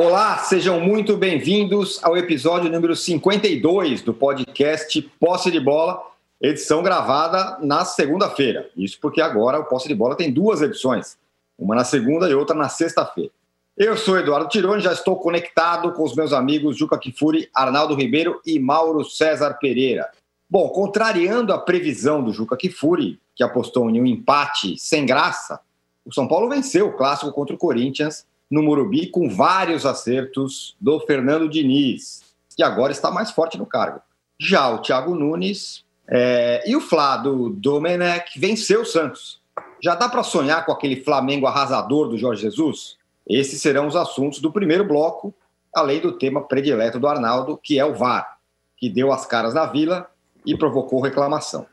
Olá, 0.00 0.38
sejam 0.38 0.78
muito 0.78 1.16
bem-vindos 1.16 1.98
ao 2.04 2.16
episódio 2.16 2.70
número 2.70 2.94
52 2.94 4.00
do 4.00 4.14
podcast 4.14 5.02
Posse 5.18 5.50
de 5.50 5.58
Bola, 5.58 6.00
edição 6.40 6.84
gravada 6.84 7.58
na 7.60 7.84
segunda-feira. 7.84 8.70
Isso 8.76 8.96
porque 9.00 9.20
agora 9.20 9.58
o 9.58 9.64
Posse 9.64 9.88
de 9.88 9.96
Bola 9.96 10.14
tem 10.14 10.32
duas 10.32 10.62
edições, 10.62 11.18
uma 11.58 11.74
na 11.74 11.82
segunda 11.82 12.30
e 12.30 12.34
outra 12.34 12.54
na 12.54 12.68
sexta-feira. 12.68 13.32
Eu 13.76 13.96
sou 13.96 14.16
Eduardo 14.16 14.48
Tironi, 14.48 14.80
já 14.80 14.92
estou 14.92 15.16
conectado 15.16 15.92
com 15.92 16.04
os 16.04 16.14
meus 16.14 16.32
amigos 16.32 16.76
Juca 16.76 16.96
Kifuri, 16.96 17.50
Arnaldo 17.52 17.96
Ribeiro 17.96 18.40
e 18.46 18.60
Mauro 18.60 19.04
César 19.04 19.54
Pereira. 19.54 20.08
Bom, 20.48 20.68
contrariando 20.68 21.52
a 21.52 21.58
previsão 21.58 22.22
do 22.22 22.32
Juca 22.32 22.56
Kifuri, 22.56 23.18
que 23.34 23.42
apostou 23.42 23.90
em 23.90 24.00
um 24.00 24.06
empate 24.06 24.78
sem 24.78 25.04
graça, 25.04 25.58
o 26.06 26.14
São 26.14 26.28
Paulo 26.28 26.48
venceu 26.48 26.86
o 26.86 26.96
clássico 26.96 27.32
contra 27.32 27.56
o 27.56 27.58
Corinthians 27.58 28.27
no 28.50 28.62
Morumbi 28.62 29.06
com 29.08 29.28
vários 29.28 29.84
acertos 29.84 30.76
do 30.80 30.98
Fernando 31.00 31.48
Diniz, 31.48 32.22
que 32.56 32.62
agora 32.62 32.92
está 32.92 33.10
mais 33.10 33.30
forte 33.30 33.58
no 33.58 33.66
cargo. 33.66 34.00
Já 34.40 34.70
o 34.70 34.78
Thiago 34.78 35.14
Nunes 35.14 35.84
é, 36.08 36.62
e 36.66 36.74
o 36.74 36.80
Flávio 36.80 37.50
Domenech 37.50 38.38
venceu 38.38 38.82
o 38.82 38.86
Santos. 38.86 39.40
Já 39.82 39.94
dá 39.94 40.08
para 40.08 40.22
sonhar 40.22 40.64
com 40.64 40.72
aquele 40.72 41.02
Flamengo 41.02 41.46
arrasador 41.46 42.08
do 42.08 42.18
Jorge 42.18 42.42
Jesus? 42.42 42.96
Esses 43.28 43.60
serão 43.60 43.86
os 43.86 43.94
assuntos 43.94 44.40
do 44.40 44.50
primeiro 44.50 44.84
bloco, 44.84 45.34
além 45.74 46.00
do 46.00 46.12
tema 46.12 46.42
predileto 46.42 46.98
do 46.98 47.06
Arnaldo, 47.06 47.58
que 47.62 47.78
é 47.78 47.84
o 47.84 47.94
VAR, 47.94 48.38
que 48.76 48.88
deu 48.88 49.12
as 49.12 49.26
caras 49.26 49.54
na 49.54 49.66
vila 49.66 50.08
e 50.46 50.56
provocou 50.56 51.00
reclamação. 51.00 51.66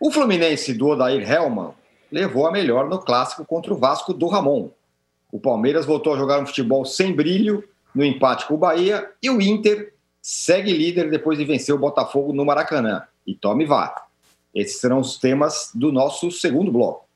O 0.00 0.10
Fluminense 0.10 0.74
do 0.74 0.88
Odair 0.88 1.30
Helman 1.30 1.72
levou 2.10 2.46
a 2.46 2.52
melhor 2.52 2.88
no 2.88 2.98
clássico 2.98 3.44
contra 3.44 3.72
o 3.72 3.76
Vasco 3.76 4.12
do 4.12 4.26
Ramon, 4.26 4.70
o 5.30 5.38
Palmeiras 5.38 5.84
voltou 5.84 6.14
a 6.14 6.16
jogar 6.16 6.40
um 6.40 6.46
futebol 6.46 6.84
sem 6.84 7.14
brilho 7.14 7.62
no 7.94 8.04
empate 8.04 8.46
com 8.46 8.54
o 8.54 8.58
Bahia 8.58 9.10
e 9.22 9.28
o 9.28 9.40
Inter 9.40 9.92
segue 10.22 10.72
líder 10.72 11.10
depois 11.10 11.38
de 11.38 11.44
vencer 11.44 11.74
o 11.74 11.78
Botafogo 11.78 12.32
no 12.32 12.44
Maracanã. 12.44 13.02
E 13.26 13.34
tome 13.34 13.66
vá. 13.66 14.06
Esses 14.54 14.80
serão 14.80 15.00
os 15.00 15.16
temas 15.16 15.70
do 15.74 15.92
nosso 15.92 16.30
segundo 16.30 16.72
bloco. 16.72 17.06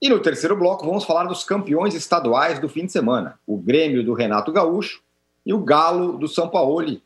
E 0.00 0.08
no 0.08 0.20
terceiro 0.20 0.56
bloco 0.56 0.84
vamos 0.84 1.04
falar 1.04 1.24
dos 1.24 1.44
campeões 1.44 1.94
estaduais 1.94 2.58
do 2.58 2.68
fim 2.68 2.84
de 2.84 2.92
semana. 2.92 3.38
O 3.46 3.56
Grêmio 3.56 4.04
do 4.04 4.12
Renato 4.12 4.52
Gaúcho 4.52 5.00
e 5.44 5.54
o 5.54 5.58
Galo 5.58 6.18
do 6.18 6.28
São 6.28 6.48
Paulo, 6.48 7.00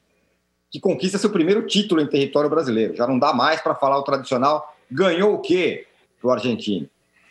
que 0.71 0.81
conquista 0.81 1.19
seu 1.19 1.31
primeiro 1.31 1.67
título 1.67 2.01
em 2.01 2.07
território 2.07 2.51
brasileiro. 2.51 2.97
Já 2.97 3.07
não 3.07 3.19
dá 3.19 3.33
mais 3.33 3.61
para 3.61 3.75
falar 3.75 3.99
o 3.99 4.03
tradicional 4.03 4.75
ganhou 4.91 5.35
o 5.35 5.39
quê 5.39 5.87
para 6.21 6.29
o 6.29 6.33
argentino. 6.33 6.89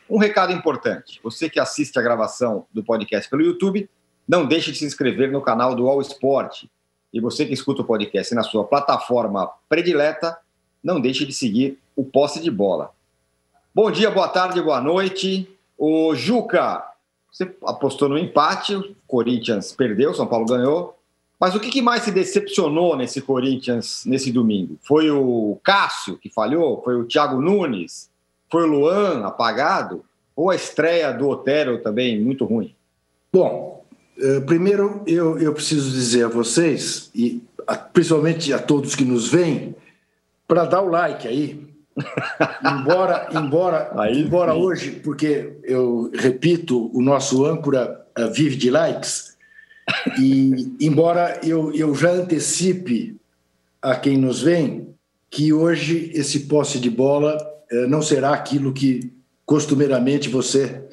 Um 0.10 0.18
recado 0.18 0.52
importante: 0.52 1.20
você 1.24 1.50
que 1.50 1.60
assiste 1.60 1.98
a 2.00 2.02
gravação 2.02 2.66
do 2.74 2.84
podcast 2.84 3.30
pelo 3.30 3.44
YouTube, 3.44 3.90
não 4.28 4.46
deixe 4.46 4.72
de 4.72 4.80
se 4.80 4.86
inscrever 4.86 5.32
no 5.32 5.42
canal 5.42 5.76
do 5.76 5.88
All 5.88 6.02
Sport. 6.02 6.66
E 7.14 7.20
você 7.20 7.46
que 7.46 7.54
escuta 7.54 7.82
o 7.82 7.86
podcast 7.86 8.34
na 8.34 8.44
sua 8.44 8.64
plataforma 8.64 9.50
predileta, 9.68 10.38
não 10.84 11.00
deixe 11.00 11.26
de 11.26 11.34
seguir 11.34 11.80
o 11.96 12.04
Posse 12.04 12.42
de 12.42 12.50
Bola. 12.50 12.92
Bom 13.74 13.90
dia, 13.92 14.10
boa 14.10 14.28
tarde, 14.28 14.62
boa 14.62 14.82
noite. 14.82 15.50
O 15.78 16.14
Juca, 16.16 16.84
você 17.32 17.56
apostou 17.64 18.10
no 18.10 18.18
empate, 18.18 18.76
o 18.76 18.96
Corinthians 19.08 19.72
perdeu, 19.72 20.14
São 20.14 20.28
Paulo 20.28 20.46
ganhou. 20.46 20.98
Mas 21.40 21.56
o 21.56 21.60
que 21.60 21.82
mais 21.82 22.04
se 22.04 22.12
decepcionou 22.12 22.98
nesse 22.98 23.22
Corinthians 23.22 24.04
nesse 24.06 24.32
domingo? 24.32 24.78
Foi 24.84 25.10
o 25.10 25.58
Cássio 25.64 26.18
que 26.18 26.30
falhou? 26.30 26.82
Foi 26.84 26.96
o 26.96 27.06
Thiago 27.06 27.40
Nunes? 27.42 28.09
Foi 28.52 28.64
o 28.64 28.68
Luan 28.68 29.26
apagado? 29.26 30.04
Ou 30.36 30.50
a 30.50 30.56
estreia 30.56 31.12
do 31.12 31.28
Otero 31.28 31.80
também 31.80 32.20
muito 32.20 32.46
ruim? 32.46 32.74
Bom, 33.32 33.84
eh, 34.18 34.40
primeiro 34.42 35.02
eu, 35.08 35.38
eu 35.40 35.54
preciso 35.54 35.92
dizer 35.92 36.26
a 36.26 36.30
vocês, 36.30 37.10
e 37.16 37.42
principalmente 37.94 38.52
a 38.52 38.60
todos 38.60 38.96
que 38.96 39.06
nos 39.06 39.30
veem, 39.30 39.76
para 40.48 40.66
dar 40.66 40.82
o 40.82 40.90
like 40.90 41.28
aí. 41.28 41.68
embora 42.66 43.28
embora, 43.34 43.92
aí, 43.98 44.22
embora 44.22 44.54
hoje, 44.54 44.92
porque 44.92 45.58
eu 45.64 46.10
repito, 46.14 46.90
o 46.94 47.02
nosso 47.02 47.46
âncora 47.46 48.06
uh, 48.18 48.32
vive 48.32 48.56
de 48.56 48.70
likes, 48.70 49.38
e 50.20 50.76
embora 50.80 51.40
eu, 51.44 51.74
eu 51.74 51.94
já 51.94 52.12
antecipe 52.12 53.18
a 53.82 53.96
quem 53.96 54.18
nos 54.18 54.42
vem 54.42 54.90
que 55.30 55.54
hoje 55.54 56.12
esse 56.14 56.42
posse 56.42 56.80
de 56.80 56.90
bola 56.90 57.38
eh, 57.38 57.49
não 57.88 58.02
será 58.02 58.34
aquilo 58.34 58.74
que 58.74 59.12
costumeiramente 59.46 60.30
você 60.30 60.84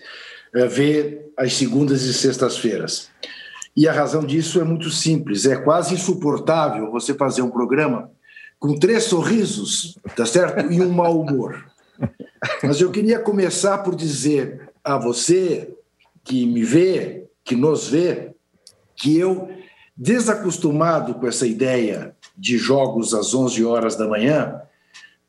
eh, 0.54 0.66
vê 0.66 1.26
às 1.36 1.54
segundas 1.54 2.02
e 2.02 2.14
sextas-feiras. 2.14 3.10
E 3.76 3.86
a 3.86 3.92
razão 3.92 4.24
disso 4.24 4.58
é 4.60 4.64
muito 4.64 4.90
simples: 4.90 5.44
é 5.44 5.56
quase 5.56 5.94
insuportável 5.94 6.90
você 6.90 7.12
fazer 7.12 7.42
um 7.42 7.50
programa 7.50 8.10
com 8.58 8.78
três 8.78 9.04
sorrisos, 9.04 9.98
tá 10.16 10.24
certo? 10.24 10.72
E 10.72 10.80
um 10.80 10.90
mau 10.90 11.20
humor. 11.20 11.66
Mas 12.62 12.80
eu 12.80 12.90
queria 12.90 13.18
começar 13.18 13.78
por 13.78 13.94
dizer 13.94 14.70
a 14.82 14.96
você 14.96 15.74
que 16.24 16.46
me 16.46 16.64
vê, 16.64 17.26
que 17.44 17.54
nos 17.54 17.88
vê, 17.88 18.32
que 18.94 19.18
eu, 19.18 19.50
desacostumado 19.96 21.14
com 21.14 21.26
essa 21.26 21.46
ideia 21.46 22.16
de 22.36 22.56
jogos 22.56 23.14
às 23.14 23.34
11 23.34 23.64
horas 23.64 23.96
da 23.96 24.08
manhã, 24.08 24.60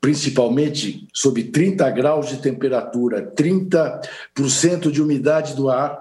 principalmente 0.00 1.08
sob 1.12 1.42
30 1.44 1.90
graus 1.90 2.28
de 2.28 2.38
temperatura, 2.38 3.32
30% 3.34 4.90
de 4.90 5.02
umidade 5.02 5.54
do 5.54 5.68
ar, 5.68 5.98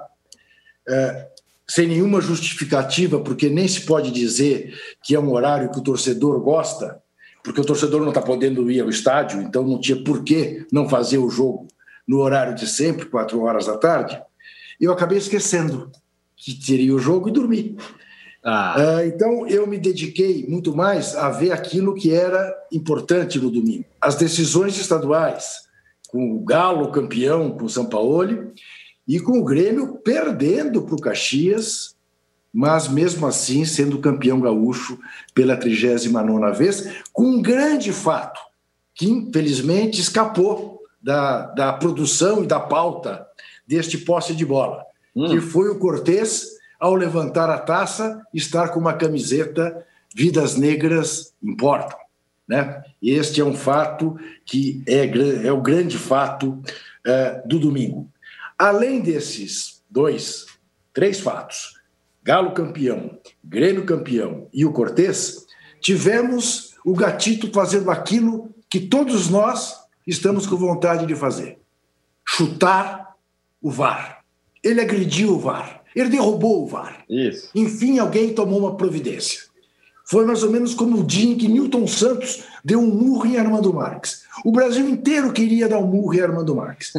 é, 0.88 1.28
sem 1.68 1.88
nenhuma 1.88 2.22
justificativa, 2.22 3.20
porque 3.20 3.50
nem 3.50 3.68
se 3.68 3.82
pode 3.82 4.12
dizer 4.12 4.74
que 5.04 5.16
é 5.16 5.20
um 5.20 5.32
horário 5.34 5.70
que 5.72 5.80
o 5.80 5.84
torcedor 5.84 6.40
gosta, 6.40 7.02
porque 7.44 7.60
o 7.60 7.66
torcedor 7.66 8.02
não 8.02 8.10
está 8.10 8.22
podendo 8.22 8.70
ir 8.72 8.82
ao 8.82 8.90
estádio, 8.90 9.42
então 9.42 9.64
não 9.64 9.80
tinha 9.80 10.02
por 10.02 10.24
que 10.24 10.66
não 10.72 10.88
fazer 10.88 11.18
o 11.18 11.30
jogo 11.30 11.68
no 12.08 12.20
horário 12.20 12.56
de 12.56 12.66
sempre, 12.68 13.06
quatro 13.06 13.42
horas 13.42 13.66
da 13.66 13.78
tarde. 13.78 14.22
Eu 14.80 14.94
acabei 14.94 15.18
esquecendo 15.18 15.92
que 16.36 16.54
teria 16.54 16.94
o 16.96 17.00
jogo 17.00 17.28
e 17.28 17.32
dormi. 17.32 17.76
Ah. 18.50 18.76
Uh, 18.80 19.08
então, 19.08 19.46
eu 19.46 19.68
me 19.68 19.78
dediquei 19.78 20.46
muito 20.48 20.74
mais 20.74 21.18
a 21.18 21.30
ver 21.30 21.52
aquilo 21.52 21.94
que 21.94 22.14
era 22.14 22.56
importante 22.72 23.38
no 23.38 23.52
domingo. 23.52 23.84
As 24.00 24.16
decisões 24.16 24.78
estaduais, 24.78 25.68
com 26.08 26.34
o 26.34 26.40
Galo 26.46 26.90
campeão 26.90 27.52
com 27.52 27.66
o 27.66 27.70
São 27.70 27.88
Paulo 27.88 28.54
e 29.06 29.20
com 29.20 29.38
o 29.38 29.44
Grêmio 29.44 29.98
perdendo 29.98 30.82
para 30.82 30.96
o 30.96 31.02
Caxias, 31.02 31.98
mas 32.54 32.88
mesmo 32.88 33.28
assim 33.28 33.66
sendo 33.66 34.00
campeão 34.00 34.40
gaúcho 34.40 34.98
pela 35.34 35.58
39 35.58 36.58
vez, 36.58 37.04
com 37.12 37.26
um 37.26 37.42
grande 37.42 37.92
fato 37.92 38.40
que 38.96 39.10
infelizmente 39.10 40.00
escapou 40.00 40.80
da, 41.02 41.48
da 41.48 41.74
produção 41.74 42.46
e 42.46 42.48
da 42.48 42.62
pauta 42.62 43.28
deste 43.68 43.98
posse 43.98 44.34
de 44.34 44.46
bola, 44.46 44.86
hum. 45.14 45.28
que 45.28 45.42
foi 45.42 45.70
o 45.70 45.78
Cortez 45.78 46.57
ao 46.80 46.96
levantar 46.96 47.50
a 47.50 47.58
taça, 47.58 48.22
estar 48.34 48.70
com 48.70 48.80
uma 48.80 48.94
camiseta 48.94 49.86
Vidas 50.16 50.56
Negras 50.56 51.34
Importam. 51.44 51.98
Né? 52.48 52.82
Este 53.02 53.42
é 53.42 53.46
um 53.46 53.56
fato 53.56 54.18
que 54.46 54.84
é, 54.88 55.06
é 55.48 55.52
o 55.52 55.62
grande 55.62 55.98
fato 55.98 56.62
é, 57.06 57.42
do 57.46 57.60
domingo. 57.60 58.10
Além 58.58 59.02
desses 59.02 59.84
dois, 59.90 60.46
três 60.94 61.20
fatos, 61.20 61.78
Galo 62.24 62.52
campeão, 62.52 63.18
Grêmio 63.44 63.86
campeão 63.86 64.50
e 64.54 64.66
o 64.66 64.74
Cortez, 64.74 65.46
tivemos 65.80 66.76
o 66.84 66.94
Gatito 66.94 67.52
fazendo 67.54 67.90
aquilo 67.90 68.54
que 68.70 68.80
todos 68.80 69.30
nós 69.30 69.80
estamos 70.06 70.46
com 70.46 70.58
vontade 70.58 71.06
de 71.06 71.16
fazer: 71.16 71.60
chutar 72.26 73.16
o 73.62 73.72
VAR. 73.72 74.24
Ele 74.64 74.82
agrediu 74.82 75.36
o 75.36 75.40
VAR. 75.40 75.77
Ele 75.98 76.10
derrubou 76.10 76.64
o 76.64 76.68
VAR. 76.68 77.04
Isso. 77.10 77.50
Enfim, 77.56 77.98
alguém 77.98 78.32
tomou 78.32 78.60
uma 78.60 78.76
providência. 78.76 79.42
Foi 80.06 80.26
mais 80.26 80.44
ou 80.44 80.52
menos 80.52 80.76
como 80.76 81.00
o 81.00 81.04
dia 81.04 81.32
em 81.32 81.36
que 81.36 81.48
Newton 81.48 81.88
Santos 81.88 82.44
deu 82.64 82.80
um 82.80 82.86
murro 82.86 83.26
em 83.26 83.36
Armando 83.36 83.74
Marques. 83.74 84.22
O 84.46 84.52
Brasil 84.52 84.88
inteiro 84.88 85.34
queria 85.34 85.68
dar 85.68 85.80
um 85.80 85.88
murro 85.88 86.14
em 86.14 86.22
Armando 86.22 86.56
Marques. 86.56 86.94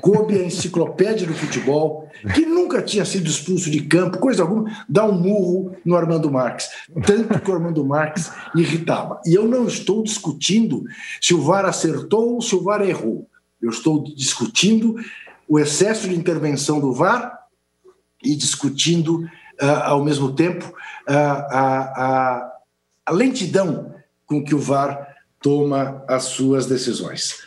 Coube 0.00 0.38
a 0.38 0.44
enciclopédia 0.44 1.26
do 1.26 1.34
futebol, 1.34 2.08
que 2.32 2.46
nunca 2.46 2.80
tinha 2.80 3.04
sido 3.04 3.28
expulso 3.28 3.68
de 3.68 3.80
campo, 3.82 4.18
coisa 4.18 4.42
alguma, 4.42 4.70
dar 4.88 5.04
um 5.04 5.18
murro 5.18 5.76
no 5.84 5.96
Armando 5.96 6.30
Marques. 6.30 6.68
Tanto 7.04 7.40
que 7.40 7.50
o 7.50 7.54
Armando 7.54 7.84
Marques 7.84 8.30
irritava. 8.54 9.20
E 9.26 9.34
eu 9.34 9.48
não 9.48 9.66
estou 9.66 10.02
discutindo 10.04 10.84
se 11.20 11.34
o 11.34 11.42
VAR 11.42 11.66
acertou 11.66 12.34
ou 12.34 12.40
se 12.40 12.54
o 12.54 12.62
VAR 12.62 12.82
errou. 12.82 13.26
Eu 13.60 13.70
estou 13.70 14.04
discutindo 14.04 14.94
o 15.48 15.58
excesso 15.58 16.08
de 16.08 16.14
intervenção 16.14 16.80
do 16.80 16.92
VAR 16.92 17.43
e 18.24 18.34
discutindo 18.34 19.28
uh, 19.60 19.82
ao 19.84 20.04
mesmo 20.04 20.32
tempo 20.32 20.66
uh, 20.66 21.12
a, 21.12 21.78
a, 21.96 22.52
a 23.06 23.12
lentidão 23.12 23.94
com 24.26 24.42
que 24.42 24.54
o 24.54 24.58
VAR 24.58 25.14
toma 25.40 26.02
as 26.08 26.24
suas 26.24 26.66
decisões. 26.66 27.38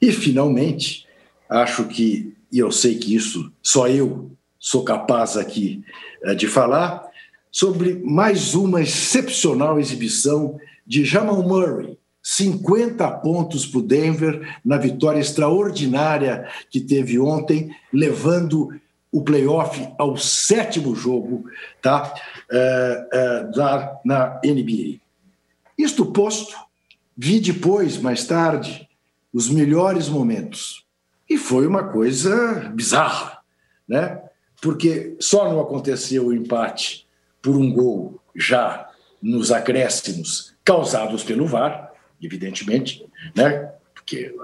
E, 0.00 0.10
finalmente, 0.12 1.06
acho 1.48 1.84
que, 1.84 2.34
e 2.50 2.58
eu 2.58 2.72
sei 2.72 2.96
que 2.96 3.14
isso 3.14 3.52
só 3.62 3.88
eu 3.88 4.32
sou 4.58 4.82
capaz 4.82 5.36
aqui 5.36 5.84
uh, 6.24 6.34
de 6.34 6.48
falar, 6.48 7.04
sobre 7.50 8.02
mais 8.04 8.54
uma 8.54 8.82
excepcional 8.82 9.78
exibição 9.78 10.58
de 10.84 11.04
Jamal 11.04 11.42
Murray. 11.42 11.96
50 12.20 13.08
pontos 13.18 13.66
para 13.66 13.78
o 13.78 13.82
Denver 13.82 14.58
na 14.64 14.78
vitória 14.78 15.20
extraordinária 15.20 16.48
que 16.70 16.80
teve 16.80 17.18
ontem, 17.18 17.70
levando 17.92 18.70
o 19.14 19.22
playoff 19.22 19.88
ao 19.96 20.16
sétimo 20.16 20.92
jogo 20.92 21.48
tá? 21.80 22.12
É, 22.50 23.08
é, 23.12 23.44
da, 23.44 24.00
na 24.04 24.40
NBA. 24.44 24.98
Isto 25.78 26.06
posto, 26.06 26.56
vi 27.16 27.38
depois, 27.38 27.96
mais 27.96 28.26
tarde, 28.26 28.88
os 29.32 29.48
melhores 29.48 30.08
momentos. 30.08 30.84
E 31.30 31.38
foi 31.38 31.64
uma 31.64 31.84
coisa 31.84 32.72
bizarra, 32.74 33.38
né? 33.88 34.20
porque 34.60 35.14
só 35.20 35.48
não 35.48 35.60
aconteceu 35.60 36.26
o 36.26 36.32
empate 36.32 37.06
por 37.40 37.54
um 37.54 37.72
gol 37.72 38.20
já 38.34 38.90
nos 39.22 39.52
acréscimos 39.52 40.56
causados 40.64 41.22
pelo 41.22 41.46
VAR, 41.46 41.92
evidentemente, 42.20 43.06
né? 43.32 43.70
porque 43.94 44.34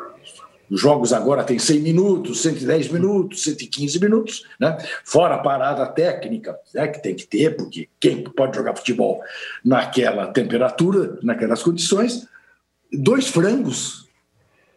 os 0.71 0.81
jogos 0.81 1.13
agora 1.13 1.43
têm 1.43 1.59
100 1.59 1.81
minutos, 1.81 2.43
110 2.43 2.89
minutos, 2.91 3.43
115 3.43 3.99
minutos, 3.99 4.45
né? 4.59 4.79
fora 5.05 5.35
a 5.35 5.39
parada 5.39 5.85
técnica, 5.87 6.57
né? 6.73 6.87
que 6.87 7.03
tem 7.03 7.15
que 7.15 7.27
ter, 7.27 7.57
porque 7.57 7.89
quem 7.99 8.23
pode 8.23 8.57
jogar 8.57 8.77
futebol 8.77 9.21
naquela 9.65 10.29
temperatura, 10.29 11.19
naquelas 11.23 11.63
condições. 11.63 12.29
Dois 12.93 13.27
frangos 13.27 14.09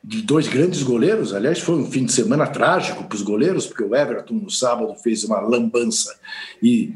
de 0.04 0.22
dois 0.22 0.48
grandes 0.48 0.82
goleiros, 0.84 1.34
aliás, 1.34 1.60
foi 1.60 1.76
um 1.76 1.90
fim 1.90 2.06
de 2.06 2.12
semana 2.12 2.48
trágico 2.48 3.04
para 3.04 3.16
os 3.16 3.22
goleiros, 3.22 3.68
porque 3.68 3.84
o 3.84 3.96
Everton 3.96 4.34
no 4.34 4.50
sábado 4.50 4.96
fez 4.96 5.24
uma 5.24 5.40
lambança 5.40 6.14
e, 6.62 6.94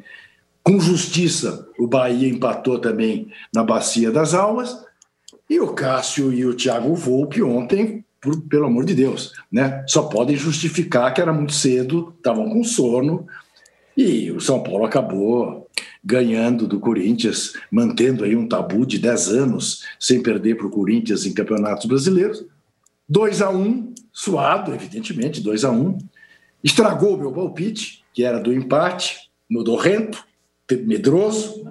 com 0.64 0.80
justiça, 0.80 1.70
o 1.80 1.88
Bahia 1.88 2.28
empatou 2.28 2.80
também 2.80 3.32
na 3.54 3.64
Bacia 3.64 4.12
das 4.12 4.34
Almas. 4.34 4.86
E 5.50 5.62
o 5.62 5.74
Cássio 5.74 6.34
e 6.34 6.46
o 6.46 6.54
Thiago 6.54 6.94
Volpe 6.94 7.42
ontem 7.42 8.04
por, 8.22 8.42
pelo 8.42 8.66
amor 8.66 8.86
de 8.86 8.96
Deus, 8.96 9.34
né? 9.52 9.84
Só 9.88 10.04
podem 10.04 10.36
justificar 10.36 11.14
que 11.14 11.22
era 11.22 11.34
muito 11.34 11.54
cedo, 11.54 12.14
estavam 12.18 12.50
com 12.50 12.64
sono 12.64 13.28
e 13.96 14.32
o 14.32 14.40
São 14.40 14.62
Paulo 14.62 14.86
acabou 14.86 15.68
ganhando 16.04 16.68
do 16.68 16.80
Corinthians, 16.80 17.54
mantendo 17.72 18.24
aí 18.24 18.36
um 18.36 18.48
tabu 18.48 18.86
de 18.86 19.00
10 19.00 19.30
anos 19.30 19.84
sem 20.00 20.22
perder 20.22 20.56
para 20.56 20.68
o 20.68 20.72
Corinthians 20.72 21.26
em 21.26 21.34
campeonatos 21.34 21.86
brasileiros. 21.86 22.46
2 23.10 23.42
a 23.42 23.50
1 23.50 23.60
um, 23.60 23.94
suado, 24.14 24.74
evidentemente, 24.74 25.42
2 25.42 25.66
a 25.66 25.72
1 25.72 25.82
um. 25.82 25.98
Estragou 26.64 27.16
o 27.16 27.18
meu 27.18 27.32
palpite, 27.32 28.04
que 28.14 28.24
era 28.24 28.40
do 28.40 28.54
empate, 28.54 29.30
modorrento, 29.50 30.26
medroso. 30.86 31.66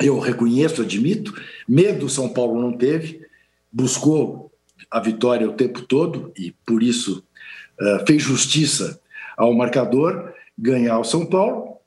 Eu 0.00 0.18
reconheço, 0.18 0.82
admito. 0.82 1.34
Medo 1.68 2.08
São 2.08 2.28
Paulo 2.28 2.60
não 2.60 2.72
teve. 2.72 3.20
Buscou 3.72 4.50
a 4.94 5.00
vitória 5.00 5.48
o 5.48 5.54
tempo 5.54 5.82
todo 5.82 6.32
e 6.38 6.52
por 6.64 6.80
isso 6.80 7.24
uh, 7.80 8.06
fez 8.06 8.22
justiça 8.22 9.00
ao 9.36 9.52
marcador 9.52 10.32
ganhar 10.56 11.00
o 11.00 11.04
São 11.04 11.26
Paulo. 11.26 11.78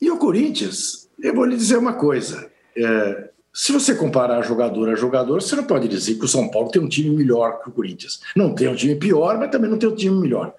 E 0.00 0.08
o 0.08 0.16
Corinthians, 0.16 1.10
eu 1.20 1.34
vou 1.34 1.44
lhe 1.44 1.56
dizer 1.56 1.76
uma 1.76 1.94
coisa: 1.94 2.48
é, 2.76 3.30
se 3.52 3.72
você 3.72 3.96
comparar 3.96 4.42
jogador 4.42 4.90
a 4.90 4.94
jogador, 4.94 5.42
você 5.42 5.56
não 5.56 5.64
pode 5.64 5.88
dizer 5.88 6.14
que 6.14 6.24
o 6.24 6.28
São 6.28 6.48
Paulo 6.48 6.70
tem 6.70 6.80
um 6.80 6.88
time 6.88 7.10
melhor 7.10 7.60
que 7.64 7.68
o 7.68 7.72
Corinthians. 7.72 8.20
Não 8.36 8.54
tem 8.54 8.68
um 8.68 8.76
time 8.76 8.94
pior, 8.94 9.36
mas 9.36 9.50
também 9.50 9.68
não 9.68 9.76
tem 9.76 9.88
um 9.88 9.96
time 9.96 10.20
melhor. 10.20 10.54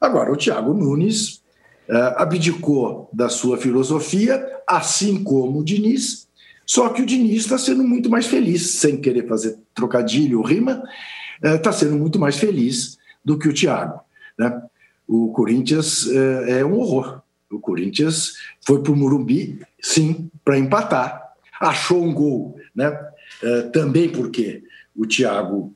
Agora, 0.00 0.32
o 0.32 0.36
Thiago 0.36 0.72
Nunes 0.72 1.42
uh, 1.88 2.14
abdicou 2.14 3.10
da 3.12 3.28
sua 3.28 3.58
filosofia, 3.58 4.40
assim 4.68 5.24
como 5.24 5.58
o 5.58 5.64
Diniz, 5.64 6.28
só 6.66 6.88
que 6.88 7.02
o 7.02 7.06
Diniz 7.06 7.42
está 7.42 7.58
sendo 7.58 7.82
muito 7.84 8.08
mais 8.08 8.26
feliz, 8.26 8.72
sem 8.72 9.00
querer 9.00 9.26
fazer 9.26 9.58
trocadilho 9.74 10.38
ou 10.38 10.44
rima, 10.44 10.82
está 11.42 11.70
é, 11.70 11.72
sendo 11.72 11.96
muito 11.96 12.18
mais 12.18 12.36
feliz 12.38 12.98
do 13.24 13.38
que 13.38 13.48
o 13.48 13.54
Thiago. 13.54 14.00
Né? 14.38 14.62
O 15.06 15.32
Corinthians 15.32 16.08
é, 16.08 16.60
é 16.60 16.64
um 16.64 16.78
horror. 16.78 17.20
O 17.50 17.58
Corinthians 17.58 18.34
foi 18.64 18.82
para 18.82 18.92
o 18.92 18.96
Murumbi, 18.96 19.60
sim, 19.80 20.30
para 20.44 20.58
empatar. 20.58 21.32
Achou 21.60 22.02
um 22.02 22.14
gol, 22.14 22.56
né? 22.74 22.98
É, 23.42 23.62
também 23.62 24.08
porque 24.08 24.62
o 24.96 25.06
Thiago 25.06 25.74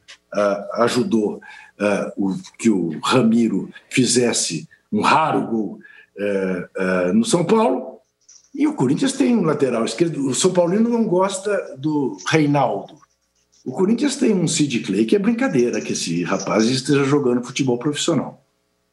ajudou 0.74 1.40
que 2.58 2.68
o 2.68 2.98
Ramiro 3.00 3.70
fizesse 3.88 4.68
um 4.92 5.00
raro 5.00 5.46
gol 5.46 5.80
no 7.14 7.24
São 7.24 7.42
Paulo 7.42 7.95
e 8.56 8.66
o 8.66 8.74
Corinthians 8.74 9.12
tem 9.12 9.36
um 9.36 9.42
lateral 9.42 9.84
esquerdo. 9.84 10.26
O 10.26 10.34
São 10.34 10.50
Paulino 10.50 10.88
não 10.88 11.04
gosta 11.04 11.76
do 11.76 12.16
Reinaldo. 12.26 12.94
O 13.64 13.72
Corinthians 13.72 14.16
tem 14.16 14.32
um 14.32 14.48
Sid 14.48 14.80
Clay 14.80 15.04
que 15.04 15.14
é 15.14 15.18
brincadeira 15.18 15.80
que 15.80 15.92
esse 15.92 16.22
rapaz 16.24 16.64
esteja 16.64 17.04
jogando 17.04 17.44
futebol 17.44 17.78
profissional. 17.78 18.42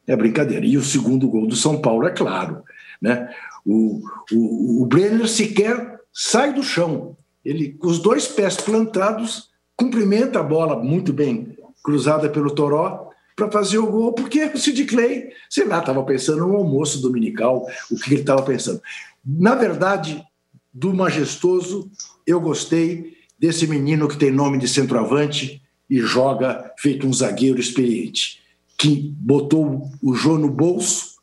É 0.06 0.14
brincadeira. 0.14 0.66
E 0.66 0.76
o 0.76 0.82
segundo 0.82 1.28
gol 1.28 1.46
do 1.46 1.56
São 1.56 1.80
Paulo, 1.80 2.06
é 2.06 2.10
claro. 2.10 2.62
Né? 3.00 3.32
O, 3.64 4.02
o, 4.32 4.82
o 4.82 4.86
Brenner 4.86 5.26
sequer 5.26 5.98
sai 6.12 6.52
do 6.52 6.62
chão. 6.62 7.16
Ele, 7.42 7.72
com 7.72 7.86
os 7.86 7.98
dois 7.98 8.26
pés 8.26 8.56
plantados, 8.56 9.48
cumprimenta 9.74 10.40
a 10.40 10.42
bola 10.42 10.76
muito 10.76 11.10
bem 11.10 11.56
cruzada 11.82 12.28
pelo 12.28 12.54
Toró 12.54 13.10
para 13.34 13.50
fazer 13.50 13.78
o 13.78 13.86
gol, 13.86 14.12
porque 14.12 14.44
o 14.44 14.58
Sid 14.58 14.84
Clay, 14.84 15.30
sei 15.50 15.66
lá, 15.66 15.78
estava 15.78 16.02
pensando 16.04 16.46
no 16.46 16.56
almoço 16.56 17.00
dominical, 17.00 17.66
o 17.90 17.96
que 17.96 18.12
ele 18.12 18.20
estava 18.20 18.42
pensando. 18.42 18.80
Na 19.24 19.54
verdade, 19.54 20.24
do 20.72 20.92
majestoso, 20.92 21.90
eu 22.26 22.40
gostei 22.40 23.16
desse 23.38 23.66
menino 23.66 24.08
que 24.08 24.18
tem 24.18 24.30
nome 24.30 24.58
de 24.58 24.68
centroavante 24.68 25.62
e 25.88 26.00
joga 26.00 26.72
feito 26.78 27.06
um 27.06 27.12
zagueiro 27.12 27.60
experiente, 27.60 28.40
que 28.76 29.14
botou 29.16 29.90
o 30.02 30.14
Jô 30.14 30.36
no 30.38 30.50
bolso, 30.50 31.14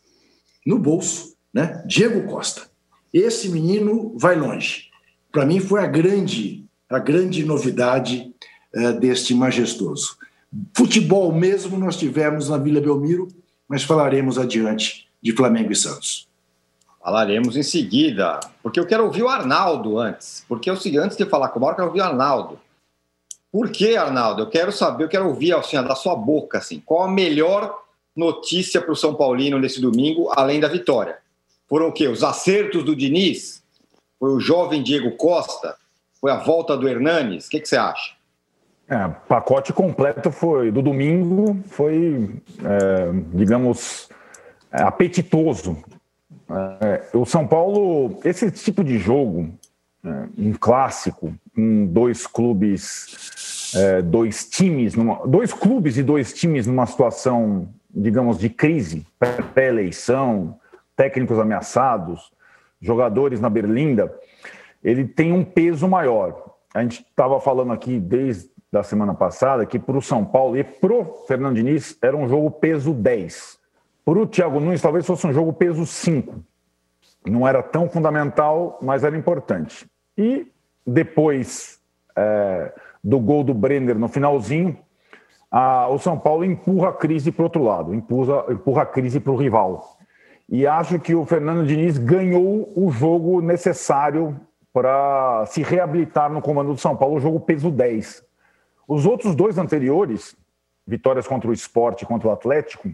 no 0.65 0.79
bolso, 0.79 1.35
né? 1.53 1.83
Diego 1.85 2.27
Costa. 2.27 2.69
Esse 3.13 3.49
menino 3.49 4.15
vai 4.17 4.35
longe. 4.35 4.89
Para 5.31 5.45
mim 5.45 5.59
foi 5.59 5.81
a 5.81 5.87
grande, 5.87 6.65
a 6.89 6.99
grande 6.99 7.43
novidade 7.43 8.33
uh, 8.75 8.99
deste 8.99 9.33
majestoso. 9.33 10.17
Futebol 10.75 11.33
mesmo 11.33 11.77
nós 11.77 11.97
tivemos 11.97 12.49
na 12.49 12.57
Vila 12.57 12.79
Belmiro, 12.79 13.27
mas 13.67 13.83
falaremos 13.83 14.37
adiante 14.37 15.07
de 15.21 15.33
Flamengo 15.33 15.71
e 15.71 15.75
Santos. 15.75 16.30
Falaremos 17.03 17.57
em 17.57 17.63
seguida, 17.63 18.39
porque 18.61 18.79
eu 18.79 18.85
quero 18.85 19.05
ouvir 19.05 19.23
o 19.23 19.27
Arnaldo 19.27 19.97
antes. 19.97 20.45
Porque 20.47 20.69
é 20.69 20.75
seguinte, 20.75 21.03
antes 21.03 21.17
de 21.17 21.25
falar 21.25 21.49
com 21.49 21.57
o 21.57 21.61
Mauro, 21.61 21.73
eu 21.73 21.77
quero 21.77 21.87
ouvir 21.87 22.01
o 22.01 22.03
Arnaldo. 22.03 22.59
Por 23.51 23.71
que, 23.71 23.97
Arnaldo? 23.97 24.43
Eu 24.43 24.49
quero 24.49 24.71
saber, 24.71 25.05
eu 25.05 25.09
quero 25.09 25.27
ouvir 25.27 25.53
assim, 25.53 25.81
da 25.81 25.95
sua 25.95 26.15
boca, 26.15 26.59
assim, 26.59 26.79
qual 26.85 27.03
a 27.03 27.11
melhor 27.11 27.75
notícia 28.15 28.79
para 28.79 28.91
o 28.91 28.95
São 28.95 29.15
Paulino 29.15 29.57
nesse 29.57 29.81
domingo, 29.81 30.31
além 30.35 30.59
da 30.59 30.67
vitória? 30.67 31.17
Foram 31.67 31.87
o 31.87 31.91
quê? 31.91 32.07
Os 32.07 32.23
acertos 32.23 32.83
do 32.83 32.95
Diniz? 32.95 33.63
Foi 34.19 34.29
o 34.29 34.39
jovem 34.39 34.83
Diego 34.83 35.11
Costa? 35.17 35.75
Foi 36.19 36.31
a 36.31 36.37
volta 36.37 36.77
do 36.77 36.87
Hernanes? 36.87 37.47
O 37.47 37.49
que, 37.49 37.59
que 37.59 37.67
você 37.67 37.77
acha? 37.77 38.13
É, 38.87 39.07
pacote 39.27 39.73
completo 39.73 40.31
foi 40.31 40.69
do 40.69 40.81
domingo, 40.81 41.57
foi, 41.67 42.29
é, 42.63 43.11
digamos, 43.33 44.09
é, 44.71 44.83
apetitoso 44.83 45.81
é, 46.81 47.17
o 47.17 47.25
São 47.25 47.47
Paulo, 47.47 48.19
esse 48.23 48.49
tipo 48.51 48.83
de 48.83 48.97
jogo, 48.97 49.49
é, 50.03 50.09
um 50.37 50.53
clássico, 50.53 51.33
com 51.55 51.85
dois 51.85 52.25
clubes, 52.25 53.71
é, 53.75 54.01
dois 54.01 54.49
times, 54.49 54.95
numa, 54.95 55.25
dois 55.25 55.53
clubes 55.53 55.97
e 55.97 56.03
dois 56.03 56.33
times 56.33 56.67
numa 56.67 56.85
situação, 56.85 57.69
digamos, 57.89 58.37
de 58.37 58.49
crise, 58.49 59.05
pré-eleição, 59.53 60.59
técnicos 60.95 61.39
ameaçados, 61.39 62.31
jogadores 62.81 63.39
na 63.39 63.49
berlinda, 63.49 64.13
ele 64.83 65.05
tem 65.05 65.31
um 65.31 65.43
peso 65.43 65.87
maior. 65.87 66.55
A 66.73 66.81
gente 66.81 67.01
estava 67.01 67.39
falando 67.39 67.71
aqui 67.71 67.99
desde 67.99 68.49
a 68.73 68.83
semana 68.83 69.13
passada 69.13 69.65
que 69.65 69.77
para 69.77 69.97
o 69.97 70.01
São 70.01 70.25
Paulo 70.25 70.57
e 70.57 70.63
para 70.63 70.93
o 70.93 71.25
Fernando 71.27 71.55
Diniz 71.55 71.97
era 72.01 72.15
um 72.15 72.27
jogo 72.27 72.49
peso 72.49 72.93
10. 72.93 73.60
Para 74.03 74.19
o 74.19 74.27
Thiago 74.27 74.59
Nunes, 74.59 74.81
talvez 74.81 75.05
fosse 75.05 75.27
um 75.27 75.33
jogo 75.33 75.53
peso 75.53 75.85
5. 75.85 76.43
Não 77.25 77.47
era 77.47 77.61
tão 77.61 77.87
fundamental, 77.87 78.79
mas 78.81 79.03
era 79.03 79.15
importante. 79.15 79.85
E 80.17 80.51
depois 80.85 81.79
é, 82.15 82.73
do 83.03 83.19
gol 83.19 83.43
do 83.43 83.53
Brenner 83.53 83.97
no 83.97 84.07
finalzinho, 84.07 84.77
a, 85.51 85.87
o 85.89 85.99
São 85.99 86.17
Paulo 86.17 86.43
empurra 86.43 86.89
a 86.89 86.93
crise 86.93 87.31
para 87.31 87.41
o 87.41 87.45
outro 87.45 87.63
lado, 87.63 87.93
empurra, 87.93 88.45
empurra 88.49 88.83
a 88.83 88.85
crise 88.85 89.19
para 89.19 89.31
o 89.31 89.35
rival. 89.35 89.97
E 90.49 90.65
acho 90.65 90.99
que 90.99 91.13
o 91.13 91.25
Fernando 91.25 91.65
Diniz 91.65 91.97
ganhou 91.97 92.71
o 92.75 92.89
jogo 92.91 93.41
necessário 93.41 94.39
para 94.73 95.45
se 95.47 95.61
reabilitar 95.61 96.31
no 96.31 96.41
comando 96.41 96.73
do 96.73 96.79
São 96.79 96.95
Paulo, 96.95 97.15
o 97.15 97.19
jogo 97.19 97.39
peso 97.39 97.69
10. 97.69 98.23
Os 98.87 99.05
outros 99.05 99.35
dois 99.35 99.57
anteriores, 99.57 100.35
vitórias 100.87 101.27
contra 101.27 101.49
o 101.49 101.53
esporte 101.53 102.03
e 102.03 102.05
contra 102.07 102.29
o 102.29 102.31
Atlético, 102.31 102.89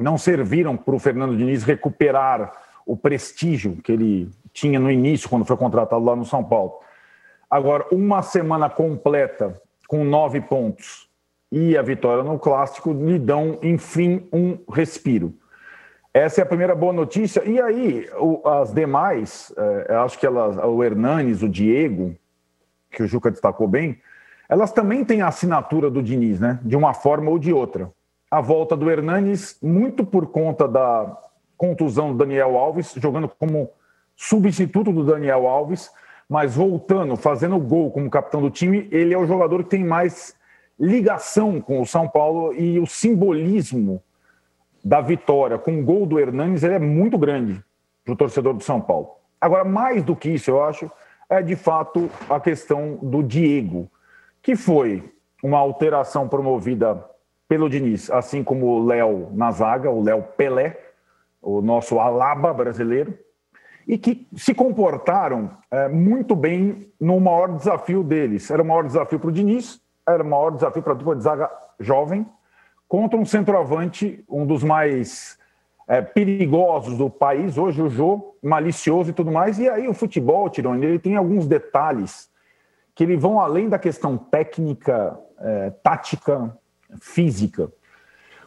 não 0.00 0.18
serviram 0.18 0.76
para 0.76 0.94
o 0.94 0.98
Fernando 0.98 1.36
Diniz 1.36 1.62
recuperar 1.62 2.52
o 2.86 2.96
prestígio 2.96 3.76
que 3.76 3.92
ele 3.92 4.30
tinha 4.52 4.80
no 4.80 4.90
início, 4.90 5.28
quando 5.28 5.44
foi 5.44 5.56
contratado 5.56 6.04
lá 6.04 6.16
no 6.16 6.24
São 6.24 6.42
Paulo. 6.42 6.74
Agora, 7.48 7.86
uma 7.92 8.22
semana 8.22 8.68
completa 8.68 9.60
com 9.86 10.04
nove 10.04 10.40
pontos 10.40 11.08
e 11.50 11.76
a 11.76 11.82
vitória 11.82 12.22
no 12.22 12.38
Clássico 12.38 12.92
lhe 12.92 13.18
dão, 13.18 13.58
enfim, 13.62 14.28
um 14.32 14.58
respiro. 14.72 15.34
Essa 16.12 16.40
é 16.40 16.42
a 16.42 16.46
primeira 16.46 16.74
boa 16.74 16.92
notícia. 16.92 17.44
E 17.44 17.60
aí, 17.60 18.08
o, 18.18 18.46
as 18.48 18.72
demais, 18.72 19.52
é, 19.56 19.94
acho 19.94 20.18
que 20.18 20.26
elas, 20.26 20.56
o 20.56 20.82
Hernanes, 20.82 21.42
o 21.42 21.48
Diego, 21.48 22.16
que 22.90 23.02
o 23.02 23.06
Juca 23.06 23.30
destacou 23.30 23.68
bem, 23.68 24.00
elas 24.48 24.72
também 24.72 25.04
têm 25.04 25.22
a 25.22 25.28
assinatura 25.28 25.88
do 25.88 26.02
Diniz, 26.02 26.40
né? 26.40 26.58
De 26.62 26.76
uma 26.76 26.92
forma 26.92 27.30
ou 27.30 27.38
de 27.38 27.52
outra. 27.52 27.92
A 28.30 28.40
volta 28.40 28.76
do 28.76 28.90
Hernanes, 28.90 29.58
muito 29.60 30.04
por 30.04 30.28
conta 30.28 30.68
da 30.68 31.18
contusão 31.56 32.12
do 32.12 32.18
Daniel 32.18 32.56
Alves, 32.56 32.94
jogando 32.96 33.28
como 33.28 33.70
substituto 34.16 34.92
do 34.92 35.04
Daniel 35.04 35.46
Alves, 35.48 35.90
mas 36.28 36.54
voltando, 36.54 37.16
fazendo 37.16 37.58
gol 37.58 37.90
como 37.90 38.08
capitão 38.08 38.40
do 38.40 38.50
time, 38.50 38.88
ele 38.92 39.12
é 39.12 39.18
o 39.18 39.26
jogador 39.26 39.64
que 39.64 39.70
tem 39.70 39.84
mais 39.84 40.36
ligação 40.78 41.60
com 41.60 41.80
o 41.80 41.86
São 41.86 42.08
Paulo 42.08 42.54
e 42.54 42.78
o 42.78 42.86
simbolismo 42.86 44.02
da 44.82 45.00
vitória 45.00 45.58
com 45.58 45.78
o 45.78 45.84
gol 45.84 46.06
do 46.06 46.18
Hernanes 46.18 46.62
ele 46.62 46.74
é 46.74 46.78
muito 46.78 47.18
grande 47.18 47.62
para 48.04 48.14
o 48.14 48.16
torcedor 48.16 48.54
do 48.54 48.62
São 48.62 48.80
Paulo. 48.80 49.10
Agora, 49.40 49.64
mais 49.64 50.02
do 50.02 50.16
que 50.16 50.30
isso, 50.30 50.50
eu 50.50 50.62
acho, 50.62 50.90
é 51.28 51.42
de 51.42 51.56
fato 51.56 52.10
a 52.28 52.40
questão 52.40 52.98
do 53.02 53.22
Diego, 53.22 53.90
que 54.42 54.56
foi 54.56 55.12
uma 55.42 55.58
alteração 55.58 56.28
promovida 56.28 57.04
pelo 57.50 57.68
Diniz, 57.68 58.08
assim 58.12 58.44
como 58.44 58.66
o 58.66 58.86
Léo 58.86 59.28
na 59.32 59.50
zaga, 59.50 59.90
o 59.90 60.00
Léo 60.00 60.22
Pelé, 60.36 60.78
o 61.42 61.60
nosso 61.60 61.98
Alaba 61.98 62.54
brasileiro, 62.54 63.18
e 63.88 63.98
que 63.98 64.24
se 64.36 64.54
comportaram 64.54 65.50
é, 65.68 65.88
muito 65.88 66.36
bem 66.36 66.88
no 67.00 67.18
maior 67.18 67.56
desafio 67.56 68.04
deles. 68.04 68.48
Era 68.52 68.62
o 68.62 68.64
maior 68.64 68.84
desafio 68.84 69.18
para 69.18 69.30
o 69.30 69.32
Diniz, 69.32 69.80
era 70.06 70.22
o 70.22 70.26
maior 70.26 70.50
desafio 70.50 70.80
para 70.80 70.92
a 70.92 70.94
dupla 70.94 71.16
de 71.16 71.24
zaga 71.24 71.50
jovem, 71.80 72.24
contra 72.86 73.18
um 73.18 73.24
centroavante, 73.24 74.24
um 74.28 74.46
dos 74.46 74.62
mais 74.62 75.36
é, 75.88 76.00
perigosos 76.00 76.96
do 76.96 77.10
país, 77.10 77.58
hoje 77.58 77.82
o 77.82 77.90
Jô, 77.90 78.36
malicioso 78.40 79.10
e 79.10 79.12
tudo 79.12 79.32
mais. 79.32 79.58
E 79.58 79.68
aí 79.68 79.88
o 79.88 79.94
futebol, 79.94 80.48
Tironi, 80.48 80.86
ele 80.86 81.00
tem 81.00 81.16
alguns 81.16 81.48
detalhes 81.48 82.30
que 82.94 83.02
ele 83.02 83.16
vão 83.16 83.40
além 83.40 83.68
da 83.68 83.76
questão 83.76 84.16
técnica, 84.16 85.18
é, 85.40 85.70
tática, 85.82 86.56
física. 87.00 87.70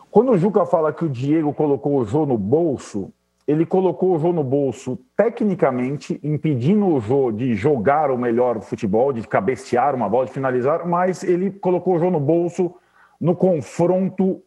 Quando 0.09 0.31
o 0.31 0.37
Juca 0.37 0.65
fala 0.65 0.93
que 0.93 1.05
o 1.05 1.09
Diego 1.09 1.53
colocou 1.53 1.97
o 1.97 2.05
Jô 2.05 2.25
no 2.25 2.37
bolso, 2.37 3.11
ele 3.47 3.65
colocou 3.65 4.15
o 4.15 4.19
Jô 4.19 4.31
no 4.31 4.43
bolso 4.43 4.97
tecnicamente, 5.17 6.19
impedindo 6.23 6.87
o 6.87 6.99
Jô 6.99 7.31
de 7.31 7.55
jogar 7.55 8.11
o 8.11 8.17
melhor 8.17 8.61
futebol, 8.61 9.11
de 9.11 9.27
cabecear 9.27 9.95
uma 9.95 10.07
bola, 10.07 10.25
de 10.25 10.31
finalizar, 10.31 10.87
mas 10.87 11.23
ele 11.23 11.51
colocou 11.51 11.95
o 11.95 11.99
Jô 11.99 12.11
no 12.11 12.19
bolso 12.19 12.73
no 13.19 13.35
confronto 13.35 14.41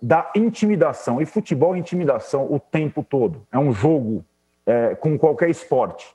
da 0.00 0.30
intimidação. 0.36 1.20
E 1.20 1.26
futebol 1.26 1.74
é 1.74 1.78
intimidação 1.78 2.46
o 2.52 2.60
tempo 2.60 3.02
todo. 3.02 3.46
É 3.50 3.58
um 3.58 3.72
jogo 3.72 4.24
é, 4.66 4.94
com 4.94 5.18
qualquer 5.18 5.50
esporte. 5.50 6.06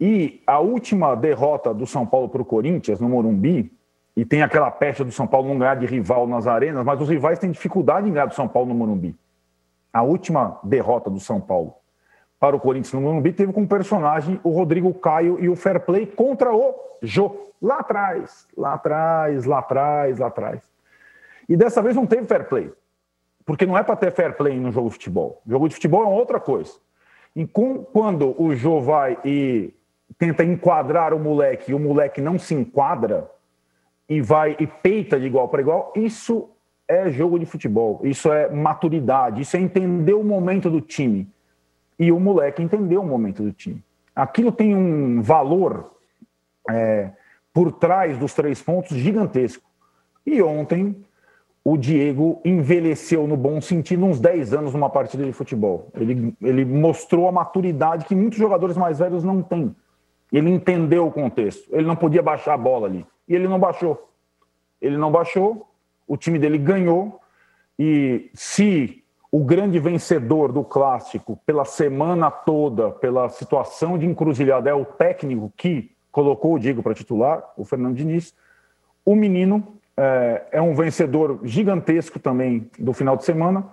E 0.00 0.42
a 0.46 0.58
última 0.58 1.14
derrota 1.14 1.72
do 1.72 1.86
São 1.86 2.04
Paulo 2.04 2.28
para 2.28 2.42
o 2.42 2.44
Corinthians, 2.44 3.00
no 3.00 3.08
Morumbi, 3.08 3.72
e 4.16 4.24
tem 4.24 4.42
aquela 4.42 4.70
pecha 4.70 5.04
do 5.04 5.10
São 5.10 5.26
Paulo 5.26 5.48
não 5.48 5.58
ganhar 5.58 5.76
de 5.76 5.86
rival 5.86 6.26
nas 6.26 6.46
arenas, 6.46 6.84
mas 6.84 7.00
os 7.00 7.08
rivais 7.08 7.38
têm 7.38 7.50
dificuldade 7.50 8.08
em 8.08 8.12
ganhar 8.12 8.26
do 8.26 8.34
São 8.34 8.46
Paulo 8.46 8.68
no 8.68 8.74
Morumbi. 8.74 9.16
A 9.92 10.02
última 10.02 10.58
derrota 10.62 11.08
do 11.08 11.20
São 11.20 11.40
Paulo 11.40 11.74
para 12.38 12.56
o 12.56 12.60
Corinthians 12.60 12.92
no 12.92 13.00
Morumbi 13.00 13.32
teve 13.32 13.52
como 13.52 13.66
personagem 13.66 14.40
o 14.42 14.50
Rodrigo 14.50 14.92
Caio 14.94 15.38
e 15.40 15.48
o 15.48 15.56
Fair 15.56 15.80
Play 15.80 16.06
contra 16.06 16.54
o 16.54 16.74
Jô. 17.00 17.52
Lá 17.60 17.78
atrás, 17.78 18.48
lá 18.56 18.74
atrás, 18.74 19.44
lá 19.44 19.58
atrás, 19.60 20.18
lá 20.18 20.26
atrás. 20.26 20.60
E 21.48 21.56
dessa 21.56 21.80
vez 21.80 21.94
não 21.94 22.06
teve 22.06 22.26
fair 22.26 22.48
play. 22.48 22.72
Porque 23.44 23.64
não 23.64 23.78
é 23.78 23.82
para 23.82 23.96
ter 23.96 24.10
fair 24.10 24.36
play 24.36 24.58
no 24.58 24.72
jogo 24.72 24.88
de 24.88 24.94
futebol. 24.94 25.40
O 25.46 25.50
jogo 25.50 25.68
de 25.68 25.74
futebol 25.74 26.02
é 26.02 26.08
outra 26.08 26.40
coisa. 26.40 26.72
E 27.34 27.46
com, 27.46 27.84
quando 27.84 28.34
o 28.40 28.54
Jô 28.54 28.80
vai 28.80 29.18
e 29.24 29.72
tenta 30.18 30.44
enquadrar 30.44 31.14
o 31.14 31.18
moleque 31.18 31.70
e 31.70 31.74
o 31.74 31.78
moleque 31.78 32.20
não 32.20 32.38
se 32.38 32.54
enquadra 32.54 33.30
e 34.12 34.20
vai 34.20 34.54
e 34.60 34.66
peita 34.66 35.18
de 35.18 35.24
igual 35.24 35.48
para 35.48 35.62
igual, 35.62 35.90
isso 35.96 36.50
é 36.86 37.10
jogo 37.10 37.38
de 37.38 37.46
futebol. 37.46 37.98
Isso 38.04 38.30
é 38.30 38.50
maturidade. 38.50 39.40
Isso 39.40 39.56
é 39.56 39.60
entender 39.60 40.12
o 40.12 40.22
momento 40.22 40.68
do 40.68 40.82
time. 40.82 41.26
E 41.98 42.12
o 42.12 42.20
moleque 42.20 42.62
entendeu 42.62 43.00
o 43.00 43.06
momento 43.06 43.42
do 43.42 43.52
time. 43.52 43.82
Aquilo 44.14 44.52
tem 44.52 44.76
um 44.76 45.22
valor 45.22 45.94
é, 46.68 47.10
por 47.54 47.72
trás 47.72 48.18
dos 48.18 48.34
três 48.34 48.60
pontos 48.60 48.98
gigantesco. 48.98 49.64
E 50.26 50.42
ontem 50.42 50.94
o 51.64 51.78
Diego 51.78 52.38
envelheceu 52.44 53.26
no 53.26 53.36
bom 53.36 53.62
sentido 53.62 54.04
uns 54.04 54.20
10 54.20 54.52
anos 54.52 54.74
numa 54.74 54.90
partida 54.90 55.24
de 55.24 55.32
futebol. 55.32 55.88
Ele, 55.94 56.34
ele 56.42 56.66
mostrou 56.66 57.28
a 57.28 57.32
maturidade 57.32 58.04
que 58.04 58.14
muitos 58.14 58.38
jogadores 58.38 58.76
mais 58.76 58.98
velhos 58.98 59.24
não 59.24 59.40
têm. 59.40 59.74
Ele 60.30 60.50
entendeu 60.50 61.06
o 61.06 61.10
contexto. 61.10 61.74
Ele 61.74 61.86
não 61.86 61.96
podia 61.96 62.20
baixar 62.20 62.52
a 62.52 62.58
bola 62.58 62.86
ali. 62.88 63.06
E 63.28 63.34
ele 63.34 63.48
não 63.48 63.58
baixou. 63.58 64.10
Ele 64.80 64.96
não 64.96 65.10
baixou, 65.10 65.68
o 66.06 66.16
time 66.16 66.38
dele 66.38 66.58
ganhou. 66.58 67.20
E 67.78 68.30
se 68.34 69.02
o 69.30 69.42
grande 69.44 69.78
vencedor 69.78 70.52
do 70.52 70.62
clássico, 70.62 71.38
pela 71.46 71.64
semana 71.64 72.30
toda, 72.30 72.90
pela 72.90 73.28
situação 73.28 73.96
de 73.96 74.06
encruzilhada, 74.06 74.68
é 74.68 74.74
o 74.74 74.84
técnico 74.84 75.52
que 75.56 75.90
colocou 76.10 76.54
o 76.54 76.58
Diego 76.58 76.82
para 76.82 76.92
titular, 76.92 77.42
o 77.56 77.64
Fernando 77.64 77.96
Diniz, 77.96 78.34
o 79.04 79.14
menino 79.14 79.78
é, 79.96 80.42
é 80.52 80.60
um 80.60 80.74
vencedor 80.74 81.40
gigantesco 81.44 82.18
também 82.18 82.70
do 82.78 82.92
final 82.92 83.16
de 83.16 83.24
semana. 83.24 83.64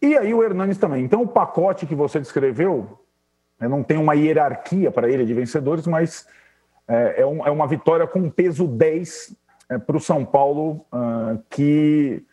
E 0.00 0.16
aí 0.16 0.32
o 0.32 0.42
Hernanes 0.42 0.78
também. 0.78 1.02
Então 1.04 1.22
o 1.22 1.28
pacote 1.28 1.86
que 1.86 1.94
você 1.94 2.20
descreveu, 2.20 2.98
eu 3.60 3.68
não 3.68 3.82
tem 3.82 3.96
uma 3.96 4.14
hierarquia 4.14 4.90
para 4.90 5.08
ele 5.08 5.24
de 5.24 5.34
vencedores, 5.34 5.86
mas 5.86 6.26
é, 6.88 7.22
é, 7.22 7.26
um, 7.26 7.46
é 7.46 7.50
uma 7.50 7.66
vitória 7.66 8.06
com 8.06 8.28
peso 8.30 8.66
10 8.66 9.34
é, 9.70 9.78
para 9.78 9.96
o 9.96 10.00
São 10.00 10.24
Paulo, 10.24 10.84
uh, 10.92 11.42
que 11.48 12.24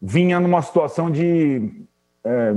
vinha 0.00 0.40
numa 0.40 0.60
situação 0.62 1.10
de, 1.10 1.84
é, 2.24 2.54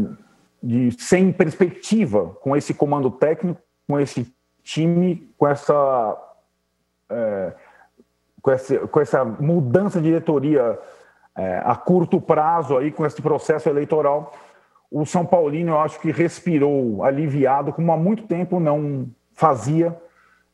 de 0.64 0.92
sem 1.00 1.32
perspectiva 1.32 2.30
com 2.42 2.56
esse 2.56 2.74
comando 2.74 3.12
técnico, 3.12 3.62
com 3.88 4.00
esse 4.00 4.34
time, 4.64 5.32
com 5.38 5.48
essa 5.48 6.18
é, 7.10 7.54
com 8.42 8.52
essa, 8.52 8.88
com 8.88 9.00
essa 9.00 9.26
mudança 9.26 10.00
de 10.00 10.08
diretoria 10.08 10.80
é, 11.36 11.62
a 11.64 11.76
curto 11.76 12.22
prazo 12.22 12.78
aí, 12.78 12.92
com 12.92 13.06
esse 13.06 13.22
processo 13.22 13.68
eleitoral, 13.70 14.34
o 14.90 15.06
São 15.06 15.26
Paulino, 15.26 15.72
eu 15.72 15.80
acho 15.80 16.00
que 16.00 16.12
respirou 16.12 17.04
aliviado, 17.04 17.74
como 17.74 17.92
há 17.92 17.98
muito 17.98 18.24
tempo 18.24 18.60
não 18.60 19.08
fazia 19.34 19.96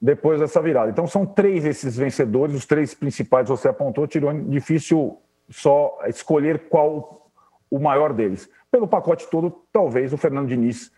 depois 0.02 0.40
dessa 0.40 0.62
virada. 0.62 0.90
Então, 0.90 1.06
são 1.06 1.26
três 1.26 1.64
esses 1.64 1.96
vencedores, 1.96 2.56
os 2.56 2.66
três 2.66 2.94
principais 2.94 3.48
você 3.48 3.68
apontou, 3.68 4.08
tirou 4.08 4.34
difícil 4.34 5.20
só 5.50 6.00
escolher 6.08 6.68
qual 6.70 7.30
o 7.70 7.78
maior 7.78 8.12
deles. 8.12 8.50
Pelo 8.72 8.88
pacote 8.88 9.30
todo, 9.30 9.64
talvez 9.72 10.12
o 10.12 10.18
Fernando 10.18 10.48
Diniz, 10.48 10.92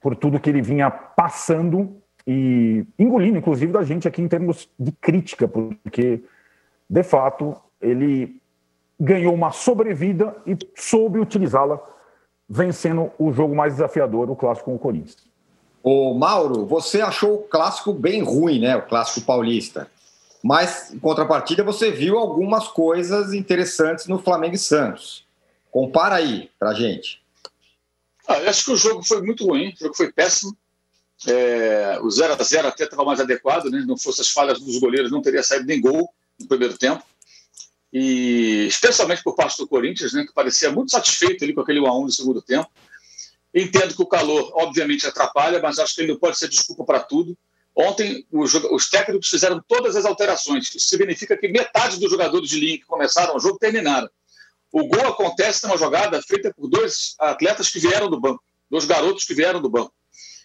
por 0.00 0.14
tudo 0.14 0.38
que 0.38 0.48
ele 0.48 0.62
vinha 0.62 0.90
passando 0.90 2.00
e 2.26 2.86
engolindo, 2.98 3.38
inclusive, 3.38 3.72
da 3.72 3.82
gente 3.82 4.06
aqui 4.06 4.22
em 4.22 4.28
termos 4.28 4.70
de 4.78 4.92
crítica, 4.92 5.48
porque, 5.48 6.22
de 6.88 7.02
fato, 7.02 7.56
ele 7.80 8.40
ganhou 8.98 9.34
uma 9.34 9.50
sobrevida 9.50 10.36
e 10.46 10.56
soube 10.76 11.18
utilizá-la, 11.18 11.80
vencendo 12.48 13.10
o 13.18 13.32
jogo 13.32 13.54
mais 13.54 13.74
desafiador, 13.74 14.30
o 14.30 14.36
clássico 14.36 14.70
com 14.70 14.76
o 14.76 14.78
Corinthians. 14.78 15.25
Ô, 15.88 16.12
Mauro, 16.14 16.66
você 16.66 17.00
achou 17.00 17.34
o 17.34 17.42
clássico 17.44 17.92
bem 17.92 18.20
ruim, 18.20 18.58
né? 18.58 18.74
O 18.74 18.82
clássico 18.88 19.24
paulista. 19.24 19.88
Mas, 20.42 20.92
em 20.92 20.98
contrapartida, 20.98 21.62
você 21.62 21.92
viu 21.92 22.18
algumas 22.18 22.66
coisas 22.66 23.32
interessantes 23.32 24.08
no 24.08 24.18
Flamengo 24.18 24.56
e 24.56 24.58
Santos. 24.58 25.24
Compara 25.70 26.16
aí 26.16 26.50
pra 26.58 26.74
gente. 26.74 27.22
Ah, 28.26 28.40
eu 28.40 28.50
acho 28.50 28.64
que 28.64 28.72
o 28.72 28.76
jogo 28.76 29.04
foi 29.04 29.22
muito 29.22 29.46
ruim, 29.46 29.72
o 29.74 29.78
jogo 29.78 29.94
foi 29.94 30.10
péssimo. 30.10 30.56
É, 31.24 32.00
o 32.02 32.10
0 32.10 32.32
a 32.32 32.42
0 32.42 32.66
até 32.66 32.82
estava 32.82 33.04
mais 33.04 33.20
adequado, 33.20 33.66
né? 33.66 33.84
não 33.86 33.96
fosse 33.96 34.22
as 34.22 34.30
falhas 34.30 34.58
dos 34.58 34.80
goleiros, 34.80 35.12
não 35.12 35.22
teria 35.22 35.44
saído 35.44 35.66
nem 35.66 35.80
gol 35.80 36.12
no 36.40 36.48
primeiro 36.48 36.76
tempo. 36.76 37.04
E 37.92 38.66
especialmente 38.66 39.22
por 39.22 39.36
parte 39.36 39.56
do 39.56 39.68
Corinthians, 39.68 40.12
né, 40.14 40.24
que 40.26 40.34
parecia 40.34 40.72
muito 40.72 40.90
satisfeito 40.90 41.44
ali 41.44 41.54
com 41.54 41.60
aquele 41.60 41.78
1 41.78 41.86
a 41.86 41.96
1 41.96 42.02
no 42.06 42.10
segundo 42.10 42.42
tempo. 42.42 42.68
Entendo 43.58 43.94
que 43.94 44.02
o 44.02 44.06
calor, 44.06 44.52
obviamente, 44.52 45.06
atrapalha, 45.06 45.58
mas 45.62 45.78
acho 45.78 45.94
que 45.94 46.02
ele 46.02 46.12
não 46.12 46.18
pode 46.18 46.38
ser 46.38 46.46
desculpa 46.46 46.84
para 46.84 47.00
tudo. 47.00 47.34
Ontem, 47.74 48.26
os, 48.30 48.52
os, 48.52 48.90
técnicos 48.90 49.30
fizeram 49.30 49.64
todas 49.66 49.96
as 49.96 50.04
alterações. 50.04 50.74
Isso 50.74 50.86
significa 50.86 51.34
que 51.38 51.48
metade 51.48 51.98
dos 51.98 52.10
jogadores 52.10 52.50
de 52.50 52.60
linha 52.60 52.76
que 52.76 52.84
começaram 52.84 53.34
o 53.34 53.40
jogo 53.40 53.58
terminaram. 53.58 54.10
O 54.70 54.86
gol 54.86 55.06
acontece 55.06 55.64
numa 55.64 55.78
jogada 55.78 56.20
feita 56.20 56.52
por 56.54 56.68
dois 56.68 57.14
atletas 57.18 57.70
que 57.70 57.78
vieram 57.78 58.10
do 58.10 58.20
banco, 58.20 58.44
dois 58.70 58.84
garotos 58.84 59.24
que 59.24 59.32
vieram 59.32 59.62
do 59.62 59.70
banco. 59.70 59.94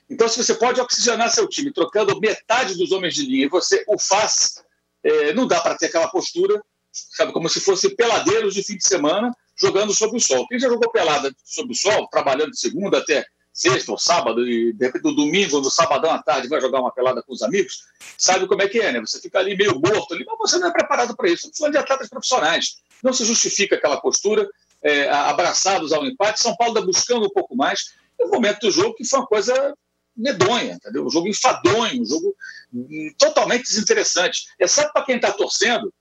Então, 0.09 0.29
se 0.29 0.41
você 0.41 0.55
pode 0.55 0.79
oxigenar 0.79 1.29
seu 1.31 1.49
time 1.49 1.73
trocando 1.73 2.17
metade 2.17 2.75
dos 2.75 2.93
homens 2.93 3.13
de 3.13 3.25
linha 3.25 3.45
e 3.45 3.49
você 3.49 3.83
o 3.89 3.99
faz, 3.99 4.63
é, 5.03 5.33
não 5.33 5.45
dá 5.45 5.59
para 5.59 5.77
ter 5.77 5.87
aquela 5.87 6.07
postura, 6.07 6.63
sabe, 6.93 7.33
como 7.33 7.49
se 7.49 7.59
fosse 7.59 7.93
peladeiros 7.93 8.53
de 8.53 8.63
fim 8.63 8.77
de 8.77 8.87
semana 8.87 9.35
jogando 9.61 9.93
sob 9.93 10.17
o 10.17 10.19
sol. 10.19 10.47
Quem 10.47 10.59
já 10.59 10.67
jogou 10.67 10.91
pelada 10.91 11.31
sob 11.45 11.71
o 11.71 11.75
sol, 11.75 12.07
trabalhando 12.07 12.51
de 12.51 12.59
segunda 12.59 12.97
até 12.97 13.25
sexta 13.53 13.91
ou 13.91 13.97
sábado, 13.97 14.47
e 14.47 14.73
de 14.73 14.85
repente 14.85 15.03
no 15.03 15.15
domingo, 15.15 15.59
no 15.59 15.69
sabadão 15.69 16.11
à 16.11 16.23
tarde, 16.23 16.47
vai 16.47 16.61
jogar 16.61 16.79
uma 16.79 16.91
pelada 16.91 17.21
com 17.21 17.33
os 17.33 17.41
amigos, 17.41 17.83
sabe 18.17 18.47
como 18.47 18.61
é 18.61 18.67
que 18.67 18.79
é, 18.79 18.91
né? 18.93 18.99
Você 19.01 19.19
fica 19.19 19.39
ali 19.39 19.55
meio 19.55 19.79
morto, 19.79 20.13
ali, 20.13 20.25
mas 20.25 20.37
você 20.37 20.57
não 20.57 20.69
é 20.69 20.71
preparado 20.71 21.15
para 21.15 21.29
isso. 21.29 21.51
Falando 21.57 21.73
de 21.73 21.79
atletas 21.79 22.09
profissionais. 22.09 22.77
Não 23.03 23.13
se 23.13 23.25
justifica 23.25 23.75
aquela 23.75 23.99
postura, 23.99 24.47
é, 24.81 25.09
abraçados 25.09 25.91
ao 25.91 26.05
empate. 26.05 26.41
São 26.41 26.55
Paulo 26.55 26.73
está 26.73 26.85
buscando 26.85 27.25
um 27.25 27.29
pouco 27.29 27.55
mais. 27.55 27.93
No 28.19 28.29
momento 28.29 28.61
do 28.61 28.71
jogo, 28.71 28.95
que 28.95 29.05
foi 29.05 29.19
uma 29.19 29.27
coisa 29.27 29.75
medonha, 30.15 30.73
entendeu? 30.73 31.05
Um 31.05 31.09
jogo 31.09 31.27
enfadonho, 31.27 32.01
um 32.01 32.05
jogo 32.05 32.35
hum, 32.73 33.13
totalmente 33.17 33.63
desinteressante. 33.63 34.45
Exceto 34.59 34.91
para 34.93 35.05
quem 35.05 35.15
está 35.15 35.31
torcendo, 35.31 35.93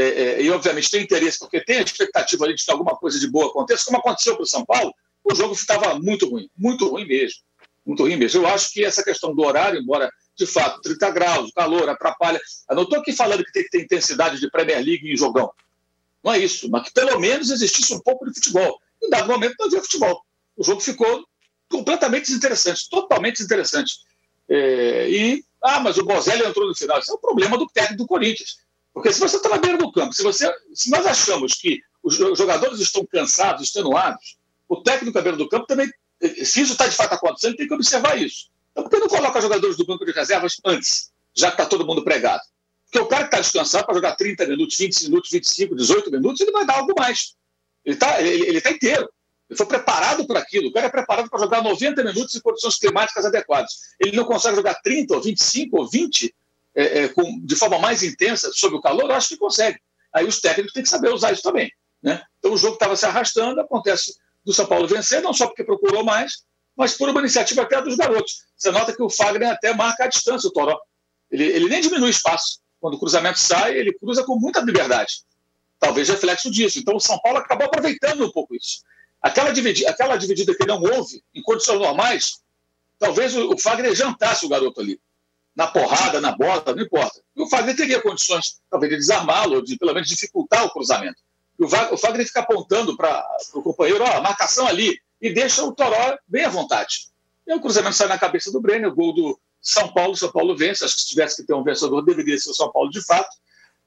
é, 0.00 0.02
é, 0.04 0.42
e 0.42 0.50
obviamente 0.50 0.90
tem 0.90 1.02
interesse, 1.02 1.40
porque 1.40 1.60
tem 1.60 1.78
a 1.78 1.82
expectativa 1.82 2.44
ali 2.44 2.54
de 2.54 2.64
que 2.64 2.70
alguma 2.70 2.96
coisa 2.96 3.18
de 3.18 3.28
boa 3.28 3.48
aconteça, 3.48 3.84
como 3.84 3.98
aconteceu 3.98 4.36
para 4.36 4.44
o 4.44 4.46
São 4.46 4.64
Paulo, 4.64 4.94
o 5.24 5.34
jogo 5.34 5.54
estava 5.54 5.98
muito 5.98 6.30
ruim, 6.30 6.48
muito 6.56 6.88
ruim 6.88 7.04
mesmo. 7.04 7.40
Muito 7.84 8.04
ruim 8.04 8.16
mesmo. 8.16 8.42
Eu 8.42 8.46
acho 8.46 8.72
que 8.72 8.84
essa 8.84 9.02
questão 9.02 9.34
do 9.34 9.42
horário, 9.42 9.80
embora 9.80 10.08
de 10.36 10.46
fato 10.46 10.80
30 10.82 11.10
graus, 11.10 11.50
calor, 11.50 11.88
atrapalha. 11.88 12.40
Eu 12.70 12.76
não 12.76 12.84
estou 12.84 13.00
aqui 13.00 13.12
falando 13.12 13.44
que 13.44 13.50
tem 13.50 13.64
que 13.64 13.70
ter 13.70 13.82
intensidade 13.82 14.38
de 14.38 14.48
Premier 14.48 14.78
League 14.78 15.12
em 15.12 15.16
jogão. 15.16 15.50
Não 16.22 16.32
é 16.32 16.38
isso, 16.38 16.70
mas 16.70 16.84
que 16.84 16.92
pelo 16.92 17.18
menos 17.18 17.50
existisse 17.50 17.92
um 17.92 17.98
pouco 17.98 18.24
de 18.24 18.34
futebol. 18.34 18.78
Em 19.02 19.10
dado 19.10 19.26
momento 19.26 19.56
não 19.58 19.66
havia 19.66 19.80
futebol. 19.80 20.22
O 20.56 20.62
jogo 20.62 20.80
ficou 20.80 21.26
completamente 21.68 22.26
desinteressante, 22.26 22.88
totalmente 22.88 23.38
desinteressante. 23.38 23.96
É, 24.48 25.10
e, 25.10 25.44
ah, 25.60 25.80
mas 25.80 25.98
o 25.98 26.04
Bozelli 26.04 26.44
entrou 26.44 26.68
no 26.68 26.74
final. 26.74 27.00
Isso 27.00 27.10
é 27.10 27.14
o 27.14 27.18
problema 27.18 27.58
do 27.58 27.66
técnico 27.66 28.04
do 28.04 28.06
Corinthians. 28.06 28.58
Porque 28.98 29.12
se 29.12 29.20
você 29.20 29.36
está 29.36 29.48
na 29.48 29.58
beira 29.58 29.78
do 29.78 29.92
campo, 29.92 30.12
se, 30.12 30.24
você, 30.24 30.52
se 30.74 30.90
nós 30.90 31.06
achamos 31.06 31.54
que 31.54 31.80
os 32.02 32.16
jogadores 32.16 32.80
estão 32.80 33.06
cansados, 33.06 33.62
extenuados, 33.62 34.36
o 34.68 34.82
técnico 34.82 35.16
na 35.16 35.22
beira 35.22 35.38
do 35.38 35.48
campo 35.48 35.66
também, 35.66 35.88
se 36.20 36.62
isso 36.62 36.72
está 36.72 36.84
de 36.88 36.96
fato 36.96 37.12
acontecendo, 37.12 37.54
tem 37.54 37.68
que 37.68 37.74
observar 37.74 38.20
isso. 38.20 38.50
Então, 38.72 38.82
por 38.82 38.90
que 38.90 38.98
não 38.98 39.06
coloca 39.06 39.40
jogadores 39.40 39.76
do 39.76 39.86
banco 39.86 40.04
de 40.04 40.10
reservas 40.10 40.56
antes, 40.64 41.12
já 41.32 41.46
que 41.46 41.54
está 41.54 41.66
todo 41.66 41.86
mundo 41.86 42.02
pregado? 42.02 42.42
Porque 42.86 42.98
o 42.98 43.06
cara 43.06 43.22
que 43.22 43.28
está 43.28 43.40
descansado 43.40 43.86
para 43.86 43.94
jogar 43.94 44.16
30 44.16 44.46
minutos, 44.46 44.76
20 44.76 45.02
minutos, 45.04 45.30
25, 45.30 45.76
18 45.76 46.10
minutos, 46.10 46.40
ele 46.40 46.50
vai 46.50 46.66
dar 46.66 46.78
algo 46.78 46.92
mais. 46.98 47.36
Ele 47.84 47.94
está 47.94 48.20
ele, 48.20 48.48
ele 48.48 48.60
tá 48.60 48.72
inteiro. 48.72 49.08
Ele 49.48 49.56
foi 49.56 49.66
preparado 49.66 50.26
para 50.26 50.40
aquilo. 50.40 50.70
O 50.70 50.72
cara 50.72 50.86
é 50.86 50.90
preparado 50.90 51.30
para 51.30 51.38
jogar 51.38 51.62
90 51.62 52.02
minutos 52.02 52.34
em 52.34 52.40
condições 52.40 52.76
climáticas 52.76 53.24
adequadas. 53.24 53.74
Ele 54.00 54.16
não 54.16 54.24
consegue 54.24 54.56
jogar 54.56 54.74
30, 54.82 55.14
ou 55.14 55.22
25, 55.22 55.78
ou 55.78 55.88
20 55.88 56.34
é, 56.78 57.04
é, 57.04 57.08
com, 57.08 57.40
de 57.44 57.56
forma 57.56 57.78
mais 57.78 58.02
intensa 58.02 58.50
sob 58.52 58.76
o 58.76 58.80
calor? 58.80 59.10
Eu 59.10 59.16
acho 59.16 59.28
que 59.28 59.36
consegue. 59.36 59.78
Aí 60.12 60.24
os 60.24 60.40
técnicos 60.40 60.72
têm 60.72 60.82
que 60.82 60.88
saber 60.88 61.12
usar 61.12 61.32
isso 61.32 61.42
também. 61.42 61.70
Né? 62.02 62.22
Então 62.38 62.52
o 62.52 62.56
jogo 62.56 62.74
estava 62.74 62.94
se 62.94 63.04
arrastando, 63.04 63.60
acontece 63.60 64.16
do 64.44 64.52
São 64.52 64.66
Paulo 64.66 64.86
vencer, 64.86 65.20
não 65.20 65.32
só 65.32 65.46
porque 65.46 65.64
procurou 65.64 66.04
mais, 66.04 66.44
mas 66.76 66.96
por 66.96 67.08
uma 67.08 67.20
iniciativa 67.20 67.62
até 67.62 67.82
dos 67.82 67.96
garotos. 67.96 68.44
Você 68.56 68.70
nota 68.70 68.94
que 68.94 69.02
o 69.02 69.10
Fagner 69.10 69.50
até 69.50 69.74
marca 69.74 70.04
a 70.04 70.06
distância, 70.06 70.48
o 70.48 70.52
Toró. 70.52 70.78
Ele, 71.30 71.44
ele 71.44 71.68
nem 71.68 71.80
diminui 71.80 72.10
espaço. 72.10 72.60
Quando 72.80 72.94
o 72.94 72.98
cruzamento 73.00 73.40
sai, 73.40 73.76
ele 73.76 73.92
cruza 73.92 74.22
com 74.22 74.36
muita 74.36 74.60
liberdade. 74.60 75.22
Talvez 75.80 76.08
reflexo 76.08 76.50
disso. 76.50 76.78
Então 76.78 76.94
o 76.94 77.00
São 77.00 77.18
Paulo 77.18 77.38
acabou 77.38 77.66
aproveitando 77.66 78.24
um 78.24 78.30
pouco 78.30 78.54
isso. 78.54 78.82
Aquela 79.20 79.50
dividida, 79.50 79.90
aquela 79.90 80.16
dividida 80.16 80.54
que 80.54 80.64
não 80.64 80.80
houve, 80.80 81.24
em 81.34 81.42
condições 81.42 81.80
normais, 81.80 82.40
talvez 82.98 83.36
o, 83.36 83.52
o 83.52 83.58
Fagner 83.58 83.94
jantasse 83.94 84.46
o 84.46 84.48
garoto 84.48 84.80
ali. 84.80 85.00
Na 85.58 85.66
porrada, 85.66 86.20
na 86.20 86.30
bola, 86.30 86.62
não 86.68 86.80
importa. 86.84 87.20
E 87.34 87.42
o 87.42 87.48
Fagner 87.48 87.74
teria 87.74 88.00
condições, 88.00 88.60
talvez, 88.70 88.92
de 88.92 88.98
desarmá-lo, 88.98 89.60
de 89.60 89.76
pelo 89.76 89.92
menos 89.92 90.08
dificultar 90.08 90.64
o 90.64 90.70
cruzamento. 90.70 91.20
E 91.58 91.64
o 91.64 91.98
Fagner 91.98 92.24
fica 92.24 92.38
apontando 92.38 92.96
para 92.96 93.26
o 93.54 93.60
companheiro, 93.60 94.04
ó, 94.04 94.20
marcação 94.20 94.68
ali, 94.68 94.96
e 95.20 95.34
deixa 95.34 95.64
o 95.64 95.74
Toró 95.74 96.16
bem 96.28 96.44
à 96.44 96.48
vontade. 96.48 97.08
E 97.44 97.52
o 97.52 97.60
cruzamento 97.60 97.96
sai 97.96 98.06
na 98.06 98.16
cabeça 98.16 98.52
do 98.52 98.60
Brenner, 98.60 98.88
o 98.88 98.94
gol 98.94 99.12
do 99.12 99.40
São 99.60 99.92
Paulo, 99.92 100.16
São 100.16 100.30
Paulo 100.30 100.56
vence. 100.56 100.84
Acho 100.84 100.94
que 100.94 101.00
se 101.00 101.08
tivesse 101.08 101.34
que 101.34 101.42
ter 101.42 101.54
um 101.54 101.64
vencedor, 101.64 102.04
deveria 102.04 102.38
ser 102.38 102.50
o 102.50 102.54
São 102.54 102.70
Paulo 102.70 102.88
de 102.88 103.04
fato, 103.04 103.36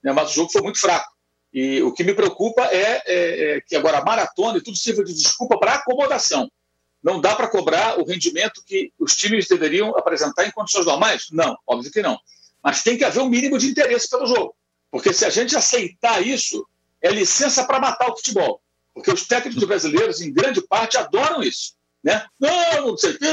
né? 0.04 0.12
mas 0.12 0.32
o 0.32 0.34
jogo 0.34 0.52
foi 0.52 0.62
muito 0.62 0.78
fraco. 0.78 1.10
E 1.54 1.82
o 1.84 1.94
que 1.94 2.04
me 2.04 2.14
preocupa 2.14 2.64
é, 2.64 3.02
é, 3.06 3.56
é 3.56 3.62
que 3.62 3.78
agora 3.78 4.00
a 4.00 4.04
maratona 4.04 4.58
e 4.58 4.62
tudo 4.62 4.78
sirva 4.78 5.06
de 5.06 5.14
desculpa 5.14 5.58
para 5.58 5.76
acomodação. 5.76 6.52
Não 7.04 7.20
dá 7.20 7.36
para 7.36 7.48
cobrar 7.48 8.00
o 8.00 8.06
rendimento 8.06 8.64
que 8.66 8.92
os 9.00 9.16
times 9.16 9.48
deveriam 9.48 9.98
apresentar 9.98 10.46
em 10.46 10.52
condições 10.52 10.86
normais? 10.86 11.28
Não, 11.32 11.58
óbvio 11.66 11.92
que 11.92 12.02
não. 12.02 12.20
Mas 12.64 12.84
tem 12.84 12.98
que 12.98 13.04
haver 13.04 13.22
um 13.22 13.30
mínimo 13.30 13.58
de 13.58 13.68
interesse 13.68 14.10
pelo 14.10 14.28
jogo. 14.28 14.56
Porque 14.92 15.12
se 15.14 15.26
a 15.26 15.30
gente 15.30 15.56
aceitar 15.56 16.26
isso, 16.26 16.68
é 17.02 17.10
licença 17.10 17.64
para 17.64 17.80
matar 17.80 18.10
o 18.10 18.16
futebol. 18.16 18.62
Porque 18.94 19.12
os 19.12 19.26
técnicos 19.26 19.64
brasileiros, 19.64 20.22
em 20.22 20.32
grande 20.32 20.62
parte, 20.62 20.98
adoram 20.98 21.42
isso. 21.42 21.74
Né? 22.04 22.24
Não, 22.40 22.88
não 22.88 22.98
sei 22.98 23.12
o 23.12 23.20
quê, 23.20 23.26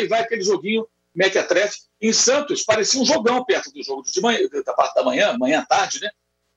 e 0.00 0.06
vai 0.08 0.20
aquele 0.20 0.42
joguinho 0.42 0.86
mequetrefe. 1.14 1.78
Em 2.00 2.12
Santos, 2.12 2.64
parecia 2.64 3.00
um 3.00 3.04
jogão 3.04 3.44
perto 3.44 3.72
do 3.72 3.82
jogo 3.82 4.02
de 4.02 4.20
manhã, 4.20 4.40
da 4.64 4.72
parte 4.72 4.94
da 4.94 5.02
manhã, 5.02 5.36
manhã 5.38 5.64
tarde, 5.66 6.00
né? 6.00 6.10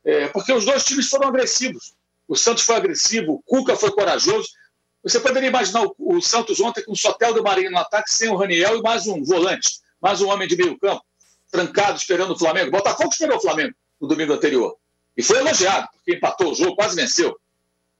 É, 0.03 0.27
porque 0.29 0.51
os 0.51 0.65
dois 0.65 0.83
times 0.83 1.07
foram 1.07 1.27
agressivos. 1.27 1.93
O 2.27 2.35
Santos 2.35 2.63
foi 2.63 2.75
agressivo, 2.75 3.33
o 3.33 3.41
Cuca 3.43 3.75
foi 3.75 3.91
corajoso. 3.91 4.49
Você 5.07 5.21
poderia 5.21 5.47
imaginar 5.47 5.83
o, 5.83 5.95
o 5.97 6.21
Santos 6.21 6.59
ontem 6.59 6.83
com 6.83 6.91
o 6.91 6.95
Sotel 6.95 7.33
do 7.33 7.41
Marinho 7.41 7.71
no 7.71 7.77
ataque, 7.77 8.11
sem 8.11 8.27
o 8.27 8.35
Raniel 8.35 8.77
e 8.77 8.81
mais 8.81 9.07
um 9.07 9.23
volante, 9.23 9.79
mais 10.01 10.21
um 10.21 10.27
homem 10.27 10.49
de 10.49 10.57
meio 10.57 10.77
campo, 10.77 11.01
trancado 11.49 11.97
esperando 11.97 12.31
o 12.31 12.37
Flamengo. 12.37 12.71
Botafogo 12.71 13.09
esperou 13.09 13.37
o 13.37 13.41
Flamengo 13.41 13.73
no 14.01 14.07
domingo 14.07 14.33
anterior. 14.33 14.75
E 15.15 15.23
foi 15.23 15.37
elogiado, 15.37 15.87
porque 15.93 16.15
empatou 16.15 16.51
o 16.51 16.55
jogo, 16.55 16.75
quase 16.75 16.97
venceu. 16.97 17.39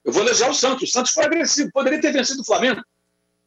Eu 0.04 0.12
vou 0.12 0.22
elogiar 0.22 0.50
o 0.50 0.54
Santos. 0.54 0.90
O 0.90 0.92
Santos 0.92 1.12
foi 1.12 1.24
agressivo, 1.24 1.70
poderia 1.72 1.98
ter 1.98 2.12
vencido 2.12 2.42
o 2.42 2.44
Flamengo. 2.44 2.82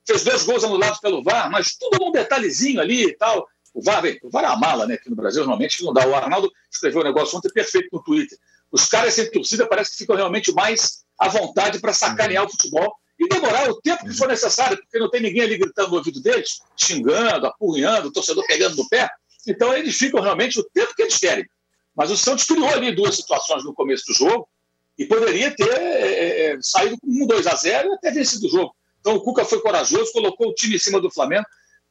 Fez 0.07 0.23
dois 0.23 0.43
gols 0.43 0.63
anulados 0.63 0.99
pelo 0.99 1.21
VAR, 1.21 1.51
mas 1.51 1.75
tudo 1.75 2.03
num 2.03 2.11
detalhezinho 2.11 2.81
ali 2.81 3.03
e 3.03 3.13
tal. 3.13 3.47
O 3.75 3.81
VAR, 3.83 4.03
o 4.23 4.29
VAR 4.31 4.43
é 4.43 4.47
a 4.47 4.55
mala, 4.55 4.87
né? 4.87 4.95
Aqui 4.95 5.07
no 5.07 5.15
Brasil, 5.15 5.41
normalmente 5.41 5.83
não 5.83 5.93
dá. 5.93 6.07
O 6.07 6.15
Arnaldo 6.15 6.51
escreveu 6.69 7.01
um 7.01 7.05
negócio 7.05 7.37
ontem 7.37 7.49
perfeito 7.53 7.89
no 7.93 8.01
Twitter. 8.01 8.39
Os 8.71 8.87
caras 8.87 9.13
sem 9.13 9.29
torcida 9.29 9.67
parece 9.67 9.91
que 9.91 9.97
ficam 9.97 10.15
realmente 10.15 10.51
mais 10.51 11.03
à 11.19 11.29
vontade 11.29 11.79
para 11.79 11.93
sacanear 11.93 12.43
o 12.43 12.49
futebol 12.49 12.99
e 13.21 13.27
demorar 13.27 13.69
o 13.69 13.79
tempo 13.79 14.03
que 14.03 14.17
for 14.17 14.27
necessário, 14.27 14.77
porque 14.77 14.97
não 14.97 15.07
tem 15.07 15.21
ninguém 15.21 15.43
ali 15.43 15.55
gritando 15.55 15.91
no 15.91 15.97
ouvido 15.97 16.19
deles, 16.19 16.59
xingando, 16.75 17.45
apurrinhando, 17.45 18.07
o 18.07 18.11
torcedor 18.11 18.43
pegando 18.47 18.75
no 18.75 18.89
pé. 18.89 19.07
Então 19.47 19.71
eles 19.75 19.95
ficam 19.95 20.19
realmente 20.21 20.59
o 20.59 20.63
tempo 20.73 20.95
que 20.95 21.03
eles 21.03 21.19
querem. 21.19 21.45
Mas 21.95 22.09
o 22.09 22.17
Santos 22.17 22.45
criou 22.45 22.67
ali 22.67 22.95
duas 22.95 23.15
situações 23.15 23.63
no 23.63 23.75
começo 23.75 24.05
do 24.07 24.13
jogo 24.15 24.49
e 24.97 25.05
poderia 25.05 25.55
ter 25.55 25.69
é, 25.69 26.53
é 26.53 26.57
saído 26.61 26.97
com 26.99 27.07
um 27.07 27.27
2 27.27 27.45
a 27.45 27.55
0 27.55 27.89
e 27.89 27.93
até 27.93 28.09
vencido 28.09 28.47
o 28.47 28.49
jogo. 28.49 28.75
Então 28.99 29.13
o 29.13 29.21
Cuca 29.21 29.45
foi 29.45 29.61
corajoso, 29.61 30.11
colocou 30.11 30.49
o 30.49 30.53
time 30.55 30.75
em 30.75 30.79
cima 30.79 30.99
do 30.99 31.11
Flamengo, 31.11 31.45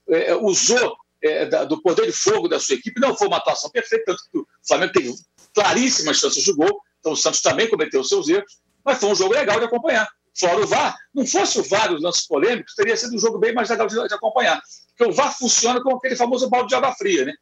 é, 0.08 0.30
é 0.30 0.36
usou 0.36 0.96
é, 1.22 1.46
da, 1.46 1.64
do 1.64 1.80
poder 1.80 2.06
de 2.06 2.12
fogo 2.12 2.48
da 2.48 2.58
sua 2.58 2.74
equipe. 2.74 3.00
Não 3.00 3.16
foi 3.16 3.28
uma 3.28 3.36
atuação 3.36 3.70
perfeita, 3.70 4.04
tanto 4.06 4.22
que 4.32 4.38
o 4.38 4.46
Flamengo 4.66 4.92
teve 4.92 5.14
claríssimas 5.54 6.18
chances 6.18 6.42
de 6.42 6.52
gol. 6.52 6.80
Então 6.98 7.12
o 7.12 7.16
Santos 7.16 7.40
também 7.40 7.70
cometeu 7.70 8.02
seus 8.02 8.28
erros, 8.28 8.58
mas 8.84 8.98
foi 8.98 9.10
um 9.10 9.14
jogo 9.14 9.32
legal 9.32 9.60
de 9.60 9.66
acompanhar. 9.66 10.08
Fora 10.38 10.60
o 10.60 10.66
VAR, 10.66 10.96
não 11.14 11.26
fosse 11.26 11.58
o 11.58 11.62
VAR 11.62 11.92
os 11.92 12.02
lances 12.02 12.26
polêmicos, 12.26 12.74
teria 12.74 12.96
sido 12.96 13.14
um 13.14 13.18
jogo 13.18 13.38
bem 13.38 13.52
mais 13.52 13.68
legal 13.68 13.86
de, 13.86 13.94
de 14.08 14.14
acompanhar. 14.14 14.60
Porque 14.96 15.10
o 15.10 15.14
VAR 15.14 15.36
funciona 15.36 15.82
como 15.82 15.96
aquele 15.96 16.16
famoso 16.16 16.48
balde 16.48 16.68
de 16.68 16.74
água 16.74 16.94
fria, 16.94 17.24
né? 17.24 17.32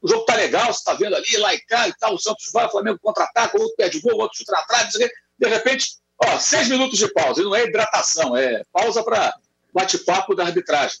o 0.00 0.08
jogo 0.08 0.24
tá 0.24 0.34
legal, 0.34 0.72
você 0.72 0.84
tá 0.84 0.94
vendo 0.94 1.16
ali, 1.16 1.36
lá 1.38 1.54
e 1.54 1.60
cá 1.62 1.88
e 1.88 1.92
tal, 1.94 2.14
o 2.14 2.18
Santos 2.18 2.50
vai, 2.52 2.66
o 2.66 2.70
Flamengo 2.70 2.98
contra-ataca, 3.02 3.56
o 3.56 3.62
outro 3.62 3.76
perde 3.76 4.00
gol, 4.00 4.14
o 4.14 4.20
outro 4.20 4.38
chuta 4.38 4.52
de 5.38 5.48
repente, 5.48 5.98
ó, 6.24 6.38
seis 6.38 6.68
minutos 6.68 6.98
de 6.98 7.12
pausa, 7.12 7.40
e 7.40 7.44
não 7.44 7.54
é 7.54 7.64
hidratação, 7.64 8.36
é 8.36 8.62
pausa 8.72 9.02
para 9.02 9.32
bate-papo 9.72 10.34
da 10.34 10.44
arbitragem. 10.44 10.98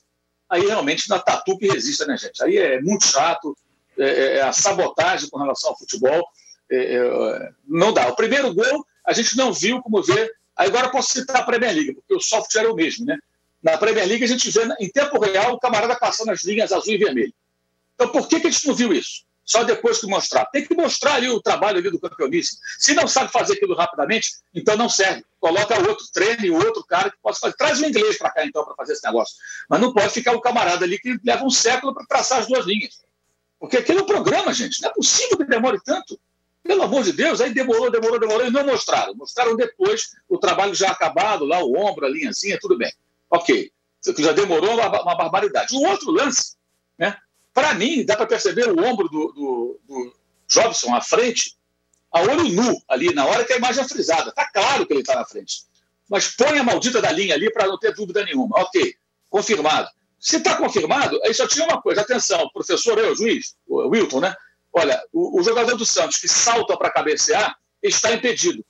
Aí 0.48 0.66
realmente 0.66 1.08
na 1.08 1.18
tatu 1.18 1.58
que 1.58 1.68
resiste, 1.68 2.06
né, 2.06 2.16
gente? 2.16 2.42
Aí 2.42 2.56
é 2.56 2.80
muito 2.80 3.06
chato, 3.06 3.56
é, 3.98 4.04
é, 4.04 4.36
é 4.36 4.42
a 4.42 4.52
sabotagem 4.52 5.28
com 5.28 5.38
relação 5.38 5.70
ao 5.70 5.78
futebol, 5.78 6.26
é, 6.70 6.96
é, 6.96 7.50
não 7.66 7.92
dá. 7.92 8.08
O 8.08 8.16
primeiro 8.16 8.52
gol 8.54 8.86
a 9.04 9.12
gente 9.12 9.36
não 9.36 9.52
viu 9.52 9.80
como 9.82 10.02
ver. 10.02 10.30
Agora 10.58 10.90
posso 10.90 11.12
citar 11.12 11.36
a 11.36 11.44
Premier 11.44 11.72
League, 11.72 11.94
porque 11.94 12.14
o 12.14 12.20
software 12.20 12.64
é 12.64 12.68
o 12.68 12.74
mesmo, 12.74 13.06
né? 13.06 13.16
Na 13.62 13.78
Premier 13.78 14.06
League 14.06 14.24
a 14.24 14.28
gente 14.28 14.50
vê 14.50 14.68
em 14.80 14.90
tempo 14.90 15.16
real 15.20 15.54
o 15.54 15.58
camarada 15.60 15.94
passando 15.96 16.32
as 16.32 16.42
linhas 16.42 16.72
azul 16.72 16.94
e 16.94 16.98
vermelho. 16.98 17.32
Então, 17.94 18.08
por 18.08 18.28
que, 18.28 18.40
que 18.40 18.48
a 18.48 18.50
gente 18.50 18.66
não 18.66 18.74
viu 18.74 18.92
isso? 18.92 19.22
Só 19.44 19.62
depois 19.62 19.98
que 19.98 20.06
mostrar. 20.06 20.44
Tem 20.46 20.66
que 20.66 20.74
mostrar 20.74 21.14
ali 21.14 21.28
o 21.28 21.40
trabalho 21.40 21.78
ali 21.78 21.90
do 21.90 21.98
campeoníssimo. 21.98 22.58
Se 22.78 22.92
não 22.92 23.08
sabe 23.08 23.32
fazer 23.32 23.54
aquilo 23.54 23.74
rapidamente, 23.74 24.30
então 24.54 24.76
não 24.76 24.88
serve. 24.88 25.24
Coloca 25.40 25.78
outro 25.88 26.04
treine, 26.12 26.50
outro 26.50 26.84
cara 26.84 27.10
que 27.10 27.16
possa 27.22 27.40
fazer. 27.40 27.56
Traz 27.56 27.80
o 27.80 27.86
inglês 27.86 28.18
para 28.18 28.30
cá, 28.30 28.44
então, 28.44 28.64
para 28.64 28.74
fazer 28.74 28.92
esse 28.92 29.06
negócio. 29.06 29.36
Mas 29.68 29.80
não 29.80 29.92
pode 29.94 30.10
ficar 30.10 30.32
o 30.32 30.40
camarada 30.40 30.84
ali 30.84 30.98
que 30.98 31.18
leva 31.24 31.44
um 31.44 31.50
século 31.50 31.94
para 31.94 32.04
traçar 32.04 32.40
as 32.40 32.46
duas 32.46 32.66
linhas. 32.66 33.00
Porque 33.58 33.78
aquilo 33.78 34.00
é 34.00 34.02
um 34.02 34.06
programa, 34.06 34.52
gente. 34.52 34.82
Não 34.82 34.90
é 34.90 34.92
possível 34.92 35.38
que 35.38 35.44
demore 35.44 35.80
tanto. 35.84 36.20
Pelo 36.62 36.82
amor 36.82 37.02
de 37.02 37.12
Deus, 37.12 37.40
aí 37.40 37.52
demorou, 37.52 37.90
demorou, 37.90 38.18
demorou 38.18 38.46
e 38.46 38.50
não 38.50 38.64
mostraram. 38.64 39.14
Mostraram 39.14 39.56
depois 39.56 40.10
o 40.28 40.38
trabalho 40.38 40.74
já 40.74 40.90
acabado, 40.90 41.44
lá 41.44 41.62
o 41.62 41.76
ombro, 41.78 42.04
a 42.04 42.08
linhazinha, 42.08 42.58
tudo 42.60 42.76
bem. 42.76 42.92
Ok. 43.30 43.70
Já 44.18 44.32
demorou 44.32 44.74
uma, 44.74 45.02
uma 45.02 45.16
barbaridade. 45.16 45.74
O 45.74 45.82
outro 45.82 46.10
lance 46.10 46.56
Né? 46.98 47.16
Para 47.52 47.74
mim, 47.74 48.04
dá 48.04 48.16
para 48.16 48.26
perceber 48.26 48.68
o 48.68 48.84
ombro 48.84 49.08
do, 49.08 49.32
do, 49.32 49.80
do 49.86 50.14
Jobson 50.48 50.94
à 50.94 51.00
frente, 51.00 51.56
a 52.12 52.22
olho 52.22 52.44
nu 52.44 52.80
ali, 52.88 53.12
na 53.12 53.26
hora 53.26 53.44
que 53.44 53.52
a 53.52 53.56
imagem 53.56 53.82
é 53.84 53.88
frisada. 53.88 54.30
Está 54.30 54.48
claro 54.50 54.86
que 54.86 54.92
ele 54.92 55.00
está 55.00 55.14
na 55.14 55.24
frente. 55.24 55.64
Mas 56.08 56.28
põe 56.28 56.58
a 56.58 56.62
maldita 56.62 57.02
da 57.02 57.10
linha 57.10 57.34
ali 57.34 57.52
para 57.52 57.66
não 57.66 57.78
ter 57.78 57.94
dúvida 57.94 58.24
nenhuma. 58.24 58.60
Ok, 58.60 58.94
confirmado. 59.28 59.88
Se 60.18 60.36
está 60.36 60.56
confirmado, 60.56 61.20
aí 61.24 61.32
só 61.34 61.46
tinha 61.46 61.64
uma 61.64 61.80
coisa. 61.80 62.00
Atenção, 62.00 62.48
professor, 62.50 62.98
eu, 62.98 63.14
juiz, 63.14 63.54
o 63.66 63.88
Wilton, 63.88 64.20
né? 64.20 64.34
Olha, 64.72 65.02
o, 65.12 65.40
o 65.40 65.42
jogador 65.42 65.76
do 65.76 65.86
Santos 65.86 66.18
que 66.18 66.28
salta 66.28 66.76
para 66.76 66.90
cabecear 66.90 67.56
está 67.82 68.12
impedido. 68.12 68.64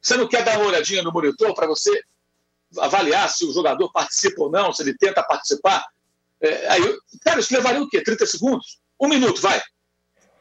Você 0.00 0.16
não 0.16 0.28
quer 0.28 0.44
dar 0.44 0.58
uma 0.58 0.68
olhadinha 0.68 1.02
no 1.02 1.12
monitor 1.12 1.54
para 1.54 1.66
você 1.66 2.02
avaliar 2.78 3.28
se 3.30 3.44
o 3.44 3.52
jogador 3.52 3.90
participa 3.90 4.42
ou 4.42 4.50
não, 4.50 4.72
se 4.72 4.82
ele 4.82 4.96
tenta 4.96 5.22
participar? 5.22 5.84
É, 6.40 6.68
aí, 6.68 6.98
cara, 7.24 7.40
isso 7.40 7.52
levaria 7.52 7.82
o 7.82 7.88
quê? 7.88 8.02
30 8.02 8.26
segundos? 8.26 8.78
Um 9.00 9.08
minuto, 9.08 9.40
vai. 9.40 9.60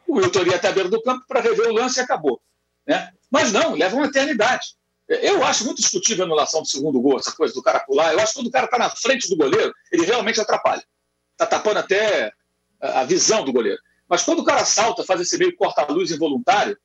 O 0.08 0.18
Wilton 0.18 0.42
iria 0.42 0.56
até 0.56 0.68
a 0.68 0.72
beira 0.72 0.90
do 0.90 1.02
campo 1.02 1.26
para 1.28 1.42
rever 1.42 1.68
o 1.68 1.74
lance 1.74 2.00
e 2.00 2.04
acabou. 2.04 2.40
Né? 2.86 3.12
Mas 3.30 3.52
não, 3.52 3.76
leva 3.76 3.96
uma 3.96 4.06
eternidade. 4.06 4.78
Eu 5.08 5.44
acho 5.44 5.64
muito 5.64 5.82
discutível 5.82 6.24
a 6.24 6.28
anulação 6.28 6.62
do 6.62 6.68
segundo 6.68 7.00
gol, 7.00 7.18
essa 7.18 7.32
coisa 7.32 7.54
do 7.54 7.62
cara 7.62 7.80
pular. 7.80 8.14
Eu 8.14 8.20
acho 8.20 8.34
que 8.34 8.40
quando 8.40 8.48
o 8.48 8.52
cara 8.52 8.66
está 8.66 8.78
na 8.78 8.90
frente 8.90 9.30
do 9.30 9.38
goleiro, 9.38 9.74
ele 9.92 10.06
realmente 10.06 10.40
atrapalha. 10.40 10.84
Está 11.32 11.46
tapando 11.46 11.80
até 11.80 12.32
a 12.80 13.04
visão 13.06 13.44
do 13.46 13.54
goleiro. 13.54 13.82
Mas 14.08 14.24
quando 14.24 14.40
o 14.40 14.46
cara 14.46 14.64
salta, 14.66 15.04
faz 15.04 15.22
esse 15.22 15.38
meio 15.38 15.56
corta-luz 15.56 16.12
involuntário, 16.12 16.78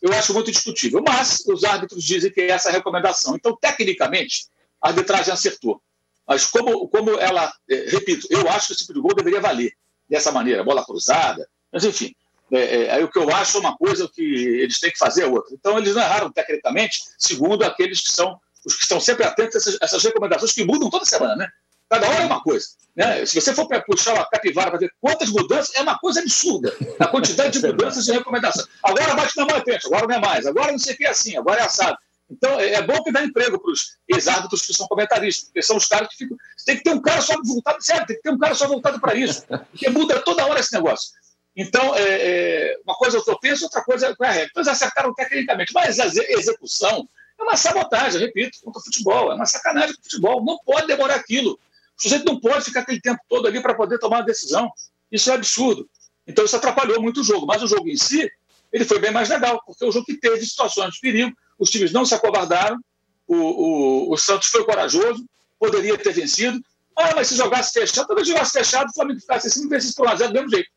eu 0.00 0.12
acho 0.12 0.32
muito 0.32 0.50
discutível. 0.50 1.02
Mas 1.06 1.44
os 1.46 1.64
árbitros 1.64 2.02
dizem 2.02 2.30
que 2.30 2.40
é 2.40 2.50
essa 2.50 2.68
a 2.68 2.72
recomendação. 2.72 3.34
Então, 3.34 3.56
tecnicamente, 3.56 4.46
a 4.80 4.88
arbitragem 4.88 5.32
acertou. 5.32 5.82
Mas 6.26 6.46
como, 6.46 6.88
como 6.88 7.10
ela, 7.18 7.52
é, 7.68 7.74
repito, 7.90 8.26
eu 8.30 8.48
acho 8.48 8.68
que 8.68 8.72
esse 8.72 8.82
tipo 8.82 8.94
de 8.94 9.00
gol 9.00 9.14
deveria 9.14 9.40
valer 9.40 9.72
dessa 10.08 10.30
maneira, 10.30 10.64
bola 10.64 10.84
cruzada. 10.84 11.48
Mas, 11.72 11.84
enfim, 11.84 12.14
é, 12.52 12.84
é, 12.84 12.92
aí 12.92 13.04
o 13.04 13.10
que 13.10 13.18
eu 13.18 13.28
acho 13.30 13.56
é 13.56 13.60
uma 13.60 13.76
coisa, 13.76 14.04
o 14.04 14.08
que 14.08 14.22
eles 14.22 14.78
têm 14.78 14.90
que 14.90 14.98
fazer 14.98 15.24
é 15.24 15.26
outra. 15.26 15.54
Então, 15.54 15.76
eles 15.78 15.94
não 15.94 16.02
erraram 16.02 16.30
tecnicamente, 16.30 17.00
segundo 17.18 17.64
aqueles 17.64 18.00
que 18.00 18.12
são 18.12 18.40
os 18.64 18.74
que 18.74 18.82
estão 18.82 19.00
sempre 19.00 19.24
atentos 19.24 19.56
a 19.56 19.58
essas, 19.58 19.78
essas 19.80 20.04
recomendações 20.04 20.52
que 20.52 20.64
mudam 20.64 20.90
toda 20.90 21.04
semana, 21.04 21.34
né? 21.34 21.48
Cada 21.90 22.08
hora 22.08 22.22
é 22.22 22.26
uma 22.26 22.40
coisa. 22.40 22.68
Né? 22.94 23.26
Se 23.26 23.40
você 23.40 23.52
for 23.52 23.66
puxar 23.84 24.14
uma 24.14 24.24
capivara 24.24 24.70
para 24.70 24.78
ver 24.78 24.92
quantas 25.00 25.28
mudanças, 25.28 25.74
é 25.74 25.82
uma 25.82 25.98
coisa 25.98 26.20
absurda. 26.20 26.72
A 27.00 27.08
quantidade 27.08 27.58
de 27.58 27.66
mudanças 27.66 28.04
de 28.04 28.12
recomendação. 28.12 28.64
Agora 28.80 29.14
bate 29.14 29.36
na 29.36 29.44
mão 29.44 29.58
e 29.58 29.64
peixe, 29.64 29.88
agora 29.88 30.06
não 30.06 30.14
é 30.14 30.20
mais, 30.20 30.46
agora 30.46 30.70
não 30.70 30.78
sei 30.78 30.94
o 30.94 30.96
que 30.96 31.04
é 31.04 31.10
assim, 31.10 31.36
agora 31.36 31.60
é 31.60 31.64
assado. 31.64 31.98
Então, 32.30 32.60
é, 32.60 32.74
é 32.74 32.82
bom 32.82 33.02
que 33.02 33.10
dá 33.10 33.24
emprego 33.24 33.60
para 33.60 33.72
os 33.72 33.96
ex-árbitros 34.08 34.62
que 34.62 34.72
são 34.72 34.86
comentaristas, 34.86 35.46
porque 35.46 35.62
são 35.62 35.76
os 35.76 35.86
caras 35.86 36.08
que 36.08 36.16
ficam. 36.16 36.36
Tem 36.64 36.76
que 36.76 36.84
ter 36.84 36.90
um 36.90 37.02
cara 37.02 37.20
só 37.20 37.34
voltado? 37.42 37.78
Tem 37.84 38.16
que 38.16 38.22
ter 38.22 38.30
um 38.30 38.38
cara 38.38 38.54
só 38.54 38.68
voltado 38.68 39.00
para 39.00 39.16
isso. 39.16 39.44
Porque 39.48 39.90
muda 39.90 40.20
toda 40.20 40.46
hora 40.46 40.60
esse 40.60 40.72
negócio. 40.72 41.10
Então, 41.56 41.96
é, 41.96 42.02
é, 42.02 42.76
uma 42.84 42.94
coisa 42.94 43.16
é 43.16 43.20
o 43.20 43.24
que 43.24 43.30
eu 43.30 43.38
penso, 43.40 43.64
outra 43.64 43.82
coisa 43.82 44.06
é 44.06 44.08
a 44.08 44.30
regra. 44.30 44.48
Então, 44.48 44.62
eles 44.62 44.68
acertaram 44.68 45.12
tecnicamente, 45.12 45.72
mas 45.74 45.98
a 45.98 46.06
execução 46.06 47.08
é 47.36 47.42
uma 47.42 47.56
sabotagem, 47.56 48.20
repito, 48.20 48.58
contra 48.62 48.80
o 48.80 48.84
futebol, 48.84 49.32
é 49.32 49.34
uma 49.34 49.46
sacanagem 49.46 49.96
com 49.96 50.00
o 50.00 50.04
futebol. 50.04 50.44
Não 50.44 50.56
pode 50.64 50.86
demorar 50.86 51.16
aquilo. 51.16 51.58
O 52.00 52.02
sujeito 52.02 52.24
não 52.24 52.40
pode 52.40 52.64
ficar 52.64 52.80
aquele 52.80 53.00
tempo 53.00 53.20
todo 53.28 53.46
ali 53.46 53.60
para 53.60 53.74
poder 53.74 53.98
tomar 53.98 54.18
uma 54.18 54.24
decisão. 54.24 54.70
Isso 55.12 55.30
é 55.30 55.34
absurdo. 55.34 55.88
Então, 56.26 56.44
isso 56.44 56.56
atrapalhou 56.56 57.00
muito 57.00 57.20
o 57.20 57.24
jogo. 57.24 57.46
Mas 57.46 57.62
o 57.62 57.66
jogo 57.66 57.88
em 57.88 57.96
si, 57.96 58.28
ele 58.72 58.84
foi 58.84 58.98
bem 58.98 59.10
mais 59.10 59.28
legal, 59.28 59.62
porque 59.66 59.84
o 59.84 59.92
jogo 59.92 60.06
que 60.06 60.18
teve 60.18 60.44
situações 60.44 60.94
de 60.94 61.00
perigo, 61.00 61.32
os 61.58 61.68
times 61.68 61.92
não 61.92 62.04
se 62.04 62.14
acovardaram, 62.14 62.78
o, 63.26 63.36
o, 63.36 64.12
o 64.12 64.16
Santos 64.16 64.48
foi 64.48 64.64
corajoso, 64.64 65.24
poderia 65.58 65.96
ter 65.98 66.12
vencido. 66.12 66.60
Ah, 66.96 67.14
mas 67.14 67.28
se 67.28 67.36
jogasse 67.36 67.72
fechado, 67.72 68.06
talvez 68.06 68.26
jogasse 68.26 68.52
fechado, 68.52 68.88
o 68.88 68.94
Flamengo 68.94 69.20
ficasse 69.20 69.46
assim, 69.48 69.68
vencesse 69.68 69.94
por 69.94 70.08
1 70.08 70.16
do 70.16 70.32
mesmo 70.32 70.50
jeito 70.50 70.70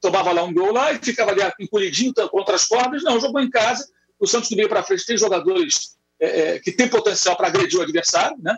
tomava 0.00 0.32
lá 0.32 0.42
um 0.42 0.52
gol 0.52 0.72
lá 0.72 0.92
e 0.92 0.98
ficava 0.98 1.30
ali 1.30 1.42
encolhidinho 1.60 2.12
contra 2.30 2.56
as 2.56 2.64
cordas. 2.64 3.02
Não, 3.02 3.20
jogou 3.20 3.40
em 3.40 3.50
casa. 3.50 3.86
O 4.18 4.26
Santos 4.26 4.48
do 4.48 4.56
meio 4.56 4.68
para 4.68 4.82
frente 4.82 5.06
tem 5.06 5.16
jogadores 5.16 5.96
é, 6.18 6.54
é, 6.54 6.58
que 6.58 6.72
têm 6.72 6.88
potencial 6.88 7.36
para 7.36 7.48
agredir 7.48 7.78
o 7.78 7.82
adversário, 7.82 8.36
né? 8.40 8.56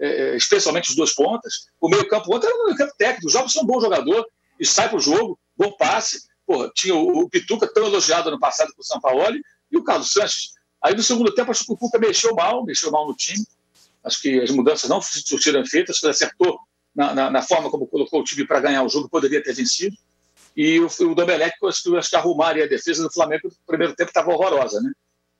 É, 0.00 0.32
é, 0.32 0.36
especialmente 0.36 0.88
os 0.88 0.96
dois 0.96 1.14
pontas. 1.14 1.66
O 1.78 1.88
meio-campo 1.88 2.34
ontem 2.34 2.46
era 2.46 2.56
um 2.56 2.64
meio-campo 2.64 2.94
técnico. 2.96 3.28
O 3.28 3.30
Jobson 3.30 3.60
é 3.60 3.62
um 3.62 3.66
bom 3.66 3.80
jogador 3.80 4.26
e 4.58 4.64
sai 4.64 4.88
para 4.88 4.96
o 4.96 5.00
jogo, 5.00 5.38
bom 5.56 5.72
passe. 5.72 6.22
Porra, 6.46 6.70
tinha 6.74 6.94
o, 6.94 7.20
o, 7.20 7.28
Pituca 7.28 7.70
tão 7.72 7.86
elogiado 7.86 8.30
no 8.30 8.40
passado 8.40 8.72
por 8.74 8.80
o 8.80 8.84
São 8.84 8.98
Paulo 8.98 9.38
e 9.70 9.76
o 9.76 9.84
Carlos 9.84 10.10
Sanches. 10.10 10.52
Aí 10.82 10.94
no 10.94 11.02
segundo 11.02 11.34
tempo, 11.34 11.50
acho 11.50 11.66
que 11.66 11.72
o 11.72 11.76
Cuca 11.76 11.98
mexeu 11.98 12.34
mal, 12.34 12.64
mexeu 12.64 12.90
mal 12.90 13.06
no 13.06 13.14
time. 13.14 13.44
Acho 14.02 14.22
que 14.22 14.40
as 14.40 14.50
mudanças 14.50 14.88
não 14.88 15.02
surtiram 15.02 15.60
efeito, 15.60 15.90
acho 15.90 16.00
que 16.00 16.06
ele 16.06 16.12
acertou 16.12 16.58
na, 16.94 17.14
na, 17.14 17.30
na 17.30 17.42
forma 17.42 17.70
como 17.70 17.86
colocou 17.86 18.20
o 18.20 18.24
time 18.24 18.46
para 18.46 18.60
ganhar 18.60 18.82
o 18.82 18.88
jogo, 18.88 19.08
poderia 19.08 19.42
ter 19.42 19.52
vencido. 19.52 19.94
E 20.56 20.80
o, 20.80 20.86
o 20.86 21.14
Domenech, 21.14 21.54
acho 21.64 21.82
que, 21.82 21.96
acho 21.96 22.10
que 22.10 22.16
arrumaria 22.16 22.64
a 22.64 22.68
defesa 22.68 23.02
do 23.02 23.12
Flamengo 23.12 23.48
no 23.48 23.66
primeiro 23.66 23.94
tempo 23.94 24.10
estava 24.10 24.32
horrorosa, 24.32 24.80
né? 24.80 24.92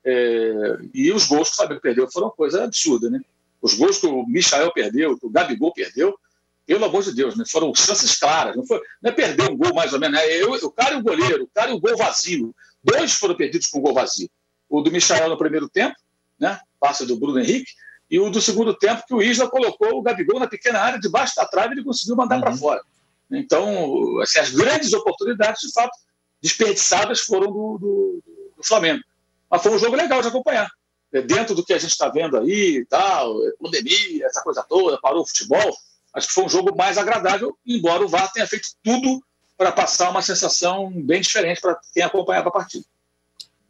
É, 0.04 0.78
e 0.94 1.12
os 1.12 1.26
gols 1.26 1.48
que 1.48 1.54
o 1.54 1.56
Flamengo 1.56 1.80
perdeu 1.80 2.10
foram 2.10 2.28
uma 2.28 2.34
coisa 2.34 2.64
absurda, 2.64 3.08
né? 3.10 3.20
Os 3.60 3.74
gols 3.74 3.98
que 3.98 4.06
o 4.06 4.26
Michael 4.26 4.72
perdeu, 4.72 5.18
que 5.18 5.26
o 5.26 5.30
Gabigol 5.30 5.72
perdeu, 5.72 6.18
pelo 6.66 6.84
amor 6.84 7.02
de 7.02 7.12
Deus, 7.12 7.36
né? 7.36 7.44
foram 7.46 7.74
chances 7.74 8.16
claras. 8.16 8.56
Não, 8.56 8.64
foi, 8.64 8.80
não 9.02 9.10
é 9.10 9.14
perder 9.14 9.50
um 9.50 9.56
gol 9.56 9.74
mais 9.74 9.92
ou 9.92 9.98
menos, 9.98 10.16
né? 10.16 10.26
Eu, 10.36 10.52
o 10.52 10.70
cara 10.70 10.94
e 10.94 10.98
o 10.98 11.02
goleiro, 11.02 11.44
o 11.44 11.50
cara 11.52 11.70
e 11.70 11.74
o 11.74 11.80
gol 11.80 11.96
vazio. 11.96 12.54
Dois 12.82 13.12
foram 13.12 13.34
perdidos 13.34 13.66
com 13.66 13.80
gol 13.80 13.92
vazio. 13.92 14.30
O 14.68 14.80
do 14.80 14.90
Michael 14.90 15.28
no 15.28 15.36
primeiro 15.36 15.68
tempo, 15.68 15.96
né? 16.38 16.60
Passa 16.78 17.04
do 17.04 17.16
Bruno 17.16 17.40
Henrique, 17.40 17.72
e 18.10 18.18
o 18.18 18.28
do 18.28 18.40
segundo 18.40 18.74
tempo, 18.74 19.04
que 19.06 19.14
o 19.14 19.22
Isla 19.22 19.48
colocou 19.48 19.98
o 19.98 20.02
Gabigol 20.02 20.40
na 20.40 20.48
pequena 20.48 20.80
área, 20.80 20.98
debaixo 20.98 21.34
da 21.36 21.46
trave, 21.46 21.74
e 21.74 21.78
ele 21.78 21.84
conseguiu 21.84 22.16
mandar 22.16 22.36
uhum. 22.36 22.40
para 22.40 22.56
fora. 22.56 22.82
Então, 23.30 24.18
assim, 24.20 24.40
as 24.40 24.50
grandes 24.50 24.92
oportunidades, 24.92 25.60
de 25.62 25.72
fato, 25.72 25.96
desperdiçadas 26.42 27.20
foram 27.20 27.46
do, 27.52 27.78
do, 27.78 28.22
do 28.56 28.64
Flamengo. 28.64 29.02
Mas 29.48 29.62
foi 29.62 29.72
um 29.72 29.78
jogo 29.78 29.94
legal 29.94 30.20
de 30.20 30.28
acompanhar. 30.28 30.68
É, 31.12 31.20
dentro 31.22 31.54
do 31.54 31.64
que 31.64 31.72
a 31.72 31.78
gente 31.78 31.90
está 31.90 32.08
vendo 32.08 32.36
aí 32.36 32.78
e 32.78 32.86
tal, 32.86 33.34
pandemia, 33.60 34.26
essa 34.26 34.42
coisa 34.42 34.64
toda, 34.68 35.00
parou 35.00 35.22
o 35.22 35.26
futebol, 35.26 35.76
acho 36.14 36.28
que 36.28 36.34
foi 36.34 36.44
um 36.44 36.48
jogo 36.48 36.76
mais 36.76 36.98
agradável, 36.98 37.56
embora 37.66 38.04
o 38.04 38.08
VAR 38.08 38.32
tenha 38.32 38.46
feito 38.46 38.68
tudo 38.82 39.22
para 39.56 39.72
passar 39.72 40.10
uma 40.10 40.22
sensação 40.22 40.90
bem 40.90 41.20
diferente 41.20 41.60
para 41.60 41.78
quem 41.92 42.02
acompanhava 42.02 42.48
a 42.48 42.52
partida. 42.52 42.84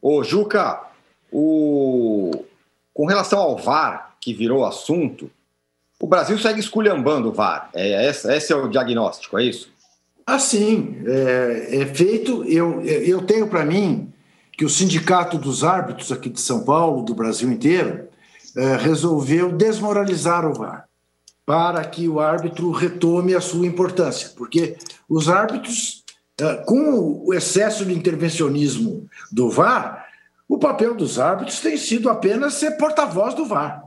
Ô, 0.01 0.23
Juca, 0.23 0.83
o... 1.33 2.45
com 2.95 3.07
relação 3.07 3.41
ao 3.41 3.57
VAR, 3.57 4.17
que 4.21 4.33
virou 4.33 4.65
assunto, 4.65 5.31
o 6.01 6.07
Brasil 6.07 6.39
segue 6.39 6.61
esculhambando 6.61 7.29
o 7.29 7.33
VAR. 7.33 7.71
É, 7.75 8.09
esse, 8.09 8.33
esse 8.33 8.53
é 8.53 8.57
o 8.57 8.69
diagnóstico, 8.69 9.39
é 9.39 9.45
isso? 9.45 9.71
Assim, 10.27 11.03
é, 11.07 11.83
é 11.83 11.87
feito. 11.87 12.45
Eu, 12.45 12.83
eu 12.83 13.27
tenho 13.27 13.49
para 13.49 13.65
mim 13.65 14.13
que 14.61 14.65
o 14.67 14.69
Sindicato 14.69 15.39
dos 15.39 15.65
Árbitros 15.65 16.13
aqui 16.13 16.29
de 16.29 16.39
São 16.39 16.63
Paulo, 16.63 17.03
do 17.03 17.15
Brasil 17.15 17.51
inteiro, 17.51 18.09
é, 18.55 18.77
resolveu 18.77 19.51
desmoralizar 19.51 20.45
o 20.45 20.53
VAR 20.53 20.87
para 21.47 21.83
que 21.83 22.07
o 22.07 22.21
árbitro 22.21 22.71
retome 22.71 23.35
a 23.35 23.41
sua 23.41 23.67
importância, 23.67 24.33
porque 24.37 24.77
os 25.09 25.31
árbitros, 25.31 26.05
é, 26.39 26.57
com 26.57 27.23
o 27.25 27.33
excesso 27.33 27.87
de 27.87 27.95
intervencionismo 27.95 29.09
do 29.33 29.49
VAR, 29.49 30.05
o 30.47 30.59
papel 30.59 30.95
dos 30.95 31.19
árbitros 31.19 31.61
tem 31.61 31.79
sido 31.79 32.11
apenas 32.11 32.53
ser 32.53 32.73
porta-voz 32.73 33.33
do 33.33 33.47
VAR. 33.47 33.87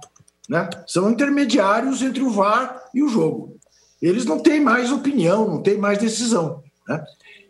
Né? 0.50 0.68
São 0.88 1.12
intermediários 1.12 2.02
entre 2.02 2.24
o 2.24 2.32
VAR 2.32 2.82
e 2.96 3.04
o 3.04 3.10
jogo. 3.10 3.58
Eles 4.02 4.26
não 4.26 4.40
têm 4.40 4.60
mais 4.60 4.92
opinião, 4.92 5.48
não 5.48 5.62
têm 5.62 5.78
mais 5.78 6.00
decisão. 6.00 6.64
Né? 6.88 7.06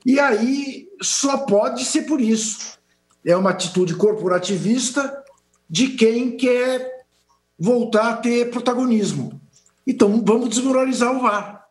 E 0.06 0.20
aí 0.20 0.90
só 1.02 1.38
pode 1.38 1.86
ser 1.86 2.02
por 2.02 2.20
isso. 2.20 2.83
É 3.26 3.36
uma 3.36 3.52
atitude 3.52 3.96
corporativista 3.96 5.24
de 5.70 5.90
quem 5.90 6.36
quer 6.38 7.06
voltar 7.58 8.10
a 8.10 8.18
ter 8.18 8.50
protagonismo. 8.50 9.40
Então 9.86 10.22
vamos 10.26 10.50
desmoralizar 10.50 11.16
o 11.16 11.22
VAR. 11.22 11.68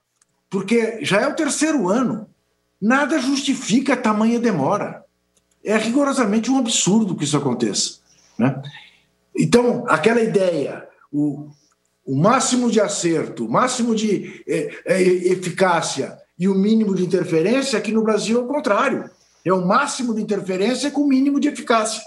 Porque 0.48 0.98
já 1.02 1.20
é 1.20 1.26
o 1.26 1.34
terceiro 1.34 1.88
ano. 1.88 2.28
Nada 2.80 3.18
justifica 3.18 3.96
tamanha 3.96 4.38
demora. 4.38 5.04
É 5.64 5.76
rigorosamente 5.76 6.50
um 6.50 6.58
absurdo 6.58 7.14
que 7.14 7.24
isso 7.24 7.36
aconteça. 7.36 8.00
Né? 8.38 8.60
Então, 9.36 9.84
aquela 9.88 10.20
ideia 10.20 10.88
o, 11.12 11.48
o 12.04 12.16
máximo 12.16 12.70
de 12.70 12.80
acerto, 12.80 13.46
o 13.46 13.50
máximo 13.50 13.94
de 13.94 14.42
é, 14.48 14.70
é, 14.84 15.02
eficácia 15.02 16.18
e 16.38 16.48
o 16.48 16.54
mínimo 16.54 16.94
de 16.94 17.04
interferência, 17.04 17.78
aqui 17.78 17.92
no 17.92 18.02
Brasil 18.02 18.40
é 18.40 18.42
o 18.42 18.48
contrário. 18.48 19.08
É 19.44 19.52
o 19.52 19.66
máximo 19.66 20.14
de 20.14 20.22
interferência 20.22 20.90
com 20.90 21.02
o 21.02 21.08
mínimo 21.08 21.40
de 21.40 21.48
eficácia. 21.48 22.02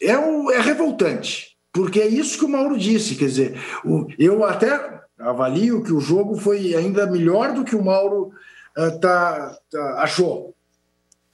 É, 0.00 0.18
um, 0.18 0.50
é 0.50 0.60
revoltante, 0.60 1.56
porque 1.72 2.00
é 2.00 2.06
isso 2.06 2.38
que 2.38 2.44
o 2.44 2.48
Mauro 2.48 2.78
disse. 2.78 3.14
Quer 3.14 3.26
dizer, 3.26 3.60
o, 3.84 4.06
eu 4.18 4.44
até 4.44 5.00
avalio 5.18 5.82
que 5.82 5.92
o 5.92 6.00
jogo 6.00 6.36
foi 6.36 6.74
ainda 6.74 7.06
melhor 7.06 7.52
do 7.52 7.64
que 7.64 7.74
o 7.74 7.84
Mauro 7.84 8.32
uh, 8.76 9.00
tá, 9.00 9.56
tá, 9.70 10.02
achou. 10.02 10.54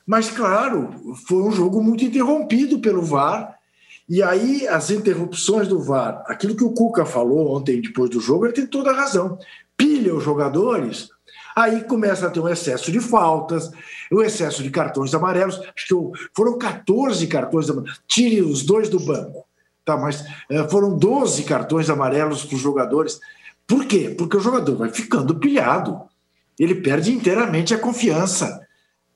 Mas, 0.06 0.30
claro, 0.30 1.16
foi 1.26 1.42
um 1.42 1.52
jogo 1.52 1.82
muito 1.82 2.04
interrompido 2.04 2.80
pelo 2.80 3.02
VAR 3.02 3.56
e 4.08 4.22
aí, 4.22 4.66
as 4.68 4.90
interrupções 4.90 5.68
do 5.68 5.80
VAR, 5.80 6.22
aquilo 6.26 6.56
que 6.56 6.64
o 6.64 6.72
Cuca 6.72 7.06
falou 7.06 7.56
ontem, 7.56 7.80
depois 7.80 8.10
do 8.10 8.20
jogo, 8.20 8.44
ele 8.44 8.52
tem 8.52 8.66
toda 8.66 8.90
a 8.90 8.94
razão. 8.94 9.38
Pilha 9.76 10.14
os 10.14 10.22
jogadores 10.22 11.08
Aí 11.54 11.82
começa 11.84 12.26
a 12.26 12.30
ter 12.30 12.40
um 12.40 12.48
excesso 12.48 12.90
de 12.90 13.00
faltas, 13.00 13.70
um 14.10 14.22
excesso 14.22 14.62
de 14.62 14.70
cartões 14.70 15.14
amarelos. 15.14 15.58
Acho 15.58 15.86
que 15.86 16.28
foram 16.34 16.58
14 16.58 17.26
cartões 17.26 17.68
amarelos. 17.68 18.00
Tire 18.06 18.40
os 18.42 18.62
dois 18.62 18.88
do 18.88 18.98
banco. 19.00 19.44
Tá, 19.84 19.96
mas 19.96 20.24
é, 20.48 20.66
foram 20.68 20.96
12 20.96 21.42
cartões 21.44 21.90
amarelos 21.90 22.44
para 22.44 22.54
os 22.54 22.60
jogadores. 22.60 23.20
Por 23.66 23.84
quê? 23.84 24.14
Porque 24.16 24.36
o 24.36 24.40
jogador 24.40 24.76
vai 24.76 24.90
ficando 24.90 25.38
pilhado. 25.38 26.00
Ele 26.58 26.76
perde 26.76 27.12
inteiramente 27.12 27.74
a 27.74 27.78
confiança. 27.78 28.66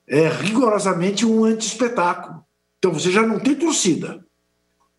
É 0.09 0.29
rigorosamente 0.29 1.25
um 1.25 1.44
anti-espetáculo. 1.44 2.44
Então 2.79 2.92
você 2.92 3.11
já 3.11 3.22
não 3.22 3.38
tem 3.38 3.55
torcida. 3.55 4.25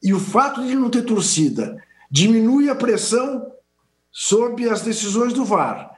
E 0.02 0.14
o 0.14 0.20
fato 0.20 0.66
de 0.66 0.76
não 0.76 0.90
ter 0.90 1.04
torcida 1.04 1.78
diminui 2.10 2.70
a 2.70 2.76
pressão 2.76 3.52
sob 4.12 4.68
as 4.70 4.82
decisões 4.82 5.34
do 5.34 5.44
VAR. 5.44 5.97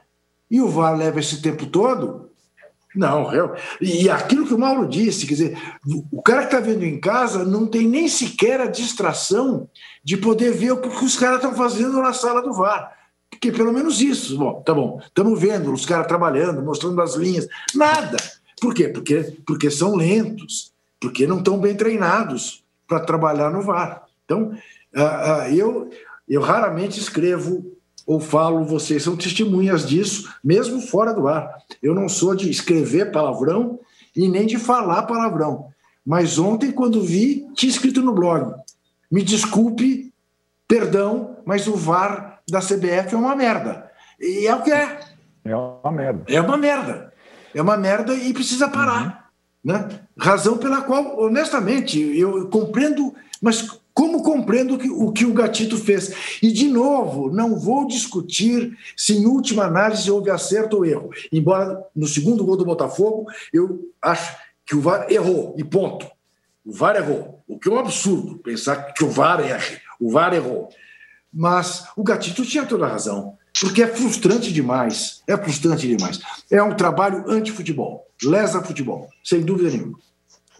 E 0.50 0.60
o 0.60 0.68
VAR 0.68 0.96
leva 0.96 1.20
esse 1.20 1.40
tempo 1.40 1.66
todo? 1.66 2.30
Não, 2.94 3.32
eu, 3.32 3.54
e 3.80 4.10
aquilo 4.10 4.44
que 4.44 4.54
o 4.54 4.58
Mauro 4.58 4.88
disse, 4.88 5.24
quer 5.24 5.34
dizer, 5.34 5.58
o 6.10 6.20
cara 6.20 6.40
que 6.40 6.46
está 6.46 6.58
vendo 6.58 6.84
em 6.84 6.98
casa 6.98 7.44
não 7.44 7.64
tem 7.64 7.86
nem 7.86 8.08
sequer 8.08 8.60
a 8.60 8.66
distração 8.66 9.68
de 10.02 10.16
poder 10.16 10.52
ver 10.52 10.72
o 10.72 10.80
que 10.80 10.88
os 10.88 11.16
caras 11.16 11.36
estão 11.36 11.54
fazendo 11.54 12.02
na 12.02 12.12
sala 12.12 12.42
do 12.42 12.52
VAR. 12.52 12.98
Porque 13.30 13.52
pelo 13.52 13.72
menos 13.72 14.00
isso, 14.00 14.36
bom, 14.36 14.60
tá 14.62 14.74
bom, 14.74 15.00
estamos 15.06 15.40
vendo 15.40 15.72
os 15.72 15.86
caras 15.86 16.08
trabalhando, 16.08 16.62
mostrando 16.62 17.00
as 17.00 17.14
linhas, 17.14 17.46
nada. 17.74 18.16
Por 18.60 18.74
quê? 18.74 18.88
Porque, 18.88 19.36
porque 19.46 19.70
são 19.70 19.94
lentos, 19.94 20.72
porque 20.98 21.28
não 21.28 21.38
estão 21.38 21.58
bem 21.58 21.76
treinados 21.76 22.64
para 22.88 23.00
trabalhar 23.00 23.50
no 23.50 23.62
VAR. 23.62 24.04
Então, 24.24 24.52
uh, 24.96 25.48
uh, 25.48 25.54
eu, 25.54 25.90
eu 26.28 26.40
raramente 26.40 26.98
escrevo 26.98 27.64
ou 28.10 28.18
falo, 28.18 28.64
vocês 28.64 29.04
são 29.04 29.16
testemunhas 29.16 29.86
disso, 29.86 30.34
mesmo 30.42 30.80
fora 30.80 31.14
do 31.14 31.28
ar. 31.28 31.58
Eu 31.80 31.94
não 31.94 32.08
sou 32.08 32.34
de 32.34 32.50
escrever 32.50 33.12
palavrão 33.12 33.78
e 34.16 34.28
nem 34.28 34.48
de 34.48 34.58
falar 34.58 35.04
palavrão. 35.04 35.68
Mas 36.04 36.36
ontem, 36.36 36.72
quando 36.72 37.04
vi, 37.04 37.46
tinha 37.54 37.70
escrito 37.70 38.02
no 38.02 38.12
blog: 38.12 38.52
me 39.08 39.22
desculpe, 39.22 40.12
perdão, 40.66 41.36
mas 41.46 41.68
o 41.68 41.76
VAR 41.76 42.40
da 42.50 42.58
CBF 42.58 43.14
é 43.14 43.16
uma 43.16 43.36
merda. 43.36 43.88
E 44.18 44.44
é 44.44 44.56
o 44.56 44.62
que 44.64 44.72
é. 44.72 44.98
É 45.44 45.54
uma 45.54 45.92
merda. 45.92 46.24
É 46.26 46.40
uma 46.40 46.56
merda. 46.56 47.12
É 47.54 47.62
uma 47.62 47.76
merda 47.76 48.12
e 48.12 48.34
precisa 48.34 48.68
parar. 48.68 49.30
Uhum. 49.64 49.72
Né? 49.72 50.00
Razão 50.18 50.58
pela 50.58 50.82
qual, 50.82 51.16
honestamente, 51.16 52.00
eu 52.18 52.48
compreendo, 52.48 53.14
mas 53.40 53.70
como 54.00 54.22
compreendo 54.22 54.78
o 54.96 55.12
que 55.12 55.26
o 55.26 55.34
Gatito 55.34 55.76
fez? 55.76 56.40
E, 56.40 56.50
de 56.50 56.68
novo, 56.68 57.30
não 57.30 57.54
vou 57.54 57.86
discutir 57.86 58.74
se, 58.96 59.12
em 59.12 59.26
última 59.26 59.64
análise, 59.64 60.10
houve 60.10 60.30
acerto 60.30 60.78
ou 60.78 60.86
erro. 60.86 61.10
Embora 61.30 61.78
no 61.94 62.06
segundo 62.06 62.42
gol 62.42 62.56
do 62.56 62.64
Botafogo, 62.64 63.26
eu 63.52 63.92
acho 64.00 64.38
que 64.64 64.74
o 64.74 64.80
VAR 64.80 65.04
errou, 65.12 65.54
e 65.58 65.62
ponto. 65.62 66.06
O 66.64 66.72
VAR 66.72 66.96
errou. 66.96 67.42
O 67.46 67.58
que 67.58 67.68
é 67.68 67.72
um 67.72 67.78
absurdo 67.78 68.38
pensar 68.38 68.94
que 68.94 69.04
o 69.04 69.10
VAR 69.10 69.38
erre. 69.40 69.82
O 70.00 70.10
VAR 70.10 70.32
errou. 70.32 70.70
Mas 71.30 71.84
o 71.94 72.02
Gatito 72.02 72.42
tinha 72.46 72.64
toda 72.64 72.86
a 72.86 72.88
razão, 72.88 73.36
porque 73.60 73.82
é 73.82 73.86
frustrante 73.86 74.50
demais. 74.50 75.22
É 75.26 75.36
frustrante 75.36 75.86
demais. 75.86 76.20
É 76.50 76.62
um 76.62 76.74
trabalho 76.74 77.22
anti-futebol, 77.28 78.06
lesa 78.24 78.62
futebol, 78.62 79.10
sem 79.22 79.42
dúvida 79.42 79.68
nenhuma. 79.68 79.98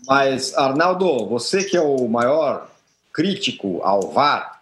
Mas, 0.07 0.55
Arnaldo, 0.59 1.27
você 1.27 1.65
que 1.65 1.75
é 1.75 1.81
o 1.81 2.07
maior 2.07 2.70
crítico 3.13 3.81
ao 3.83 4.11
VAR, 4.13 4.61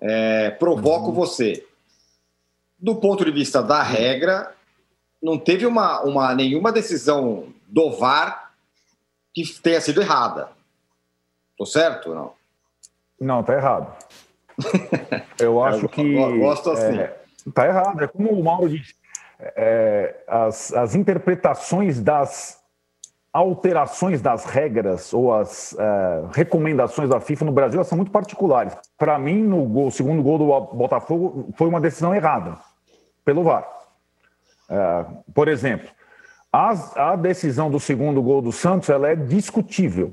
é, 0.00 0.50
provoco 0.50 1.08
uhum. 1.08 1.14
você. 1.14 1.66
Do 2.78 2.96
ponto 2.96 3.24
de 3.24 3.30
vista 3.30 3.62
da 3.62 3.82
regra, 3.82 4.54
não 5.22 5.38
teve 5.38 5.66
uma, 5.66 6.00
uma, 6.02 6.34
nenhuma 6.34 6.72
decisão 6.72 7.52
do 7.66 7.90
VAR 7.90 8.52
que 9.34 9.44
tenha 9.60 9.80
sido 9.80 10.00
errada. 10.00 10.48
Estou 11.52 11.66
certo 11.66 12.08
ou 12.10 12.14
não? 12.14 12.32
Não, 13.20 13.42
tá 13.42 13.54
errado. 13.54 13.94
Eu 15.38 15.62
acho 15.62 15.88
que. 15.88 16.00
Eu 16.00 16.38
gosto 16.38 16.70
assim. 16.70 16.98
É, 16.98 17.20
tá 17.54 17.66
errado. 17.66 18.02
É 18.02 18.06
como 18.06 18.30
o 18.30 18.42
Mauro 18.42 18.68
disse. 18.68 18.94
É, 19.38 20.22
as, 20.26 20.72
as 20.72 20.94
interpretações 20.94 22.00
das 22.00 22.59
alterações 23.32 24.20
das 24.20 24.44
regras 24.44 25.14
ou 25.14 25.32
as 25.32 25.72
uh, 25.72 26.26
recomendações 26.32 27.08
da 27.08 27.20
FIFA 27.20 27.44
no 27.44 27.52
Brasil 27.52 27.82
são 27.84 27.96
muito 27.96 28.10
particulares. 28.10 28.76
Para 28.98 29.18
mim, 29.18 29.42
no 29.42 29.64
gol, 29.64 29.90
segundo 29.90 30.22
gol 30.22 30.38
do 30.38 30.76
Botafogo, 30.76 31.48
foi 31.56 31.68
uma 31.68 31.80
decisão 31.80 32.14
errada 32.14 32.58
pelo 33.24 33.44
VAR. 33.44 33.66
Uh, 34.68 35.22
por 35.32 35.48
exemplo, 35.48 35.88
a, 36.52 37.14
decisão 37.16 37.70
do 37.70 37.78
segundo 37.78 38.20
gol 38.20 38.42
do 38.42 38.50
Santos 38.50 38.88
ela 38.88 39.08
é 39.08 39.14
discutível. 39.14 40.12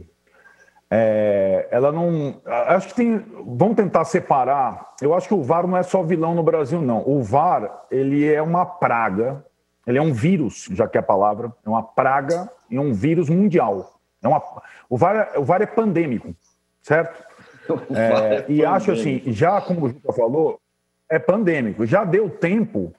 É, 0.90 1.68
ela 1.72 1.92
não. 1.92 2.40
Acho 2.46 2.90
que 2.90 2.96
tem. 2.96 3.18
Vamos 3.46 3.76
tentar 3.76 4.06
separar. 4.06 4.94
Eu 5.02 5.14
acho 5.14 5.28
que 5.28 5.34
o 5.34 5.44
VAR 5.44 5.68
não 5.68 5.76
é 5.76 5.84
só 5.84 6.02
vilão 6.02 6.34
no 6.34 6.44
Brasil, 6.44 6.82
não. 6.82 7.04
O 7.06 7.22
VAR 7.22 7.86
ele 7.92 8.32
é 8.32 8.42
uma 8.42 8.66
praga 8.66 9.44
ele 9.88 9.98
é 9.98 10.02
um 10.02 10.12
vírus, 10.12 10.68
já 10.72 10.86
que 10.86 10.98
é 10.98 11.00
a 11.00 11.04
palavra, 11.04 11.52
é 11.66 11.70
uma 11.70 11.82
praga 11.82 12.52
e 12.70 12.78
um 12.78 12.94
vírus 12.94 13.30
mundial. 13.30 13.98
É 14.22 14.28
uma, 14.28 14.44
o, 14.90 14.98
VAR, 14.98 15.32
o 15.38 15.44
VAR 15.44 15.62
é 15.62 15.66
pandêmico, 15.66 16.36
certo? 16.82 17.26
É, 17.94 18.36
é 18.38 18.46
e 18.48 18.64
acho 18.64 18.94
assim, 18.94 19.22
já 19.26 19.60
como 19.60 19.88
o 19.88 19.90
Juca 19.90 20.14
falou, 20.14 20.58
é 21.10 21.20
pandêmico. 21.20 21.86
Já 21.86 22.06
deu 22.06 22.30
tempo, 22.30 22.94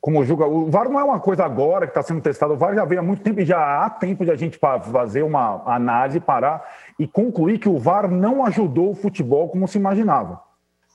como 0.00 0.18
o 0.18 0.24
Juca. 0.24 0.46
O 0.46 0.68
VAR 0.68 0.88
não 0.88 0.98
é 0.98 1.04
uma 1.04 1.20
coisa 1.20 1.44
agora 1.44 1.86
que 1.86 1.92
está 1.92 2.02
sendo 2.02 2.20
testado, 2.20 2.54
o 2.54 2.56
VAR 2.56 2.74
já 2.74 2.84
veio 2.84 3.00
há 3.00 3.04
muito 3.04 3.22
tempo 3.22 3.40
e 3.40 3.44
já 3.44 3.84
há 3.84 3.88
tempo 3.88 4.24
de 4.24 4.32
a 4.32 4.34
gente 4.34 4.58
fazer 4.58 5.22
uma 5.22 5.62
análise, 5.64 6.18
parar 6.18 6.68
e 6.98 7.06
concluir 7.06 7.60
que 7.60 7.68
o 7.68 7.78
VAR 7.78 8.10
não 8.10 8.44
ajudou 8.44 8.90
o 8.90 8.94
futebol 8.96 9.48
como 9.48 9.68
se 9.68 9.78
imaginava. 9.78 10.42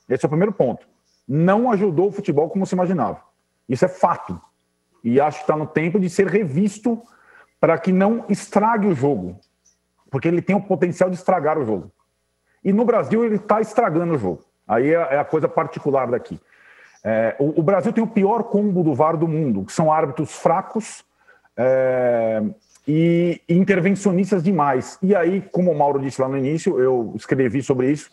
Esse 0.06 0.24
é 0.24 0.26
o 0.26 0.30
primeiro 0.30 0.52
ponto. 0.52 0.86
Não 1.26 1.70
ajudou 1.70 2.08
o 2.08 2.12
futebol 2.12 2.50
como 2.50 2.66
se 2.66 2.74
imaginava. 2.74 3.22
Isso 3.66 3.86
é 3.86 3.88
fato. 3.88 4.38
E 5.06 5.20
acho 5.20 5.38
que 5.38 5.44
está 5.44 5.56
no 5.56 5.68
tempo 5.68 6.00
de 6.00 6.10
ser 6.10 6.26
revisto 6.26 7.00
para 7.60 7.78
que 7.78 7.92
não 7.92 8.24
estrague 8.28 8.88
o 8.88 8.94
jogo, 8.94 9.38
porque 10.10 10.26
ele 10.26 10.42
tem 10.42 10.56
o 10.56 10.60
potencial 10.60 11.08
de 11.08 11.14
estragar 11.14 11.56
o 11.56 11.64
jogo. 11.64 11.92
E 12.64 12.72
no 12.72 12.84
Brasil 12.84 13.24
ele 13.24 13.36
está 13.36 13.60
estragando 13.60 14.14
o 14.14 14.18
jogo. 14.18 14.42
Aí 14.66 14.88
é, 14.88 14.94
é 14.94 15.18
a 15.20 15.24
coisa 15.24 15.48
particular 15.48 16.10
daqui. 16.10 16.40
É, 17.04 17.36
o, 17.38 17.60
o, 17.60 17.62
Brasil 17.62 17.92
tem 17.92 18.02
o 18.02 18.08
pior 18.08 18.42
combo 18.42 18.82
do 18.82 18.96
VAR 18.96 19.16
do 19.16 19.28
mundo, 19.28 19.64
que 19.64 19.72
são 19.72 19.92
árbitros 19.92 20.32
fracos 20.32 21.04
é, 21.56 22.42
e, 22.84 23.40
e 23.48 23.56
intervencionistas 23.56 24.42
demais. 24.42 24.98
E 25.00 25.14
aí, 25.14 25.40
como 25.52 25.70
o 25.70 25.78
Mauro 25.78 26.00
disse 26.00 26.20
lá 26.20 26.28
no 26.28 26.36
início, 26.36 26.80
eu 26.80 27.12
escrevi 27.14 27.62
sobre 27.62 27.92
isso 27.92 28.10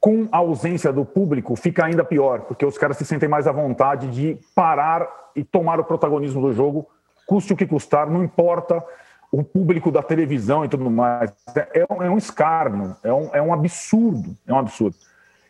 com 0.00 0.28
a 0.30 0.38
ausência 0.38 0.92
do 0.92 1.04
público, 1.04 1.56
fica 1.56 1.84
ainda 1.84 2.04
pior, 2.04 2.42
porque 2.42 2.64
os 2.64 2.78
caras 2.78 2.96
se 2.96 3.04
sentem 3.04 3.28
mais 3.28 3.46
à 3.46 3.52
vontade 3.52 4.08
de 4.08 4.38
parar 4.54 5.08
e 5.34 5.42
tomar 5.42 5.80
o 5.80 5.84
protagonismo 5.84 6.40
do 6.40 6.52
jogo, 6.52 6.86
custe 7.26 7.52
o 7.52 7.56
que 7.56 7.66
custar, 7.66 8.08
não 8.08 8.22
importa 8.22 8.82
o 9.30 9.44
público 9.44 9.90
da 9.90 10.02
televisão 10.02 10.64
e 10.64 10.68
tudo 10.68 10.90
mais. 10.90 11.32
É, 11.74 11.84
um, 11.90 12.02
é 12.02 12.10
um 12.10 12.16
escárnio, 12.16 12.96
é 13.02 13.12
um, 13.12 13.30
é 13.34 13.42
um 13.42 13.52
absurdo, 13.52 14.36
é 14.46 14.52
um 14.52 14.58
absurdo. 14.58 14.96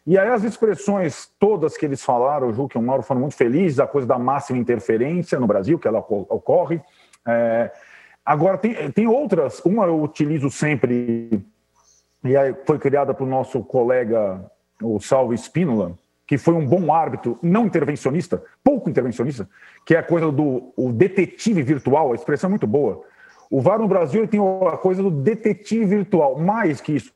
E 0.06 0.18
aí 0.18 0.28
as 0.28 0.42
expressões 0.42 1.30
todas 1.38 1.76
que 1.76 1.84
eles 1.84 2.02
falaram, 2.02 2.48
o 2.48 2.52
Ju 2.52 2.68
e 2.74 2.78
o 2.78 2.82
Mauro 2.82 3.02
foram 3.02 3.20
muito 3.20 3.36
felizes, 3.36 3.78
a 3.78 3.86
coisa 3.86 4.08
da 4.08 4.18
máxima 4.18 4.58
interferência 4.58 5.38
no 5.38 5.46
Brasil, 5.46 5.78
que 5.78 5.86
ela 5.86 5.98
ocorre. 5.98 6.80
É, 7.26 7.70
agora, 8.24 8.56
tem, 8.56 8.90
tem 8.90 9.06
outras, 9.06 9.60
uma 9.60 9.84
eu 9.84 10.02
utilizo 10.02 10.50
sempre 10.50 11.44
e 12.24 12.36
aí 12.36 12.54
foi 12.66 12.78
criada 12.78 13.14
pelo 13.14 13.28
nosso 13.28 13.62
colega, 13.62 14.44
o 14.82 15.00
Salvo 15.00 15.32
Espínola, 15.32 15.96
que 16.26 16.36
foi 16.36 16.54
um 16.54 16.66
bom 16.66 16.92
árbitro, 16.92 17.38
não 17.42 17.66
intervencionista, 17.66 18.42
pouco 18.62 18.90
intervencionista, 18.90 19.48
que 19.86 19.94
é 19.94 19.98
a 19.98 20.02
coisa 20.02 20.30
do 20.30 20.72
o 20.76 20.92
detetive 20.92 21.62
virtual, 21.62 22.12
a 22.12 22.14
expressão 22.14 22.48
é 22.48 22.50
muito 22.50 22.66
boa. 22.66 23.02
O 23.50 23.62
VAR 23.62 23.78
no 23.78 23.88
Brasil 23.88 24.28
tem 24.28 24.38
a 24.40 24.76
coisa 24.76 25.02
do 25.02 25.10
detetive 25.10 25.86
virtual, 25.86 26.38
mais 26.38 26.80
que 26.82 26.92
isso. 26.92 27.12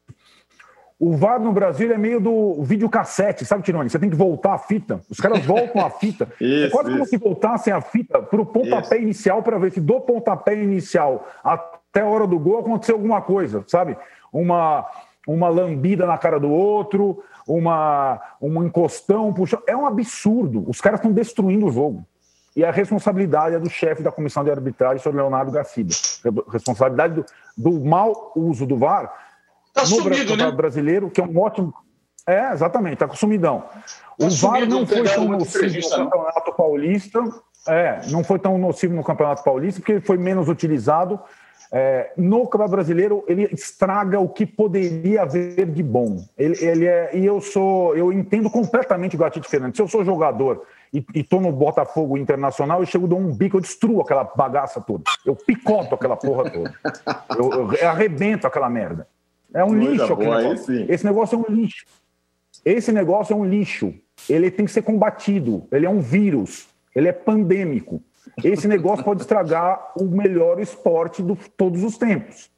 O 0.99 1.17
VAR 1.17 1.41
no 1.41 1.53
Brasil 1.53 1.93
é 1.93 1.99
meio 1.99 2.21
do 2.21 2.63
videocassete, 2.63 3.45
sabe, 3.45 3.65
Tironi? 3.65 3.91
Você 3.91 3.99
tem 3.99 4.09
que 4.09 4.17
voltar 4.17 4.55
a 4.55 4.59
fita. 4.59 5.01
Os 5.11 5.19
caras 5.19 5.41
voltam 5.45 5.85
a 5.85 5.91
fita. 5.91 6.29
isso, 6.41 6.67
é 6.67 6.71
quase 6.71 6.89
isso. 6.89 6.99
como 6.99 7.07
se 7.07 7.17
voltassem 7.19 7.73
a 7.73 7.81
fita 7.81 8.23
para 8.23 8.41
o 8.41 8.47
pontapé 8.47 8.97
isso. 8.97 9.05
inicial 9.05 9.43
para 9.43 9.59
ver 9.59 9.73
se 9.73 9.81
do 9.81 10.01
pontapé 10.01 10.55
inicial 10.55 11.29
até 11.43 12.01
a 12.01 12.07
hora 12.07 12.27
do 12.27 12.39
gol 12.39 12.61
aconteceu 12.61 12.95
alguma 12.95 13.21
coisa, 13.21 13.65
sabe? 13.67 13.97
Uma, 14.33 14.87
uma 15.27 15.49
lambida 15.49 16.07
na 16.07 16.17
cara 16.17 16.41
do 16.41 16.51
outro, 16.51 17.23
uma, 17.47 18.21
um 18.41 18.65
encostão, 18.65 19.33
puxa. 19.33 19.59
É 19.67 19.77
um 19.77 19.87
absurdo. 19.87 20.65
Os 20.69 20.81
caras 20.81 20.99
estão 20.99 21.13
destruindo 21.13 21.67
o 21.67 21.73
jogo. 21.73 22.07
E 22.55 22.65
a 22.65 22.71
responsabilidade 22.71 23.57
é 23.57 23.59
do 23.59 23.71
chefe 23.71 24.03
da 24.03 24.13
comissão 24.13 24.45
de 24.45 24.51
arbitragem, 24.51 24.99
o 24.99 25.01
senhor 25.01 25.15
Leonardo 25.15 25.51
Gaciba. 25.51 25.91
Responsabilidade 26.51 27.15
do, 27.15 27.25
do 27.57 27.85
mau 27.85 28.33
uso 28.37 28.67
do 28.67 28.77
VAR 28.77 29.13
tá 29.73 29.83
no 29.83 29.87
sumido, 29.87 30.37
né? 30.37 30.51
brasileiro, 30.51 31.11
que 31.11 31.21
é 31.21 31.25
um 31.25 31.39
ótimo. 31.39 31.73
É, 32.27 32.53
exatamente, 32.53 32.95
está 32.95 33.09
com 33.09 33.17
sumidão. 33.17 33.65
Tá 34.19 34.27
o 34.27 34.31
VAR 34.31 34.67
não 34.67 34.87
foi 34.87 35.03
tão 35.03 35.29
nocivo 35.29 35.81
no 35.81 36.11
Campeonato 36.11 36.53
Paulista 36.53 37.21
É, 37.67 38.01
não 38.11 38.23
foi 38.23 38.39
tão 38.39 38.59
nocivo 38.59 38.95
no 38.95 39.03
Campeonato 39.03 39.43
Paulista, 39.43 39.81
porque 39.81 39.93
ele 39.93 40.01
foi 40.03 40.19
menos 40.19 40.49
utilizado. 40.49 41.19
É, 41.75 42.13
no 42.19 42.43
Campeonato 42.43 42.73
Brasileiro, 42.73 43.25
ele 43.27 43.49
estraga 43.51 44.21
o 44.21 44.29
que 44.29 44.45
poderia 44.45 45.23
haver 45.23 45.65
de 45.65 45.83
bom. 45.83 46.23
Ele, 46.37 46.63
ele 46.63 46.85
é, 46.85 47.17
e 47.17 47.25
eu 47.25 47.41
sou, 47.41 47.97
eu 47.97 48.13
entendo 48.13 48.51
completamente 48.51 49.17
o 49.17 49.19
Gatite 49.19 49.49
Fernandes. 49.49 49.77
Se 49.77 49.83
eu 49.83 49.89
sou 49.89 50.05
jogador 50.05 50.67
e 50.93 51.03
estou 51.15 51.41
no 51.41 51.51
Botafogo 51.51 52.19
Internacional, 52.19 52.81
eu 52.81 52.87
chego, 52.87 53.09
dou 53.09 53.19
um 53.19 53.35
bico, 53.35 53.57
eu 53.57 53.61
destruo 53.63 54.03
aquela 54.03 54.23
bagaça 54.23 54.83
toda. 54.83 55.05
Eu 55.25 55.35
picoto 55.35 55.95
aquela 55.95 56.15
porra 56.15 56.51
toda. 56.51 56.75
Eu, 57.39 57.73
eu, 57.73 57.89
arrebento 57.89 58.47
aquela 58.47 58.69
merda. 58.69 59.09
É 59.55 59.65
um 59.65 59.75
lixo 59.75 60.13
aquele 60.13 60.31
negócio. 60.31 60.87
Esse 60.91 61.07
negócio 61.07 61.37
é 61.37 61.39
um 61.39 61.55
lixo. 61.55 61.87
Esse 62.67 62.93
negócio 62.93 63.33
é 63.33 63.37
um 63.37 63.47
lixo. 63.47 63.95
Ele 64.29 64.51
tem 64.51 64.67
que 64.67 64.73
ser 64.73 64.83
combatido. 64.83 65.67
Ele 65.73 65.87
é 65.87 65.91
um 65.91 66.01
vírus. 66.01 66.69
Ele 66.95 67.09
é 67.09 67.13
pandêmico. 67.13 68.03
Esse 68.43 68.69
negócio 68.69 69.05
pode 69.05 69.23
estragar 69.23 69.93
o 69.97 70.05
melhor 70.05 70.61
esporte 70.61 71.23
de 71.23 71.35
todos 71.51 71.83
os 71.83 71.99
tempos. 71.99 72.51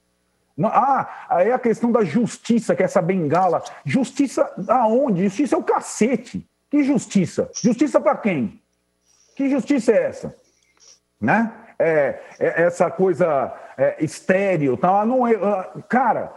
Ah, 0.63 1.27
aí 1.29 1.51
a 1.51 1.59
questão 1.59 1.91
da 1.91 2.05
justiça, 2.05 2.77
que 2.77 2.83
é 2.83 2.85
essa 2.85 3.03
bengala. 3.03 3.63
Justiça 3.85 4.53
aonde? 4.69 5.25
Justiça 5.25 5.57
é 5.57 5.59
o 5.59 5.65
cacete. 5.65 6.49
Que 6.71 6.83
justiça? 6.85 7.51
Justiça 7.55 8.01
para 8.01 8.17
quem? 8.17 8.61
Que 9.37 9.49
justiça 9.49 9.93
é 9.93 10.05
essa? 10.05 10.37
Né? 11.21 11.53
É, 11.79 12.21
é 12.39 12.63
essa 12.63 12.91
coisa 12.91 13.53
é, 13.77 13.97
estéreo, 14.05 14.77
tá? 14.77 15.05
Não 15.05 15.27
é, 15.27 15.35
ah, 15.35 15.83
cara, 15.89 16.33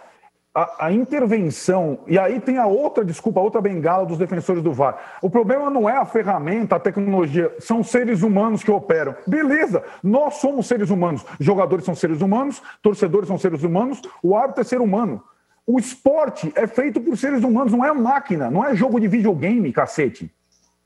a, 0.57 0.87
a, 0.87 0.91
intervenção, 0.91 1.99
e 2.07 2.17
aí 2.17 2.39
tem 2.39 2.57
a 2.57 2.65
outra, 2.65 3.05
desculpa, 3.05 3.39
a 3.39 3.43
outra 3.43 3.61
bengala 3.61 4.07
dos 4.07 4.17
defensores 4.17 4.63
do 4.63 4.73
VAR. 4.73 4.97
O 5.21 5.29
problema 5.29 5.69
não 5.69 5.87
é 5.87 5.95
a 5.95 6.03
ferramenta, 6.03 6.75
a 6.75 6.79
tecnologia, 6.79 7.53
são 7.59 7.83
seres 7.83 8.23
humanos 8.23 8.63
que 8.63 8.71
operam. 8.71 9.15
Beleza, 9.27 9.83
nós 10.01 10.37
somos 10.37 10.65
seres 10.65 10.89
humanos, 10.89 11.23
jogadores 11.39 11.85
são 11.85 11.93
seres 11.93 12.21
humanos, 12.21 12.59
torcedores 12.81 13.27
são 13.27 13.37
seres 13.37 13.61
humanos, 13.61 14.01
o 14.23 14.35
árbitro 14.35 14.61
é 14.61 14.63
ser 14.63 14.81
humano. 14.81 15.23
O 15.63 15.77
esporte 15.77 16.51
é 16.55 16.65
feito 16.65 16.99
por 16.99 17.15
seres 17.15 17.43
humanos, 17.43 17.71
não 17.71 17.85
é 17.85 17.93
máquina, 17.93 18.49
não 18.49 18.65
é 18.65 18.75
jogo 18.75 18.99
de 18.99 19.07
videogame, 19.07 19.71
cacete. 19.71 20.33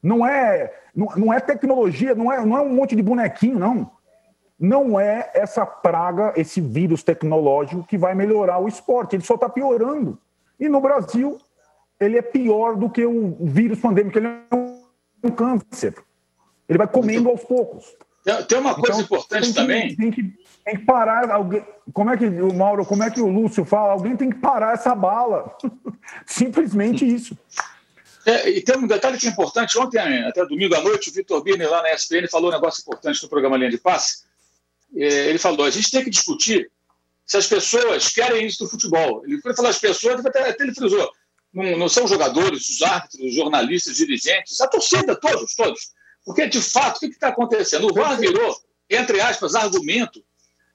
Não 0.04 0.28
é, 0.28 0.70
não, 0.94 1.08
não 1.16 1.34
é 1.34 1.40
tecnologia, 1.40 2.14
não 2.14 2.30
é, 2.30 2.46
não 2.46 2.58
é 2.58 2.62
um 2.62 2.74
monte 2.74 2.94
de 2.94 3.02
bonequinho, 3.02 3.58
não 3.58 3.90
não 4.62 5.00
é 5.00 5.32
essa 5.34 5.66
praga, 5.66 6.34
esse 6.38 6.62
vírus 6.62 7.02
tecnológico 7.02 7.84
que 7.84 7.98
vai 7.98 8.14
melhorar 8.14 8.60
o 8.60 8.68
esporte. 8.68 9.16
Ele 9.16 9.24
só 9.24 9.34
está 9.34 9.50
piorando. 9.50 10.20
E 10.60 10.70
no 10.70 10.80
Brasil, 10.80 11.40
ele 12.00 12.20
é 12.20 12.22
pior 12.22 12.76
do 12.76 12.88
que 12.88 13.04
o 13.04 13.36
vírus 13.42 13.80
pandêmico. 13.80 14.20
Ele 14.20 14.28
é 14.28 14.56
um 15.24 15.32
câncer. 15.32 15.96
Ele 16.70 16.78
vai 16.78 16.86
comendo 16.86 17.30
aos 17.30 17.44
poucos. 17.44 17.96
Tem 18.48 18.60
uma 18.60 18.76
coisa 18.76 19.02
então, 19.02 19.02
importante 19.02 19.42
tem 19.42 19.50
que, 19.50 19.56
também. 19.56 19.96
Tem 19.96 20.12
que, 20.12 20.24
tem 20.64 20.78
que 20.78 20.86
parar. 20.86 21.32
Alguém, 21.32 21.66
como 21.92 22.12
é 22.12 22.18
que 22.18 22.28
o 22.28 22.54
Mauro, 22.54 22.86
como 22.86 23.02
é 23.02 23.10
que 23.10 23.20
o 23.20 23.28
Lúcio 23.28 23.66
fala? 23.66 23.94
Alguém 23.94 24.16
tem 24.16 24.30
que 24.30 24.38
parar 24.38 24.76
essa 24.76 24.94
bala. 24.94 25.58
Simplesmente 26.24 27.04
isso. 27.04 27.36
É, 28.28 28.48
e 28.48 28.62
tem 28.62 28.78
um 28.78 28.86
detalhe 28.86 29.18
que 29.18 29.26
é 29.26 29.32
importante. 29.32 29.76
Ontem, 29.80 29.98
até 30.24 30.46
domingo 30.46 30.76
à 30.76 30.82
noite, 30.82 31.10
o 31.10 31.14
Vitor 31.14 31.42
Birner 31.42 31.68
lá 31.68 31.82
na 31.82 31.92
ESPN 31.92 32.28
falou 32.30 32.52
um 32.52 32.54
negócio 32.54 32.82
importante 32.82 33.24
no 33.24 33.28
programa 33.28 33.58
Linha 33.58 33.72
de 33.72 33.80
Passe 33.80 34.30
ele 34.94 35.38
falou: 35.38 35.66
a 35.66 35.70
gente 35.70 35.92
tem 35.92 36.04
que 36.04 36.10
discutir 36.10 36.70
se 37.26 37.38
as 37.38 37.48
pessoas 37.48 38.10
querem 38.10 38.46
isso 38.46 38.60
do 38.64 38.70
futebol. 38.70 39.24
Ele 39.26 39.40
foi 39.42 39.56
falar 39.56 39.70
as 39.70 39.80
pessoas, 39.80 40.26
até, 40.26 40.50
até 40.50 40.64
ele 40.64 40.76
frisou: 40.76 41.10
não, 41.54 41.78
não, 41.78 41.90
são 41.90 42.08
jogadores, 42.08 42.68
os 42.68 42.82
árbitros, 42.82 43.24
os 43.24 43.36
jornalistas, 43.36 43.94
os 43.94 43.98
dirigentes, 43.98 44.60
a 44.60 44.68
torcida, 44.68 45.16
todos, 45.16 45.56
todos. 45.56 45.92
Porque, 46.26 46.48
de 46.48 46.62
fato, 46.62 46.98
o 46.98 47.00
que 47.00 47.08
está 47.08 47.30
acontecendo? 47.30 47.88
O 47.88 47.94
VAR 47.94 48.20
virou, 48.20 48.56
entre 48.90 49.20
aspas, 49.22 49.56
argumento 49.56 50.24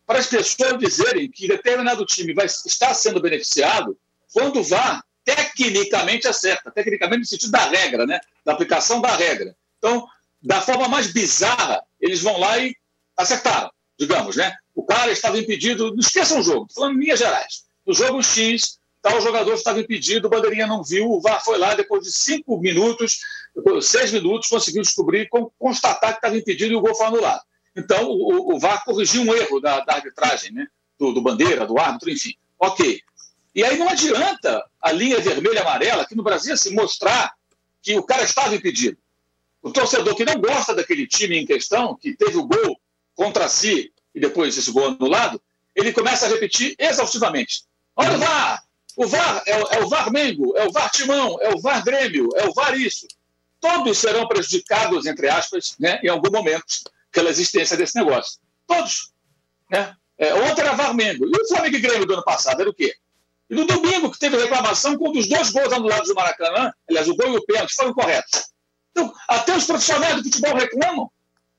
para 0.07 0.19
as 0.19 0.27
pessoas 0.27 0.79
dizerem 0.79 1.31
que 1.31 1.49
determinado 1.49 2.07
time 2.07 2.33
vai 2.33 2.47
estar 2.47 2.95
sendo 2.95 3.21
beneficiado 3.21 3.97
quando 4.33 4.61
o 4.61 4.65
VAR 4.65 5.05
tecnicamente 5.25 6.29
acerta, 6.29 6.71
tecnicamente 6.71 7.21
no 7.21 7.27
sentido 7.27 7.51
da 7.51 7.69
regra, 7.69 8.07
né? 8.07 8.21
da 8.45 8.53
aplicação 8.53 9.01
da 9.01 9.15
regra. 9.15 9.57
Então, 9.79 10.07
da 10.41 10.61
forma 10.61 10.89
mais 10.89 11.09
bizarra, 11.09 11.83
eles 12.01 12.23
vão 12.23 12.39
lá 12.39 12.59
e 12.59 12.75
acertaram 13.17 13.71
digamos, 13.99 14.37
né? 14.37 14.55
O 14.75 14.85
cara 14.85 15.11
estava 15.11 15.39
impedido, 15.39 15.91
não 15.91 16.01
esqueçam 16.01 16.41
o 16.41 16.43
jogo, 16.43 16.67
falando 16.75 16.97
em 16.97 17.05
linhas 17.05 17.19
gerais. 17.19 17.65
No 17.87 17.95
jogo 17.95 18.23
X, 18.23 18.79
tal 19.01 19.21
jogador 19.21 19.55
estava 19.55 19.81
impedido, 19.81 20.27
o 20.27 20.31
Bandeirinha 20.31 20.67
não 20.67 20.83
viu, 20.83 21.11
o 21.11 21.21
VAR 21.21 21.43
foi 21.43 21.57
lá, 21.59 21.75
depois 21.75 22.03
de 22.03 22.13
cinco 22.13 22.59
minutos, 22.59 23.21
seis 23.81 24.13
minutos, 24.13 24.49
conseguiu 24.49 24.83
descobrir, 24.83 25.29
constatar 25.59 26.11
que 26.11 26.19
estava 26.19 26.37
impedido 26.37 26.73
e 26.73 26.77
o 26.77 26.81
gol 26.81 26.95
foi 26.95 27.07
anulado. 27.07 27.43
Então, 27.77 28.09
o, 28.09 28.55
o 28.55 28.59
VAR 28.59 28.85
corrigiu 28.85 29.23
um 29.23 29.35
erro 29.35 29.61
da, 29.61 29.81
da 29.81 29.95
arbitragem, 29.95 30.53
né? 30.53 30.67
Do, 30.99 31.13
do, 31.13 31.23
bandeira, 31.23 31.67
do 31.67 31.79
árbitro, 31.79 32.11
enfim. 32.11 32.35
Ok. 32.59 33.01
E 33.55 33.63
aí 33.63 33.79
não 33.79 33.89
adianta 33.89 34.65
a 34.81 34.93
linha 34.93 35.21
vermelha 35.21 35.57
e 35.57 35.59
amarela, 35.59 36.03
aqui 36.03 36.15
no 36.15 36.23
Brasil, 36.23 36.55
assim, 36.55 36.75
mostrar 36.75 37.35
que 37.83 37.97
o 37.97 38.03
cara 38.03 38.23
estava 38.23 38.55
impedido. 38.55 38.99
O 39.63 39.71
torcedor 39.71 40.15
que 40.15 40.25
não 40.25 40.41
gosta 40.41 40.75
daquele 40.75 41.07
time 41.07 41.39
em 41.39 41.47
questão, 41.47 41.97
que 41.97 42.15
teve 42.17 42.37
o 42.37 42.47
gol 42.47 42.81
contra 43.17 43.49
si 43.49 43.93
e 44.15 44.21
depois 44.21 44.57
esse 44.57 44.71
gol 44.71 44.87
anulado, 44.87 45.43
ele 45.75 45.93
começa 45.93 46.27
a 46.27 46.29
repetir 46.29 46.77
exaustivamente. 46.79 47.65
Olha 47.97 48.15
o 48.15 48.19
VAR! 48.19 48.63
O 48.97 49.07
VAR 49.07 49.43
é, 49.47 49.77
é 49.77 49.85
o 49.85 49.89
VAR 49.89 50.11
Mengo, 50.11 50.57
é 50.57 50.65
o 50.65 50.73
VAR 50.73 50.91
Timão, 50.91 51.37
é 51.43 51.51
o 51.55 51.61
VAR 51.61 51.85
Grêmio, 51.85 52.29
é 52.37 52.47
o 52.47 52.55
VAR 52.55 52.79
isso. 52.79 53.07
Todos 53.61 53.99
serão 53.99 54.29
prejudicados, 54.29 55.07
entre 55.07 55.29
aspas, 55.29 55.75
né, 55.79 55.99
em 56.03 56.09
algum 56.09 56.31
momento, 56.31 56.65
pela 57.11 57.29
existência 57.29 57.77
desse 57.77 57.97
negócio. 57.97 58.39
Todos. 58.67 59.13
Né? 59.71 59.95
É, 60.17 60.35
ontem 60.35 60.63
era 60.63 60.75
VAR 60.75 60.95
Mengo. 60.95 61.27
E 61.27 61.43
o 61.43 61.49
Flamengo 61.49 61.77
e 61.77 61.81
Grêmio 61.81 62.07
do 62.07 62.15
ano 62.15 62.25
passado 62.25 62.61
era 62.61 62.71
o 62.71 62.75
quê? 62.75 62.95
E 63.49 63.55
no 63.55 63.67
domingo, 63.67 64.11
que 64.11 64.19
teve 64.19 64.37
reclamação, 64.37 64.97
quando 64.97 65.19
os 65.19 65.29
dois 65.29 65.51
gols 65.51 65.73
anulados 65.73 66.09
do 66.09 66.15
Maracanã, 66.15 66.73
aliás, 66.89 67.09
o 67.09 67.15
gol 67.15 67.35
e 67.35 67.37
o 67.37 67.45
pênalti, 67.45 67.75
foram 67.75 67.93
corretos. 67.93 68.51
Então, 68.91 69.13
até 69.29 69.55
os 69.55 69.65
profissionais 69.67 70.17
do 70.17 70.25
futebol 70.25 70.55
reclamam. 70.55 71.11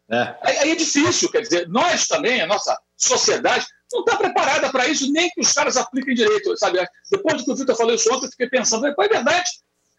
É. 0.10 0.36
Aí 0.42 0.72
é 0.72 0.76
difícil, 0.76 1.30
quer 1.30 1.42
dizer, 1.42 1.68
nós 1.68 2.08
também, 2.08 2.42
a 2.42 2.48
nossa 2.48 2.78
sociedade, 2.96 3.66
não 3.92 4.02
está 4.02 4.18
preparada 4.18 4.70
para 4.70 4.88
isso, 4.88 5.12
nem 5.12 5.30
que 5.30 5.42
os 5.42 5.52
caras 5.52 5.78
apliquem 5.78 6.16
direito, 6.16 6.56
sabe? 6.58 6.80
Depois 7.12 7.38
do 7.38 7.44
que 7.44 7.52
o 7.52 7.56
Vitor 7.56 7.76
falou 7.76 7.94
isso 7.94 8.14
ontem, 8.14 8.26
eu 8.26 8.32
fiquei 8.32 8.50
pensando, 8.50 8.86
é 8.88 8.94
verdade, 8.94 9.50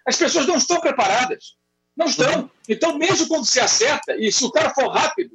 as 0.06 0.16
pessoas 0.16 0.46
não 0.46 0.56
estão 0.56 0.80
preparadas, 0.80 1.56
não 1.96 2.06
estão. 2.06 2.50
Então, 2.68 2.96
mesmo 2.96 3.28
quando 3.28 3.44
se 3.44 3.60
acerta, 3.60 4.16
e 4.16 4.32
se 4.32 4.44
o 4.44 4.50
cara 4.50 4.72
for 4.74 4.88
rápido, 4.88 5.34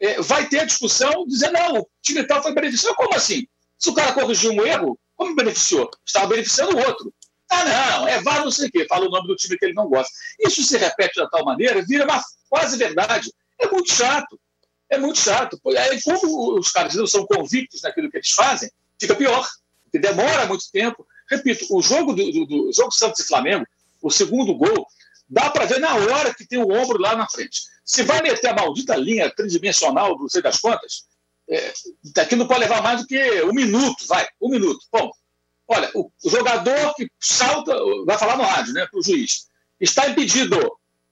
é, 0.00 0.20
vai 0.20 0.46
ter 0.46 0.60
a 0.60 0.64
discussão, 0.64 1.26
dizer, 1.26 1.50
não, 1.50 1.80
o 1.80 1.88
time 2.02 2.24
tal 2.24 2.42
foi 2.42 2.54
beneficiado. 2.54 2.94
Como 2.94 3.14
assim? 3.14 3.46
Se 3.78 3.90
o 3.90 3.94
cara 3.94 4.12
corrigiu 4.12 4.52
um 4.52 4.64
erro, 4.64 4.98
como 5.16 5.34
beneficiou? 5.34 5.90
Estava 6.06 6.28
beneficiando 6.28 6.76
o 6.76 6.86
outro. 6.86 7.12
Ah, 7.50 7.64
não, 7.64 8.08
é 8.08 8.20
VAR 8.20 8.44
não 8.44 8.50
sei 8.50 8.68
o 8.68 8.70
quê, 8.70 8.86
fala 8.88 9.06
o 9.06 9.10
nome 9.10 9.28
do 9.28 9.36
time 9.36 9.56
que 9.56 9.64
ele 9.64 9.74
não 9.74 9.88
gosta. 9.88 10.12
Isso 10.40 10.62
se 10.62 10.76
repete 10.76 11.20
de 11.20 11.30
tal 11.30 11.44
maneira, 11.44 11.84
vira 11.86 12.04
uma 12.04 12.22
quase 12.48 12.76
verdade. 12.76 13.30
É 13.60 13.68
muito 13.68 13.92
chato. 13.92 14.40
É 14.90 14.98
muito 14.98 15.18
chato. 15.18 15.60
Aí, 15.66 16.00
como 16.02 16.58
os 16.58 16.70
caras 16.70 16.94
não 16.94 17.06
são 17.06 17.26
convictos 17.26 17.82
naquilo 17.82 18.10
que 18.10 18.18
eles 18.18 18.30
fazem, 18.30 18.70
fica 19.00 19.14
pior. 19.14 19.46
Demora 19.92 20.46
muito 20.46 20.70
tempo. 20.72 21.06
Repito, 21.30 21.66
o 21.70 21.82
jogo 21.82 22.12
do, 22.12 22.30
do, 22.30 22.46
do 22.46 22.72
jogo 22.72 22.90
Santos 22.92 23.20
e 23.20 23.26
Flamengo, 23.26 23.64
o 24.02 24.10
segundo 24.10 24.54
gol, 24.54 24.86
dá 25.28 25.50
para 25.50 25.64
ver 25.64 25.80
na 25.80 25.94
hora 25.94 26.34
que 26.34 26.46
tem 26.46 26.58
o 26.58 26.72
ombro 26.72 27.00
lá 27.00 27.16
na 27.16 27.28
frente. 27.28 27.62
Se 27.84 28.02
vai 28.02 28.22
meter 28.22 28.48
a 28.48 28.54
maldita 28.54 28.96
linha 28.96 29.30
tridimensional 29.30 30.16
do 30.16 30.28
sei 30.28 30.42
das 30.42 30.58
contas, 30.58 31.04
é, 31.48 31.72
daqui 32.14 32.36
não 32.36 32.46
pode 32.46 32.60
levar 32.60 32.82
mais 32.82 33.00
do 33.00 33.06
que 33.06 33.42
um 33.42 33.52
minuto, 33.52 34.06
vai, 34.06 34.26
um 34.40 34.48
minuto. 34.48 34.80
Bom, 34.92 35.10
olha, 35.68 35.90
o, 35.94 36.10
o 36.24 36.30
jogador 36.30 36.94
que 36.94 37.08
salta, 37.20 37.74
vai 38.06 38.18
falar 38.18 38.36
no 38.36 38.44
rádio, 38.44 38.72
né, 38.72 38.86
para 38.90 38.98
o 38.98 39.02
juiz, 39.02 39.48
está 39.80 40.08
impedido, 40.08 40.58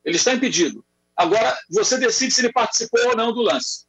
ele 0.04 0.16
está 0.16 0.32
impedido. 0.32 0.84
Agora, 1.16 1.56
você 1.70 1.98
decide 1.98 2.32
se 2.32 2.40
ele 2.40 2.52
participou 2.52 3.08
ou 3.08 3.16
não 3.16 3.32
do 3.32 3.42
lance. 3.42 3.84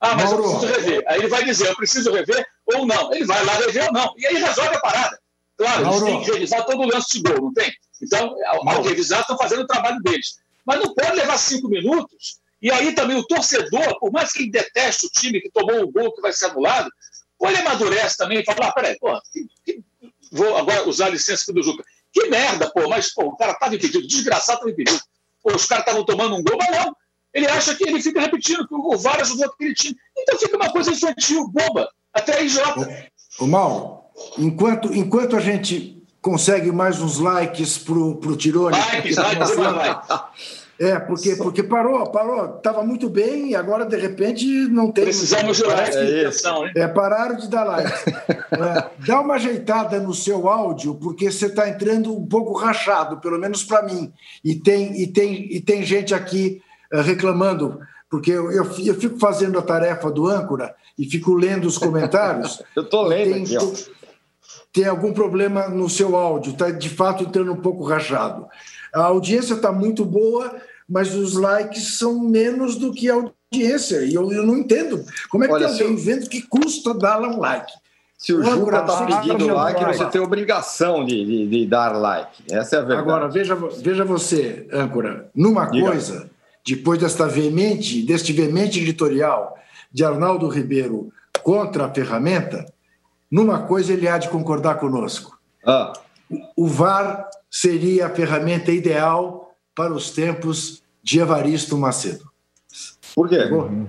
Ah, 0.00 0.14
mas 0.14 0.30
Mauro. 0.30 0.44
eu 0.44 0.58
preciso 0.58 0.80
rever. 0.80 1.04
Aí 1.08 1.18
ele 1.18 1.28
vai 1.28 1.44
dizer, 1.44 1.68
eu 1.68 1.76
preciso 1.76 2.12
rever 2.12 2.46
ou 2.66 2.86
não. 2.86 3.12
Ele 3.12 3.24
vai 3.24 3.44
lá 3.44 3.54
rever 3.54 3.86
ou 3.86 3.92
não. 3.92 4.14
E 4.16 4.26
aí 4.26 4.36
resolve 4.36 4.76
a 4.76 4.80
parada. 4.80 5.18
Claro, 5.56 5.86
Mauro. 5.86 6.06
eles 6.06 6.16
têm 6.16 6.24
que 6.24 6.32
revisar 6.32 6.66
todo 6.66 6.82
o 6.82 6.86
lance 6.86 7.12
de 7.12 7.22
gol, 7.22 7.42
não 7.42 7.52
tem? 7.52 7.72
Então, 8.02 8.34
ao, 8.46 8.68
ao 8.68 8.82
revisar, 8.82 9.20
estão 9.20 9.38
fazendo 9.38 9.62
o 9.62 9.66
trabalho 9.66 10.00
deles. 10.02 10.38
Mas 10.66 10.80
não 10.80 10.94
pode 10.94 11.16
levar 11.16 11.38
cinco 11.38 11.68
minutos. 11.68 12.38
E 12.60 12.70
aí 12.70 12.94
também 12.94 13.16
o 13.16 13.26
torcedor, 13.26 13.98
por 13.98 14.12
mais 14.12 14.32
que 14.32 14.42
ele 14.42 14.50
deteste 14.50 15.06
o 15.06 15.10
time 15.10 15.40
que 15.40 15.50
tomou 15.50 15.82
o 15.82 15.90
gol 15.90 16.12
que 16.12 16.20
vai 16.20 16.32
ser 16.32 16.46
anulado, 16.46 16.90
ou 17.38 17.48
ele 17.48 17.58
amadurece 17.58 18.16
também 18.16 18.40
e 18.40 18.44
fala, 18.44 18.68
ah, 18.68 18.72
peraí, 18.72 18.98
pô, 18.98 19.20
que, 19.32 19.46
que... 19.64 19.84
vou 20.32 20.56
agora 20.56 20.88
usar 20.88 21.06
a 21.06 21.10
licença 21.10 21.52
do 21.52 21.62
Juca. 21.62 21.84
Que 22.12 22.28
merda, 22.28 22.70
pô, 22.70 22.88
mas 22.88 23.12
pô, 23.14 23.26
o 23.26 23.36
cara 23.36 23.52
estava 23.52 23.74
impedido, 23.74 24.06
desgraçado 24.06 24.58
estava 24.58 24.70
impedido 24.70 25.00
os 25.54 25.66
caras 25.66 25.84
estavam 25.84 26.04
tomando 26.04 26.36
um 26.36 26.42
gol, 26.42 26.56
mas 26.58 26.70
não. 26.70 26.96
Ele 27.32 27.46
acha 27.48 27.74
que 27.74 27.84
ele 27.88 28.00
fica 28.00 28.20
repetindo 28.20 28.66
que 28.66 28.74
o 28.74 28.96
VAR 28.96 29.20
ajudou 29.20 29.46
aquele 29.46 29.74
time. 29.74 29.96
Então 30.16 30.38
fica 30.38 30.56
uma 30.56 30.70
coisa 30.70 30.90
infantil, 30.90 31.48
boba, 31.48 31.88
até 32.12 32.42
idiota. 32.42 33.10
Ô, 33.38 33.46
Mal, 33.46 34.10
enquanto, 34.38 34.94
enquanto 34.94 35.36
a 35.36 35.40
gente 35.40 36.02
consegue 36.22 36.72
mais 36.72 37.00
uns 37.00 37.18
likes 37.18 37.78
pro, 37.78 38.16
pro 38.16 38.36
Tirone. 38.36 38.76
Likes, 38.76 39.16
likes, 39.16 39.56
likes. 39.56 40.65
É, 40.78 40.98
porque, 40.98 41.36
porque 41.36 41.62
parou, 41.62 42.06
parou, 42.10 42.56
estava 42.56 42.82
muito 42.82 43.08
bem 43.08 43.50
e 43.50 43.56
agora, 43.56 43.86
de 43.86 43.96
repente, 43.96 44.46
não 44.68 44.92
tem. 44.92 45.04
Precisamos 45.04 45.56
de 45.56 45.62
like 45.64 45.96
é, 45.96 46.24
né? 46.24 46.72
é, 46.76 46.88
pararam 46.88 47.36
de 47.36 47.48
dar 47.48 47.64
like. 47.64 47.90
é, 48.52 49.06
dá 49.06 49.20
uma 49.20 49.34
ajeitada 49.34 49.98
no 49.98 50.12
seu 50.12 50.48
áudio, 50.48 50.94
porque 50.96 51.32
você 51.32 51.46
está 51.46 51.66
entrando 51.66 52.14
um 52.14 52.26
pouco 52.26 52.52
rachado, 52.52 53.18
pelo 53.18 53.38
menos 53.38 53.64
para 53.64 53.82
mim. 53.84 54.12
E 54.44 54.54
tem, 54.54 55.00
e, 55.00 55.06
tem, 55.06 55.48
e 55.50 55.60
tem 55.62 55.82
gente 55.82 56.14
aqui 56.14 56.60
uh, 56.92 57.00
reclamando, 57.00 57.80
porque 58.10 58.30
eu, 58.30 58.52
eu, 58.52 58.64
eu, 58.84 58.94
fico 58.94 59.18
fazendo 59.18 59.58
a 59.58 59.62
tarefa 59.62 60.10
do 60.10 60.26
âncora 60.26 60.74
e 60.98 61.08
fico 61.08 61.32
lendo 61.32 61.66
os 61.66 61.78
comentários. 61.78 62.62
eu 62.76 62.82
estou 62.82 63.02
lendo 63.02 63.32
tem, 63.32 63.42
aqui, 63.44 63.56
ó. 63.56 63.96
Tem 64.74 64.84
algum 64.84 65.14
problema 65.14 65.68
no 65.68 65.88
seu 65.88 66.14
áudio, 66.14 66.52
está 66.52 66.70
de 66.70 66.90
fato 66.90 67.24
entrando 67.24 67.50
um 67.50 67.56
pouco 67.56 67.82
rachado. 67.82 68.46
A 68.96 69.04
audiência 69.04 69.54
está 69.54 69.70
muito 69.70 70.06
boa, 70.06 70.56
mas 70.88 71.14
os 71.14 71.34
likes 71.34 71.98
são 71.98 72.18
menos 72.18 72.76
do 72.76 72.92
que 72.92 73.10
a 73.10 73.14
audiência. 73.14 73.98
E 74.04 74.14
eu, 74.14 74.32
eu 74.32 74.46
não 74.46 74.56
entendo. 74.56 75.04
Como 75.28 75.44
é 75.44 75.46
que 75.46 75.52
Olha, 75.52 75.66
tem 75.66 75.72
alguém 75.72 75.90
eu... 75.90 76.02
vendo 76.02 76.28
que 76.30 76.40
custa 76.40 76.94
dar 76.94 77.20
um 77.20 77.38
like? 77.38 77.70
Se 78.16 78.32
o 78.32 78.42
Juca 78.42 78.78
está 78.78 79.04
pedindo 79.04 79.52
like, 79.52 79.84
você 79.84 80.06
tem 80.06 80.20
obrigação 80.22 81.04
de, 81.04 81.22
de, 81.22 81.46
de, 81.46 81.66
dar 81.66 81.90
like. 81.90 82.42
Essa 82.50 82.76
é 82.76 82.78
a 82.78 82.82
verdade. 82.82 83.00
Agora, 83.02 83.28
veja, 83.28 83.54
veja 83.54 84.04
você, 84.06 84.66
âncora, 84.72 85.28
numa 85.34 85.66
Diga. 85.66 85.88
coisa, 85.88 86.30
depois 86.66 86.98
desta 86.98 87.28
veemente, 87.28 88.00
deste 88.02 88.32
veemente 88.32 88.80
editorial 88.80 89.58
de 89.92 90.02
Arnaldo 90.02 90.48
Ribeiro 90.48 91.12
contra 91.42 91.84
a 91.84 91.92
ferramenta, 91.92 92.64
numa 93.30 93.64
coisa 93.64 93.92
ele 93.92 94.08
há 94.08 94.16
de 94.16 94.30
concordar 94.30 94.76
conosco. 94.76 95.38
Ah. 95.64 95.92
O 96.56 96.66
VAR 96.66 97.28
seria 97.50 98.06
a 98.06 98.10
ferramenta 98.10 98.72
ideal 98.72 99.54
para 99.74 99.92
os 99.92 100.10
tempos 100.10 100.82
de 101.02 101.20
Evaristo 101.20 101.76
Macedo. 101.76 102.28
Por 103.14 103.28
quê? 103.28 103.44
Uhum. 103.44 103.86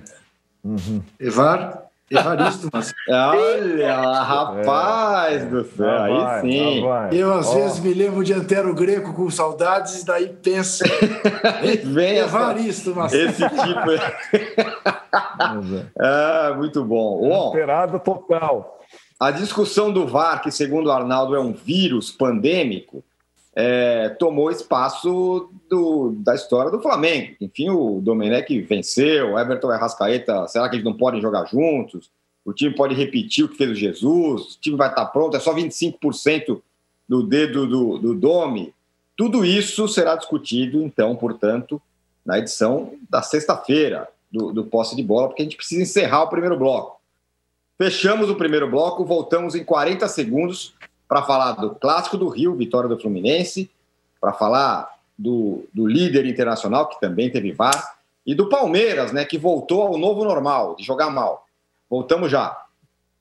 Uhum. 0.64 1.02
Evar, 1.20 1.88
Evaristo 2.10 2.70
Macedo. 2.72 2.96
Olha, 3.10 4.22
rapaz 4.22 5.44
é, 5.44 5.46
do 5.46 5.66
céu, 5.66 6.04
aí 6.04 6.14
vai, 6.14 6.42
sim. 6.42 6.84
Eu, 7.12 7.34
às 7.34 7.48
oh. 7.48 7.56
vezes, 7.56 7.80
me 7.80 7.94
lembro 7.94 8.24
de 8.24 8.34
Antero 8.34 8.74
Greco 8.74 9.14
com 9.14 9.30
saudades, 9.30 10.02
e 10.02 10.06
daí 10.06 10.30
penso. 10.30 10.84
Vem 11.86 12.18
Evaristo 12.18 12.96
Macedo. 12.96 13.30
Esse 13.30 13.44
tipo. 13.50 13.90
ah, 16.00 16.54
muito 16.56 16.84
bom. 16.86 17.20
bom 17.20 17.48
Esperado 17.48 18.00
total. 18.00 18.80
A 19.20 19.32
discussão 19.32 19.92
do 19.92 20.06
VAR, 20.06 20.44
que 20.44 20.52
segundo 20.52 20.92
Arnaldo 20.92 21.36
é 21.36 21.40
um 21.40 21.52
vírus 21.52 22.12
pandêmico, 22.12 23.04
é, 23.56 24.10
tomou 24.10 24.52
espaço 24.52 25.50
do, 25.68 26.12
da 26.20 26.36
história 26.36 26.70
do 26.70 26.80
Flamengo. 26.80 27.36
Enfim, 27.42 27.70
o 27.70 28.00
Domenech 28.00 28.62
venceu, 28.62 29.38
Everton 29.40 29.74
e 29.74 29.78
Rascaeta, 29.78 30.48
será 30.48 30.70
que 30.70 30.76
eles 30.76 30.86
não 30.86 30.94
podem 30.94 31.20
jogar 31.20 31.46
juntos? 31.46 32.12
O 32.46 32.54
time 32.54 32.76
pode 32.76 32.94
repetir 32.94 33.44
o 33.44 33.50
que 33.50 33.58
fez 33.58 33.72
o 33.72 33.76
Jesus, 33.76 34.56
o 34.56 34.60
time 34.62 34.78
vai 34.78 34.90
estar 34.90 35.08
pronto, 35.08 35.36
é 35.36 35.40
só 35.40 35.52
25% 35.56 36.62
do 37.10 37.24
dedo 37.24 37.66
do, 37.66 37.98
do 37.98 38.14
Domi. 38.14 38.72
Tudo 39.18 39.44
isso 39.44 39.88
será 39.88 40.16
discutido, 40.16 40.84
então, 40.84 41.16
portanto, 41.16 41.82
na 42.24 42.38
edição 42.38 42.94
da 43.10 43.24
sexta-feira 43.24 44.08
do, 44.32 44.54
do 44.54 44.66
Posse 44.66 44.96
de 44.96 45.02
Bola, 45.02 45.30
porque 45.30 45.42
a 45.42 45.46
gente 45.46 45.58
precisa 45.58 45.82
encerrar 45.82 46.22
o 46.22 46.30
primeiro 46.30 46.58
bloco. 46.60 46.97
Fechamos 47.78 48.30
o 48.30 48.36
primeiro 48.36 48.70
bloco, 48.70 49.06
voltamos 49.06 49.54
em 49.54 49.64
40 49.64 50.08
segundos 50.08 50.74
para 51.08 51.22
falar 51.22 51.52
do 51.54 51.76
Clássico 51.76 52.18
do 52.18 52.28
Rio, 52.28 52.56
vitória 52.56 52.90
do 52.90 53.00
Fluminense, 53.00 53.70
para 54.20 54.34
falar 54.34 54.90
do, 55.18 55.64
do 55.74 55.86
líder 55.86 56.26
internacional, 56.26 56.90
que 56.90 57.00
também 57.00 57.30
teve 57.30 57.52
VAR, 57.52 57.98
e 58.26 58.36
do 58.36 58.50
Palmeiras, 58.50 59.14
né, 59.14 59.24
que 59.24 59.38
voltou 59.38 59.84
ao 59.84 59.98
novo 59.98 60.26
normal, 60.26 60.76
de 60.76 60.84
jogar 60.84 61.10
mal. 61.10 61.46
Voltamos 61.90 62.30
já. 62.30 62.58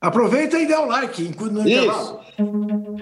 Aproveita 0.00 0.58
e 0.58 0.66
dá 0.66 0.80
o 0.80 0.86
like 0.86 1.22
no 1.22 1.60
intervalo. 1.60 2.20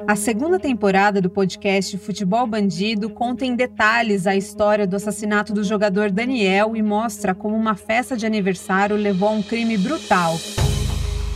A 0.07 0.15
segunda 0.15 0.59
temporada 0.59 1.21
do 1.21 1.31
podcast 1.31 1.97
Futebol 1.99 2.47
Bandido 2.47 3.11
conta 3.11 3.45
em 3.45 3.57
detalhes 3.57 4.27
a 4.27 4.37
história 4.37 4.87
do 4.87 4.97
assassinato 4.97 5.53
do 5.53 5.65
jogador 5.65 6.11
Daniel 6.11 6.77
e 6.77 6.83
mostra 6.83 7.35
como 7.35 7.57
uma 7.57 7.75
festa 7.75 8.17
de 8.17 8.27
aniversário 8.27 8.97
levou 8.97 9.29
a 9.29 9.33
um 9.33 9.43
crime 9.43 9.79
brutal. 9.79 10.37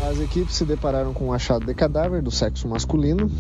As 0.01 0.21
equipes 0.21 0.55
se 0.55 0.65
depararam 0.65 1.13
com 1.13 1.27
um 1.27 1.33
achado 1.33 1.67
de 1.67 1.75
cadáver 1.75 2.23
do 2.23 2.31
sexo 2.31 2.69
masculino. 2.69 3.31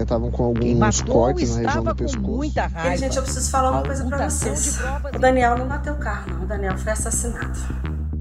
Estavam 0.00 0.28
é, 0.28 0.30
é, 0.30 0.32
com 0.32 0.44
alguns 0.44 1.00
cortes 1.02 1.56
na 1.56 1.62
região 1.62 1.84
do 1.84 1.94
pescoço. 1.94 2.36
Muita 2.36 2.66
raiva. 2.66 2.94
E, 2.94 2.98
gente, 2.98 3.16
eu 3.16 3.22
preciso 3.22 3.50
falar 3.50 3.72
uma 3.72 3.82
coisa 3.82 4.04
para 4.04 4.30
vocês. 4.30 4.78
O 5.14 5.18
Daniel 5.18 5.58
não 5.58 5.66
bateu 5.66 5.94
o 5.94 5.98
carro, 5.98 6.32
não. 6.32 6.44
O 6.44 6.46
Daniel 6.46 6.78
foi 6.78 6.92
assassinado. 6.92 7.58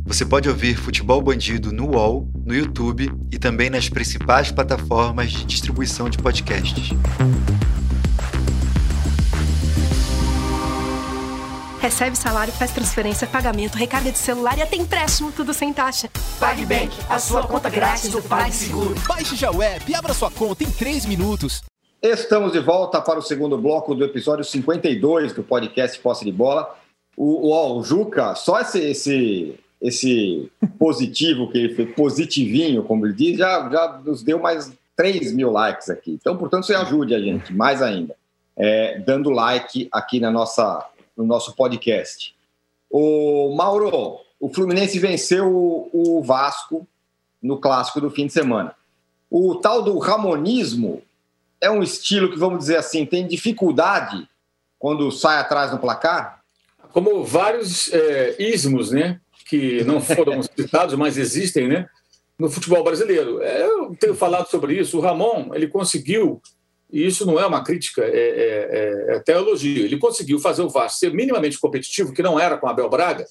Você 0.05 0.25
pode 0.25 0.49
ouvir 0.49 0.75
Futebol 0.75 1.21
Bandido 1.21 1.71
no 1.71 1.91
UOL, 1.91 2.27
no 2.43 2.55
YouTube 2.55 3.13
e 3.31 3.37
também 3.37 3.69
nas 3.69 3.89
principais 3.89 4.51
plataformas 4.51 5.29
de 5.31 5.45
distribuição 5.45 6.09
de 6.09 6.17
podcasts. 6.17 6.89
Recebe 11.79 12.17
salário, 12.17 12.51
faz 12.51 12.73
transferência, 12.73 13.25
pagamento, 13.25 13.75
recarga 13.75 14.11
de 14.11 14.17
celular 14.17 14.57
e 14.57 14.61
até 14.61 14.75
empréstimo, 14.75 15.31
tudo 15.31 15.53
sem 15.53 15.71
taxa. 15.71 16.09
PagBank, 16.37 16.89
a 17.09 17.17
sua 17.19 17.47
conta 17.47 17.69
grátis 17.69 18.11
do 18.11 18.21
PagSeguro. 18.21 18.95
Baixe 19.07 19.37
já 19.37 19.49
o 19.49 19.63
app 19.63 19.89
e 19.89 19.95
abra 19.95 20.13
sua 20.13 20.29
conta 20.29 20.65
em 20.65 20.69
3 20.69 21.05
minutos. 21.05 21.63
Estamos 22.01 22.51
de 22.51 22.59
volta 22.59 22.99
para 22.99 23.17
o 23.17 23.21
segundo 23.21 23.57
bloco 23.57 23.95
do 23.95 24.03
episódio 24.03 24.43
52 24.43 25.31
do 25.31 25.41
podcast 25.41 25.97
Posse 26.01 26.25
de 26.25 26.33
Bola. 26.33 26.75
O, 27.15 27.47
o, 27.47 27.77
o 27.79 27.83
Juca, 27.83 28.35
só 28.35 28.59
esse, 28.59 28.79
esse, 28.79 29.55
esse 29.81 30.51
positivo 30.77 31.49
que 31.49 31.59
ele 31.59 31.75
fez, 31.75 31.95
positivinho, 31.95 32.83
como 32.83 33.05
ele 33.05 33.13
diz, 33.13 33.37
já, 33.37 33.69
já 33.69 34.01
nos 34.05 34.21
deu 34.21 34.37
mais 34.37 34.69
3 34.97 35.31
mil 35.31 35.49
likes 35.49 35.89
aqui. 35.89 36.11
Então, 36.11 36.35
portanto, 36.35 36.65
você 36.65 36.75
ajude 36.75 37.15
a 37.15 37.19
gente, 37.21 37.53
mais 37.53 37.81
ainda, 37.81 38.17
é, 38.57 38.99
dando 38.99 39.29
like 39.29 39.87
aqui 39.93 40.19
na 40.19 40.29
nossa 40.29 40.85
no 41.19 41.25
nosso 41.25 41.53
podcast. 41.53 42.33
O 42.89 43.53
Mauro, 43.53 44.21
o 44.39 44.49
Fluminense 44.49 44.97
venceu 44.97 45.89
o, 45.91 46.23
Vasco 46.23 46.87
no 47.43 47.59
clássico 47.59 47.99
do 47.99 48.09
fim 48.09 48.25
de 48.25 48.33
semana. 48.33 48.73
O 49.29 49.55
tal 49.55 49.83
do 49.83 49.99
ramonismo 49.99 51.03
é 51.59 51.69
um 51.69 51.83
estilo 51.83 52.31
que, 52.31 52.39
vamos 52.39 52.59
dizer 52.59 52.77
assim, 52.77 53.05
tem 53.05 53.27
dificuldade 53.27 54.27
quando 54.79 55.11
sai 55.11 55.39
atrás 55.39 55.73
no 55.73 55.77
placar? 55.77 56.41
Como 56.93 57.23
vários 57.25 57.91
é, 57.91 58.35
ismos, 58.41 58.91
né? 58.91 59.19
Que 59.45 59.83
não 59.83 59.99
foram 59.99 60.41
citados, 60.57 60.95
mas 60.95 61.17
existem, 61.17 61.67
né? 61.67 61.89
No 62.37 62.49
futebol 62.49 62.81
brasileiro. 62.81 63.41
É, 63.41 63.65
eu 63.65 63.93
tenho 63.99 64.15
falado 64.15 64.49
sobre 64.49 64.79
isso. 64.79 64.97
O 64.97 65.01
Ramon, 65.01 65.53
ele 65.53 65.67
conseguiu 65.67 66.41
e 66.91 67.05
isso 67.05 67.25
não 67.25 67.39
é 67.39 67.45
uma 67.45 67.63
crítica, 67.63 68.03
é, 68.03 68.07
é, 68.07 69.05
é 69.09 69.15
até 69.17 69.33
elogio. 69.33 69.85
Ele 69.85 69.97
conseguiu 69.97 70.39
fazer 70.39 70.63
o 70.63 70.69
Vasco 70.69 70.99
ser 70.99 71.13
minimamente 71.13 71.59
competitivo, 71.59 72.13
que 72.13 72.23
não 72.23 72.39
era 72.39 72.57
com 72.57 72.67
Abel 72.67 72.89
Braga, 72.89 73.25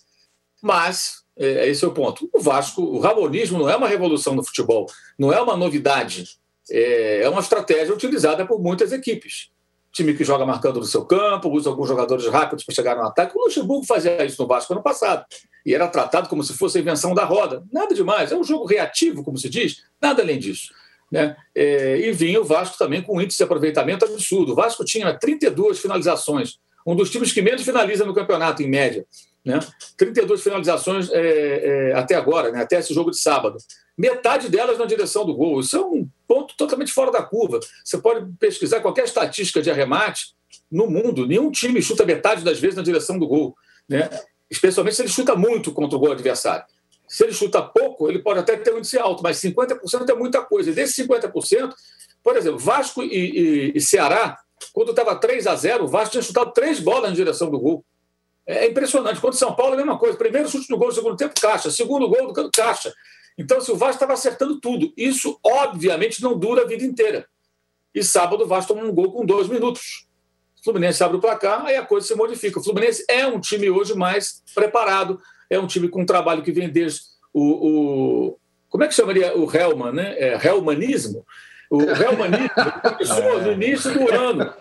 mas 0.62 1.24
é, 1.36 1.68
esse 1.68 1.84
é 1.84 1.88
o 1.88 1.92
ponto. 1.92 2.28
O 2.32 2.40
Vasco, 2.40 2.82
o 2.82 3.00
ramonismo 3.00 3.58
não 3.58 3.68
é 3.68 3.76
uma 3.76 3.88
revolução 3.88 4.34
no 4.34 4.44
futebol, 4.44 4.86
não 5.18 5.32
é 5.32 5.40
uma 5.40 5.56
novidade, 5.56 6.24
é, 6.70 7.22
é 7.22 7.28
uma 7.28 7.40
estratégia 7.40 7.94
utilizada 7.94 8.46
por 8.46 8.60
muitas 8.60 8.92
equipes. 8.92 9.50
Time 9.90 10.14
que 10.14 10.22
joga 10.22 10.44
marcando 10.44 10.78
no 10.78 10.84
seu 10.84 11.04
campo, 11.04 11.48
usa 11.48 11.70
alguns 11.70 11.88
jogadores 11.88 12.26
rápidos 12.26 12.64
para 12.64 12.74
chegar 12.74 12.94
no 12.94 13.02
ataque. 13.02 13.36
O 13.36 13.44
Luxemburgo 13.44 13.86
fazia 13.86 14.24
isso 14.24 14.40
no 14.40 14.46
Vasco 14.46 14.72
ano 14.72 14.82
passado. 14.82 15.24
E 15.64 15.74
era 15.74 15.88
tratado 15.88 16.28
como 16.28 16.44
se 16.44 16.52
fosse 16.52 16.78
a 16.78 16.80
invenção 16.80 17.14
da 17.14 17.24
roda. 17.24 17.64
Nada 17.72 17.94
demais. 17.94 18.30
É 18.30 18.36
um 18.36 18.44
jogo 18.44 18.66
reativo, 18.66 19.24
como 19.24 19.38
se 19.38 19.48
diz. 19.48 19.82
Nada 20.00 20.22
além 20.22 20.38
disso. 20.38 20.72
Né? 21.10 21.36
É, 21.54 21.98
e 21.98 22.12
vinha 22.12 22.40
o 22.40 22.44
Vasco 22.44 22.76
também 22.78 23.02
com 23.02 23.16
um 23.16 23.20
índice 23.20 23.38
de 23.38 23.44
aproveitamento 23.44 24.04
absurdo. 24.04 24.52
O 24.52 24.54
Vasco 24.54 24.84
tinha 24.84 25.12
32 25.16 25.78
finalizações, 25.78 26.58
um 26.86 26.94
dos 26.94 27.10
times 27.10 27.32
que 27.32 27.42
menos 27.42 27.62
finaliza 27.62 28.04
no 28.04 28.14
campeonato, 28.14 28.62
em 28.62 28.68
média. 28.68 29.06
Né? 29.44 29.58
32 29.96 30.42
finalizações 30.42 31.10
é, 31.10 31.20
é, 31.20 31.94
até 31.94 32.14
agora, 32.14 32.50
né? 32.50 32.62
até 32.62 32.78
esse 32.78 32.92
jogo 32.92 33.10
de 33.10 33.18
sábado. 33.18 33.56
Metade 33.96 34.48
delas 34.48 34.78
na 34.78 34.84
direção 34.84 35.24
do 35.24 35.34
gol. 35.34 35.60
Isso 35.60 35.76
é 35.76 35.80
um 35.80 36.08
ponto 36.26 36.54
totalmente 36.56 36.92
fora 36.92 37.10
da 37.10 37.22
curva. 37.22 37.58
Você 37.82 37.98
pode 37.98 38.30
pesquisar 38.38 38.80
qualquer 38.80 39.04
estatística 39.04 39.62
de 39.62 39.70
arremate 39.70 40.34
no 40.70 40.86
mundo. 40.86 41.26
Nenhum 41.26 41.50
time 41.50 41.80
chuta 41.80 42.04
metade 42.04 42.44
das 42.44 42.60
vezes 42.60 42.76
na 42.76 42.82
direção 42.82 43.18
do 43.18 43.26
gol. 43.26 43.56
Né? 43.88 44.08
Especialmente 44.50 44.96
se 44.96 45.02
ele 45.02 45.08
chuta 45.08 45.34
muito 45.34 45.72
contra 45.72 45.96
o 45.96 46.00
gol 46.00 46.12
adversário. 46.12 46.64
Se 47.08 47.24
ele 47.24 47.32
chuta 47.32 47.62
pouco, 47.62 48.08
ele 48.08 48.18
pode 48.18 48.40
até 48.40 48.56
ter 48.56 48.74
um 48.74 48.78
índice 48.78 48.98
alto, 48.98 49.22
mas 49.22 49.38
50% 49.38 50.08
é 50.08 50.14
muita 50.14 50.42
coisa. 50.42 50.70
E 50.70 50.74
desses 50.74 50.96
50%, 51.06 51.72
por 52.22 52.36
exemplo, 52.36 52.58
Vasco 52.58 53.02
e, 53.02 53.06
e, 53.06 53.72
e 53.74 53.80
Ceará, 53.80 54.38
quando 54.72 54.90
estava 54.90 55.16
3 55.16 55.46
a 55.46 55.54
0 55.54 55.84
o 55.84 55.88
Vasco 55.88 56.12
tinha 56.12 56.22
chutado 56.22 56.52
três 56.52 56.80
bolas 56.80 57.10
na 57.10 57.16
direção 57.16 57.50
do 57.50 57.58
gol. 57.58 57.84
É 58.46 58.66
impressionante. 58.66 59.20
Quando 59.20 59.34
São 59.34 59.54
Paulo, 59.54 59.72
é 59.72 59.74
a 59.74 59.78
mesma 59.78 59.98
coisa. 59.98 60.16
Primeiro 60.16 60.48
chute 60.48 60.68
do 60.68 60.78
gol, 60.78 60.90
segundo 60.90 61.16
tempo, 61.16 61.34
caixa. 61.38 61.70
Segundo 61.70 62.08
gol, 62.08 62.32
do 62.32 62.50
caixa. 62.50 62.92
Então, 63.36 63.60
se 63.60 63.70
o 63.70 63.76
Vasco 63.76 63.94
estava 63.94 64.14
acertando 64.14 64.58
tudo, 64.58 64.92
isso 64.96 65.38
obviamente 65.44 66.22
não 66.22 66.36
dura 66.36 66.62
a 66.62 66.66
vida 66.66 66.82
inteira. 66.82 67.26
E 67.94 68.02
sábado 68.02 68.44
o 68.44 68.46
Vasco 68.46 68.74
tomou 68.74 68.90
um 68.90 68.94
gol 68.94 69.12
com 69.12 69.24
dois 69.24 69.48
minutos. 69.48 70.08
Fluminense 70.64 71.02
abre 71.04 71.18
o 71.18 71.20
placar, 71.20 71.64
aí 71.66 71.76
a 71.76 71.84
coisa 71.84 72.06
se 72.06 72.14
modifica. 72.14 72.58
O 72.58 72.64
Fluminense 72.64 73.04
é 73.08 73.26
um 73.26 73.40
time 73.40 73.70
hoje 73.70 73.94
mais 73.94 74.42
preparado, 74.54 75.20
é 75.50 75.58
um 75.58 75.66
time 75.66 75.88
com 75.88 76.02
um 76.02 76.06
trabalho 76.06 76.42
que 76.42 76.52
vem 76.52 76.68
desde 76.68 77.00
o. 77.32 77.42
o 77.42 78.38
como 78.68 78.84
é 78.84 78.88
que 78.88 78.94
chamaria 78.94 79.36
o 79.36 79.50
Helman, 79.50 79.92
né? 79.92 80.14
É, 80.18 80.46
Helmanismo? 80.46 81.24
O 81.70 81.82
Helmanismo 81.82 82.50
começou 82.82 83.40
no 83.42 83.52
início 83.52 83.92
do 83.92 84.12
ano. 84.12 84.52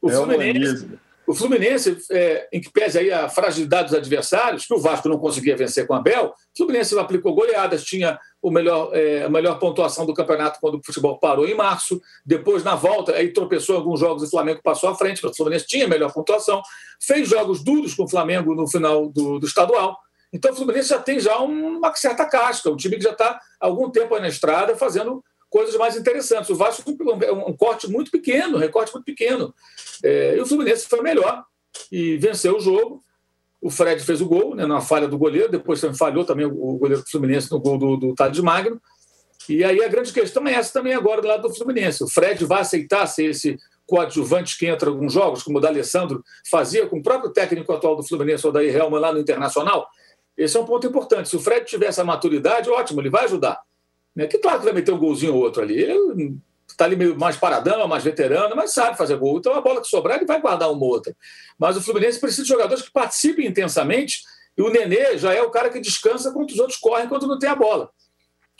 O 0.00 0.10
Fluminense 0.10 0.98
o 1.30 1.34
Fluminense, 1.34 1.96
é, 2.10 2.48
em 2.52 2.60
que 2.60 2.68
pese 2.72 2.98
aí 2.98 3.12
a 3.12 3.28
fragilidade 3.28 3.90
dos 3.90 3.94
adversários, 3.96 4.66
que 4.66 4.74
o 4.74 4.80
Vasco 4.80 5.08
não 5.08 5.16
conseguia 5.16 5.56
vencer 5.56 5.86
com 5.86 5.94
a 5.94 6.00
Bel, 6.00 6.34
o 6.34 6.56
Fluminense 6.56 6.98
aplicou 6.98 7.32
goleadas, 7.32 7.84
tinha 7.84 8.18
o 8.42 8.50
melhor, 8.50 8.90
é, 8.92 9.22
a 9.22 9.28
melhor 9.28 9.60
pontuação 9.60 10.04
do 10.04 10.12
campeonato 10.12 10.58
quando 10.60 10.74
o 10.74 10.80
futebol 10.84 11.20
parou 11.20 11.46
em 11.46 11.54
março. 11.54 12.02
Depois, 12.26 12.64
na 12.64 12.74
volta, 12.74 13.12
aí 13.12 13.32
tropeçou 13.32 13.76
em 13.76 13.78
alguns 13.78 14.00
jogos 14.00 14.24
e 14.24 14.26
o 14.26 14.28
Flamengo 14.30 14.60
passou 14.60 14.88
à 14.90 14.94
frente, 14.96 15.20
mas 15.22 15.30
o 15.30 15.36
Fluminense 15.36 15.68
tinha 15.68 15.84
a 15.84 15.88
melhor 15.88 16.12
pontuação. 16.12 16.60
Fez 17.00 17.28
jogos 17.28 17.62
duros 17.62 17.94
com 17.94 18.02
o 18.02 18.08
Flamengo 18.08 18.52
no 18.52 18.66
final 18.66 19.08
do, 19.08 19.38
do 19.38 19.46
estadual. 19.46 20.00
Então, 20.32 20.52
o 20.52 20.56
Fluminense 20.56 20.88
já 20.88 20.98
tem 20.98 21.18
já 21.18 21.38
uma 21.38 21.94
certa 21.94 22.24
casca, 22.24 22.70
um 22.70 22.76
time 22.76 22.96
que 22.96 23.02
já 23.02 23.10
está 23.10 23.40
há 23.60 23.66
algum 23.66 23.90
tempo 23.90 24.14
aí 24.14 24.20
na 24.20 24.28
estrada 24.28 24.76
fazendo 24.76 25.24
coisas 25.48 25.76
mais 25.76 25.96
interessantes. 25.96 26.48
O 26.48 26.54
Vasco 26.54 26.82
é 27.22 27.32
um 27.32 27.56
corte 27.56 27.90
muito 27.90 28.10
pequeno, 28.10 28.56
um 28.56 28.60
recorte 28.60 28.92
muito 28.92 29.04
pequeno. 29.04 29.52
É, 30.02 30.36
e 30.36 30.40
o 30.40 30.46
Fluminense 30.46 30.86
foi 30.86 31.02
melhor 31.02 31.44
e 31.90 32.16
venceu 32.16 32.56
o 32.56 32.60
jogo. 32.60 33.02
O 33.60 33.68
Fred 33.68 34.02
fez 34.02 34.20
o 34.22 34.26
gol, 34.26 34.54
né, 34.54 34.64
na 34.64 34.80
falha 34.80 35.06
do 35.06 35.18
goleiro, 35.18 35.50
depois 35.50 35.80
também 35.80 35.96
falhou 35.96 36.24
também 36.24 36.46
o 36.46 36.78
goleiro 36.78 37.02
do 37.02 37.10
Fluminense 37.10 37.50
no 37.50 37.60
gol 37.60 37.76
do, 37.76 37.96
do 37.96 38.14
Tades 38.14 38.40
Magno. 38.40 38.80
E 39.48 39.64
aí 39.64 39.82
a 39.82 39.88
grande 39.88 40.12
questão 40.12 40.46
é 40.46 40.54
essa 40.54 40.72
também 40.72 40.94
agora 40.94 41.20
do 41.20 41.28
lado 41.28 41.48
do 41.48 41.54
Fluminense. 41.54 42.04
O 42.04 42.08
Fred 42.08 42.44
vai 42.44 42.60
aceitar 42.60 43.06
ser 43.06 43.24
esse 43.26 43.58
coadjuvante 43.86 44.56
que 44.56 44.66
entra 44.66 44.88
em 44.88 44.92
alguns 44.92 45.12
jogos, 45.12 45.42
como 45.42 45.58
o 45.58 45.60
D'Alessandro 45.60 46.22
fazia 46.48 46.86
com 46.86 46.98
o 46.98 47.02
próprio 47.02 47.32
técnico 47.32 47.72
atual 47.72 47.96
do 47.96 48.04
Fluminense, 48.04 48.46
o 48.46 48.52
Daí 48.52 48.68
Helman, 48.68 49.00
lá 49.00 49.12
no 49.12 49.18
Internacional? 49.18 49.88
Esse 50.36 50.56
é 50.56 50.60
um 50.60 50.64
ponto 50.64 50.86
importante. 50.86 51.28
Se 51.28 51.36
o 51.36 51.40
Fred 51.40 51.66
tiver 51.66 51.86
essa 51.86 52.04
maturidade, 52.04 52.70
ótimo, 52.70 53.00
ele 53.00 53.10
vai 53.10 53.24
ajudar. 53.24 53.60
Né? 54.14 54.26
Que 54.26 54.38
claro 54.38 54.58
que 54.58 54.64
vai 54.64 54.74
meter 54.74 54.92
um 54.92 54.98
golzinho 54.98 55.34
ou 55.34 55.42
outro 55.42 55.62
ali. 55.62 55.78
Ele 55.80 56.36
está 56.68 56.84
ali 56.84 56.96
meio 56.96 57.18
mais 57.18 57.36
paradão, 57.36 57.86
mais 57.86 58.04
veterano, 58.04 58.54
mas 58.56 58.72
sabe 58.72 58.96
fazer 58.96 59.16
gol. 59.16 59.38
Então 59.38 59.54
a 59.54 59.60
bola 59.60 59.80
que 59.80 59.88
sobrar, 59.88 60.16
ele 60.16 60.26
vai 60.26 60.40
guardar 60.40 60.70
uma 60.70 60.82
ou 60.82 60.90
outra. 60.90 61.14
Mas 61.58 61.76
o 61.76 61.82
Fluminense 61.82 62.20
precisa 62.20 62.42
de 62.42 62.48
jogadores 62.48 62.82
que 62.82 62.92
participem 62.92 63.46
intensamente. 63.46 64.22
E 64.56 64.62
o 64.62 64.70
Nenê 64.70 65.16
já 65.18 65.32
é 65.32 65.42
o 65.42 65.50
cara 65.50 65.70
que 65.70 65.80
descansa 65.80 66.32
quando 66.32 66.50
os 66.50 66.58
outros 66.58 66.78
correm 66.78 67.08
quando 67.08 67.26
não 67.26 67.38
tem 67.38 67.48
a 67.48 67.54
bola. 67.54 67.90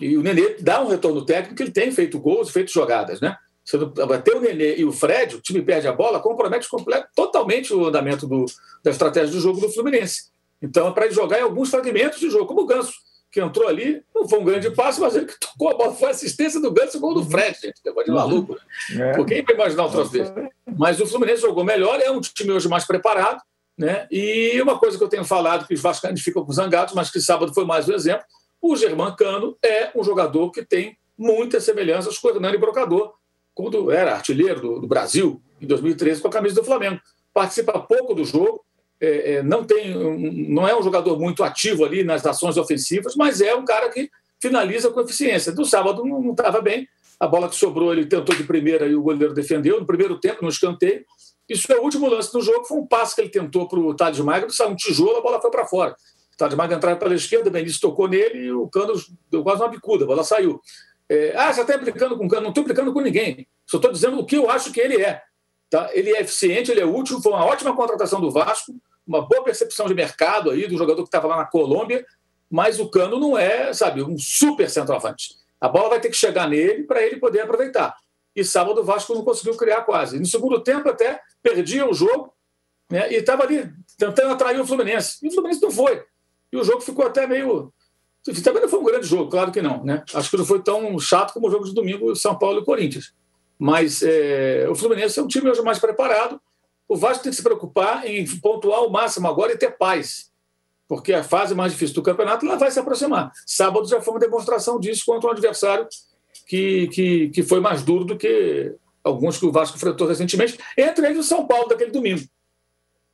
E 0.01 0.17
o 0.17 0.23
Nenê 0.23 0.57
dá 0.61 0.81
um 0.81 0.89
retorno 0.89 1.25
técnico, 1.25 1.63
ele 1.63 1.71
tem 1.71 1.93
feito 1.93 2.19
gols 2.19 2.51
feito 2.51 2.73
jogadas, 2.73 3.21
né? 3.21 3.37
Se 3.63 3.77
bater 3.77 4.35
o 4.35 4.41
Nenê 4.41 4.77
e 4.77 4.85
o 4.85 4.93
Fred, 4.93 5.37
o 5.37 5.41
time 5.41 5.63
perde 5.63 5.87
a 5.87 5.93
bola, 5.93 6.21
compromete 6.21 6.69
completo, 6.69 7.09
totalmente 7.15 7.73
o 7.73 7.87
andamento 7.87 8.27
do, 8.27 8.47
da 8.83 8.91
estratégia 8.91 9.31
do 9.31 9.41
jogo 9.41 9.61
do 9.61 9.71
Fluminense. 9.71 10.31
Então 10.61 10.89
é 10.89 10.93
para 10.93 11.11
jogar 11.11 11.39
em 11.39 11.43
alguns 11.43 11.71
fragmentos 11.71 12.21
de 12.21 12.31
jogo, 12.31 12.47
como 12.47 12.63
o 12.63 12.67
Ganso 12.67 12.93
que 13.31 13.41
entrou 13.41 13.69
ali, 13.69 14.03
não 14.15 14.29
foi 14.29 14.41
um 14.41 14.45
grande 14.45 14.71
passe, 14.73 15.01
mas 15.01 15.15
ele 15.15 15.27
que 15.27 15.39
tocou 15.39 15.71
a 15.71 15.75
bola, 15.75 15.95
foi 15.95 16.09
a 16.09 16.11
assistência 16.11 16.61
do 16.61 16.71
Ganso 16.73 16.97
e 16.97 16.99
o 16.99 17.01
gol 17.01 17.15
do 17.15 17.25
Fred, 17.25 17.57
gente. 17.61 17.81
Negócio 17.85 18.07
de 18.07 18.11
maluco. 18.11 18.57
Né? 18.91 19.11
É. 19.11 19.13
Por 19.15 19.25
quem 19.25 19.43
vai 19.45 19.55
imaginar 19.55 19.87
um 19.87 19.91
troço 19.91 20.13
desse? 20.13 20.33
Mas 20.77 21.01
o 21.01 21.07
Fluminense 21.07 21.43
jogou 21.43 21.65
melhor, 21.65 22.01
é 22.01 22.11
um 22.11 22.21
time 22.21 22.51
hoje 22.51 22.69
mais 22.69 22.85
preparado, 22.85 23.41
né? 23.79 24.07
E 24.11 24.61
uma 24.61 24.79
coisa 24.79 24.99
que 24.99 25.05
eu 25.05 25.09
tenho 25.09 25.25
falado, 25.25 25.67
que 25.67 25.75
os 25.75 25.81
vascaínos 25.81 26.21
ficam 26.21 26.45
com 26.45 26.53
zangados, 26.53 26.93
mas 26.93 27.11
que 27.11 27.21
sábado 27.21 27.55
foi 27.55 27.65
mais 27.65 27.89
um 27.89 27.93
exemplo, 27.93 28.25
o 28.61 28.77
Germán 28.77 29.15
Cano 29.15 29.57
é 29.63 29.91
um 29.95 30.03
jogador 30.03 30.51
que 30.51 30.65
tem 30.65 30.99
muitas 31.17 31.65
semelhanças 31.65 32.19
com 32.19 32.29
o 32.29 32.31
Hernani 32.33 32.59
Brocador, 32.59 33.15
quando 33.55 33.91
era 33.91 34.13
artilheiro 34.13 34.61
do, 34.61 34.81
do 34.81 34.89
Brasil, 34.89 35.41
em 35.61 35.67
2013, 35.67 36.21
com 36.21 36.29
a 36.29 36.31
camisa 36.31 36.57
do 36.57 36.65
Flamengo. 36.65 37.01
Participa 37.33 37.79
pouco 37.79 38.15
do 38.15 38.25
jogo, 38.25 38.65
é, 39.01 39.35
é, 39.35 39.43
não 39.43 39.65
tem, 39.65 39.95
não 40.49 40.69
é 40.69 40.79
um 40.79 40.83
jogador 40.83 41.19
muito 41.19 41.43
ativo 41.43 41.85
ali 41.85 42.05
nas 42.05 42.25
ações 42.27 42.57
ofensivas, 42.57 43.17
mas 43.17 43.41
é 43.41 43.55
um 43.55 43.65
cara 43.65 43.89
que 43.89 44.11
finaliza 44.41 44.91
com 44.91 45.01
eficiência. 45.01 45.53
No 45.53 45.65
sábado 45.65 46.05
não 46.05 46.31
estava 46.31 46.61
bem, 46.61 46.87
a 47.19 47.27
bola 47.27 47.49
que 47.49 47.57
sobrou 47.57 47.93
ele 47.93 48.07
tentou 48.07 48.35
de 48.35 48.45
primeira 48.45 48.87
e 48.87 48.95
o 48.95 49.03
goleiro 49.03 49.33
defendeu 49.33 49.81
no 49.81 49.87
primeiro 49.87 50.19
tempo, 50.19 50.43
no 50.43 50.49
escanteio. 50.49 51.05
Isso 51.49 51.71
é 51.73 51.77
o 51.77 51.83
último 51.83 52.09
lance 52.09 52.33
do 52.33 52.41
jogo, 52.41 52.65
foi 52.65 52.79
um 52.79 52.87
passe 52.87 53.15
que 53.15 53.23
ele 53.23 53.31
tentou 53.31 53.67
para 53.67 53.79
o 53.79 53.95
Tades 53.95 54.21
Magno, 54.21 54.51
saiu 54.51 54.71
um 54.71 54.77
tijolo, 54.77 55.17
a 55.17 55.21
bola 55.21 55.41
foi 55.41 55.51
para 55.51 55.67
fora. 55.67 55.97
O 56.33 56.37
Tades 56.37 56.57
Magno 56.57 56.77
entrava 56.77 56.99
pela 56.99 57.15
esquerda, 57.15 57.49
o 57.49 57.53
Benício 57.53 57.81
tocou 57.81 58.07
nele 58.07 58.47
e 58.47 58.53
o 58.53 58.69
Cano 58.69 58.95
deu 59.31 59.43
quase 59.43 59.63
uma 59.63 59.69
bicuda, 59.69 60.05
a 60.05 60.07
bola 60.07 60.23
saiu. 60.23 60.61
É, 61.09 61.35
ah, 61.37 61.53
você 61.53 61.63
está 61.63 61.75
implicando 61.75 62.17
com 62.17 62.27
o 62.27 62.29
Cano? 62.29 62.43
Não 62.43 62.51
estou 62.51 62.63
implicando 62.63 62.93
com 62.93 63.01
ninguém, 63.01 63.47
só 63.67 63.79
estou 63.79 63.91
dizendo 63.91 64.19
o 64.19 64.25
que 64.25 64.37
eu 64.37 64.49
acho 64.49 64.73
que 64.73 64.81
ele 64.81 65.03
é. 65.03 65.21
Tá? 65.69 65.91
Ele 65.93 66.11
é 66.11 66.21
eficiente, 66.21 66.71
ele 66.71 66.81
é 66.81 66.87
útil, 66.87 67.21
foi 67.21 67.33
uma 67.33 67.45
ótima 67.45 67.75
contratação 67.75 68.21
do 68.21 68.31
Vasco, 68.31 68.73
uma 69.07 69.27
boa 69.27 69.43
percepção 69.43 69.87
de 69.87 69.95
mercado 69.95 70.51
aí 70.51 70.67
do 70.67 70.77
jogador 70.77 71.03
que 71.03 71.09
estava 71.09 71.27
lá 71.27 71.37
na 71.37 71.45
Colômbia, 71.45 72.05
mas 72.51 72.81
o 72.81 72.89
Cano 72.89 73.19
não 73.19 73.39
é, 73.39 73.73
sabe, 73.73 74.03
um 74.03 74.19
super 74.19 74.69
centroavante. 74.69 75.37
A 75.61 75.69
bola 75.69 75.91
vai 75.91 76.01
ter 76.01 76.09
que 76.09 76.17
chegar 76.17 76.49
nele 76.49 76.85
para 76.85 77.03
ele 77.03 77.17
poder 77.17 77.41
aproveitar. 77.41 77.95
E 78.35 78.45
sábado 78.45 78.81
o 78.81 78.85
Vasco 78.85 79.15
não 79.15 79.25
conseguiu 79.25 79.57
criar 79.57 79.83
quase. 79.83 80.19
No 80.19 80.27
segundo 80.27 80.61
tempo 80.61 80.89
até 80.89 81.21
perdia 81.43 81.89
o 81.89 81.93
jogo 81.93 82.33
né, 82.91 83.13
e 83.13 83.17
estava 83.17 83.45
ali 83.45 83.71
tentando 83.99 84.33
atrair 84.33 84.61
o 84.61 84.67
Fluminense. 84.67 85.19
E 85.23 85.29
o 85.29 85.33
Fluminense 85.33 85.63
não 85.63 85.71
foi. 85.71 86.03
E 86.53 86.57
o 86.57 86.65
jogo 86.65 86.81
ficou 86.81 87.07
até 87.07 87.27
meio. 87.27 87.73
Também 88.43 88.63
não 88.63 88.69
foi 88.69 88.81
um 88.81 88.85
grande 88.85 89.07
jogo, 89.07 89.31
claro 89.31 89.53
que 89.53 89.63
não. 89.63 89.85
Né? 89.85 90.03
Acho 90.15 90.31
que 90.31 90.37
não 90.37 90.45
foi 90.45 90.63
tão 90.63 90.99
chato 90.99 91.33
como 91.33 91.49
o 91.49 91.51
jogo 91.51 91.65
de 91.65 91.75
domingo 91.75 92.15
São 92.17 92.37
Paulo 92.39 92.61
e 92.61 92.65
Corinthians. 92.65 93.13
Mas 93.59 94.03
é, 94.03 94.67
o 94.69 94.75
Fluminense 94.75 95.19
é 95.19 95.23
um 95.23 95.27
time 95.27 95.51
hoje 95.51 95.63
mais 95.63 95.79
preparado 95.79 96.41
o 96.91 96.97
Vasco 96.97 97.23
tem 97.23 97.31
que 97.31 97.37
se 97.37 97.43
preocupar 97.43 98.05
em 98.05 98.27
pontuar 98.41 98.83
o 98.83 98.91
máximo 98.91 99.29
agora 99.29 99.53
e 99.53 99.57
ter 99.57 99.79
paz, 99.79 100.33
porque 100.89 101.13
a 101.13 101.23
fase 101.23 101.55
mais 101.55 101.71
difícil 101.71 101.95
do 101.95 102.03
campeonato 102.03 102.45
ela 102.45 102.57
vai 102.57 102.69
se 102.69 102.81
aproximar. 102.81 103.31
Sábado 103.47 103.87
já 103.87 104.01
foi 104.01 104.15
uma 104.15 104.19
demonstração 104.19 104.81
disso 104.81 105.05
contra 105.07 105.29
um 105.29 105.33
adversário 105.33 105.87
que, 106.49 106.89
que, 106.89 107.29
que 107.29 107.43
foi 107.45 107.61
mais 107.61 107.85
duro 107.85 108.05
do 108.05 108.17
que 108.17 108.75
alguns 109.05 109.39
que 109.39 109.47
o 109.47 109.53
Vasco 109.53 109.77
enfrentou 109.77 110.09
recentemente, 110.09 110.59
entre 110.77 111.07
eles 111.07 111.21
o 111.21 111.23
São 111.23 111.47
Paulo 111.47 111.69
daquele 111.69 111.93
domingo, 111.93 112.29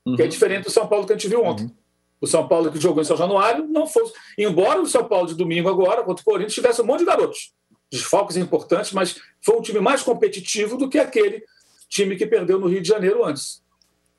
uhum. 0.07 0.17
que 0.17 0.23
é 0.23 0.25
uhum. 0.25 0.31
diferente 0.31 0.65
do 0.65 0.71
São 0.71 0.89
Paulo 0.89 1.07
que 1.07 1.13
a 1.13 1.17
gente 1.17 1.29
viu 1.29 1.45
ontem. 1.45 1.65
Uhum. 1.65 1.75
O 2.23 2.27
São 2.27 2.49
Paulo 2.49 2.73
que 2.73 2.81
jogou 2.81 3.03
em 3.03 3.05
São 3.05 3.15
Januário 3.15 3.67
não 3.67 3.87
fosse. 3.87 4.15
Embora 4.39 4.81
o 4.81 4.87
São 4.87 5.05
Paulo 5.05 5.29
de 5.29 5.35
domingo 5.35 5.69
agora, 5.69 6.03
contra 6.03 6.23
o 6.23 6.25
Corinthians, 6.25 6.55
tivesse 6.55 6.81
um 6.81 6.87
monte 6.87 7.01
de 7.01 7.05
garotos, 7.05 7.53
desfalques 7.93 8.39
importantes, 8.39 8.93
mas 8.93 9.21
foi 9.43 9.55
um 9.55 9.61
time 9.61 9.81
mais 9.81 10.03
competitivo 10.03 10.79
do 10.79 10.89
que 10.89 10.99
aquele 10.99 11.45
time 11.91 12.17
que 12.17 12.25
perdeu 12.25 12.59
no 12.59 12.69
Rio 12.69 12.81
de 12.81 12.89
Janeiro 12.89 13.23
antes. 13.23 13.66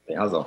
Tem 0.08 0.16
razão. 0.16 0.45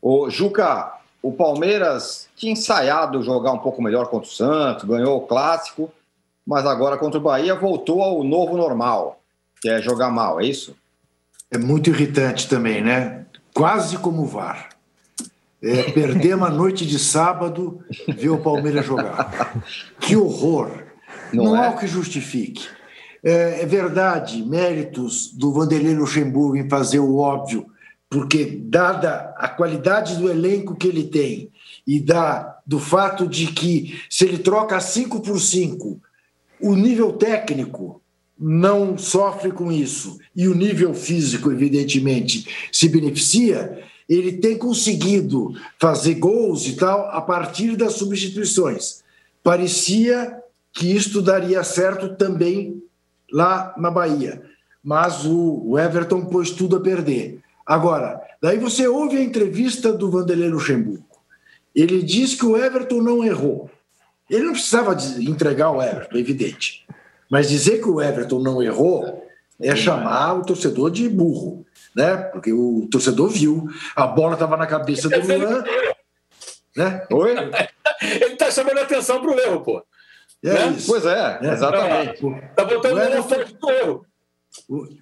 O 0.00 0.30
Juca, 0.30 0.94
o 1.22 1.30
Palmeiras 1.30 2.28
tinha 2.34 2.52
ensaiado 2.52 3.22
jogar 3.22 3.52
um 3.52 3.58
pouco 3.58 3.82
melhor 3.82 4.08
contra 4.08 4.28
o 4.28 4.32
Santos, 4.32 4.84
ganhou 4.84 5.18
o 5.18 5.26
clássico, 5.26 5.92
mas 6.46 6.64
agora 6.64 6.96
contra 6.96 7.18
o 7.18 7.22
Bahia 7.22 7.54
voltou 7.54 8.00
ao 8.02 8.24
novo 8.24 8.56
normal, 8.56 9.20
que 9.60 9.68
é 9.68 9.82
jogar 9.82 10.10
mal, 10.10 10.40
é 10.40 10.46
isso? 10.46 10.74
É 11.50 11.58
muito 11.58 11.90
irritante 11.90 12.48
também, 12.48 12.82
né? 12.82 13.26
Quase 13.52 13.98
como 13.98 14.22
o 14.22 14.26
VAR. 14.26 14.70
É, 15.62 15.90
perder 15.90 16.36
uma 16.36 16.50
noite 16.50 16.86
de 16.86 16.98
sábado, 16.98 17.80
ver 18.08 18.30
o 18.30 18.38
Palmeiras 18.38 18.84
jogar. 18.84 19.62
Que 19.98 20.16
horror! 20.16 20.70
Não, 21.32 21.44
Não 21.44 21.56
é? 21.56 21.66
há 21.66 21.70
o 21.70 21.78
que 21.78 21.86
justifique. 21.86 22.68
É, 23.24 23.62
é 23.62 23.66
verdade, 23.66 24.42
méritos 24.44 25.32
do 25.32 25.52
Vanderlei 25.52 25.94
Luxemburgo 25.94 26.56
em 26.56 26.68
fazer 26.68 27.00
o 27.00 27.16
óbvio 27.16 27.66
porque 28.08 28.44
dada 28.44 29.34
a 29.36 29.48
qualidade 29.48 30.16
do 30.16 30.30
elenco 30.30 30.76
que 30.76 30.86
ele 30.86 31.04
tem 31.04 31.50
e 31.86 32.00
da, 32.00 32.58
do 32.66 32.78
fato 32.78 33.26
de 33.26 33.48
que 33.48 34.00
se 34.08 34.24
ele 34.24 34.38
troca 34.38 34.80
5 34.80 35.20
por 35.20 35.40
5, 35.40 36.00
o 36.60 36.74
nível 36.74 37.12
técnico 37.12 38.00
não 38.38 38.96
sofre 38.98 39.50
com 39.50 39.72
isso 39.72 40.18
e 40.34 40.46
o 40.46 40.54
nível 40.54 40.94
físico, 40.94 41.50
evidentemente, 41.50 42.46
se 42.70 42.88
beneficia, 42.88 43.82
ele 44.08 44.32
tem 44.32 44.56
conseguido 44.56 45.54
fazer 45.78 46.14
gols 46.14 46.66
e 46.66 46.76
tal 46.76 47.10
a 47.10 47.20
partir 47.20 47.76
das 47.76 47.94
substituições. 47.94 49.02
Parecia 49.42 50.38
que 50.72 50.94
isto 50.94 51.22
daria 51.22 51.64
certo 51.64 52.14
também 52.16 52.82
lá 53.32 53.74
na 53.76 53.90
Bahia, 53.90 54.42
mas 54.84 55.24
o 55.24 55.76
Everton 55.78 56.26
pôs 56.26 56.50
tudo 56.50 56.76
a 56.76 56.80
perder. 56.80 57.40
Agora, 57.66 58.22
daí 58.40 58.58
você 58.58 58.86
ouve 58.86 59.16
a 59.16 59.22
entrevista 59.22 59.92
do 59.92 60.10
Vanderlei 60.10 60.48
Luxemburgo. 60.48 61.04
Ele 61.74 62.02
diz 62.02 62.34
que 62.34 62.46
o 62.46 62.56
Everton 62.56 63.02
não 63.02 63.24
errou. 63.24 63.70
Ele 64.30 64.44
não 64.44 64.52
precisava 64.52 64.96
entregar 65.20 65.70
o 65.70 65.82
Everton, 65.82 66.16
é 66.16 66.20
evidente. 66.20 66.86
Mas 67.30 67.48
dizer 67.48 67.80
que 67.80 67.88
o 67.88 68.00
Everton 68.00 68.40
não 68.40 68.62
errou 68.62 69.26
é 69.60 69.74
chamar 69.74 70.34
o 70.34 70.44
torcedor 70.44 70.90
de 70.90 71.08
burro, 71.08 71.66
né? 71.94 72.16
Porque 72.16 72.52
o 72.52 72.88
torcedor 72.90 73.28
viu, 73.28 73.68
a 73.94 74.06
bola 74.06 74.34
estava 74.34 74.56
na 74.56 74.66
cabeça 74.66 75.08
do 75.08 75.20
Luan. 75.20 75.64
Né? 76.76 77.06
Oi? 77.10 77.34
Ele 78.02 78.34
está 78.34 78.50
chamando 78.50 78.78
a 78.78 78.82
atenção 78.82 79.20
para 79.20 79.30
o 79.30 79.40
erro, 79.40 79.60
pô. 79.62 79.82
É 80.44 80.52
né? 80.52 80.76
Pois 80.86 81.04
é, 81.06 81.38
é. 81.42 81.52
exatamente. 81.52 82.26
Está 82.50 82.64
botando 82.64 83.18
o 83.18 83.22
frente 83.22 83.54
do 83.54 83.70
erro. 83.70 84.06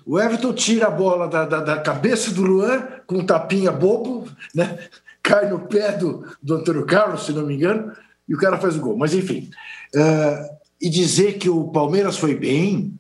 O 0.05 0.21
Everton 0.21 0.53
tira 0.53 0.89
a 0.89 0.91
bola 0.91 1.29
da, 1.29 1.45
da, 1.45 1.61
da, 1.61 1.81
cabeça 1.81 2.31
do 2.33 2.43
Luan 2.43 2.87
com 3.07 3.19
um 3.19 3.27
tapinha 3.27 3.73
bobo, 3.73 4.29
né? 4.55 4.79
cai 5.23 5.49
no 5.49 5.61
pé 5.61 5.93
do, 5.93 6.27
do 6.43 6.55
Antônio 6.57 6.85
Carlos, 6.85 7.25
se 7.25 7.33
não 7.33 7.47
me 7.47 7.55
engano, 7.55 7.93
e 8.29 8.35
o 8.35 8.39
cara 8.39 8.59
faz 8.59 8.77
o 8.77 8.81
gol. 8.81 8.97
Mas, 8.97 9.15
enfim. 9.15 9.49
Uh, 9.95 10.55
e 10.81 10.91
dizer 10.91 11.39
que 11.39 11.49
o 11.49 11.69
Palmeiras 11.69 12.19
foi 12.19 12.35
bem, 12.35 12.95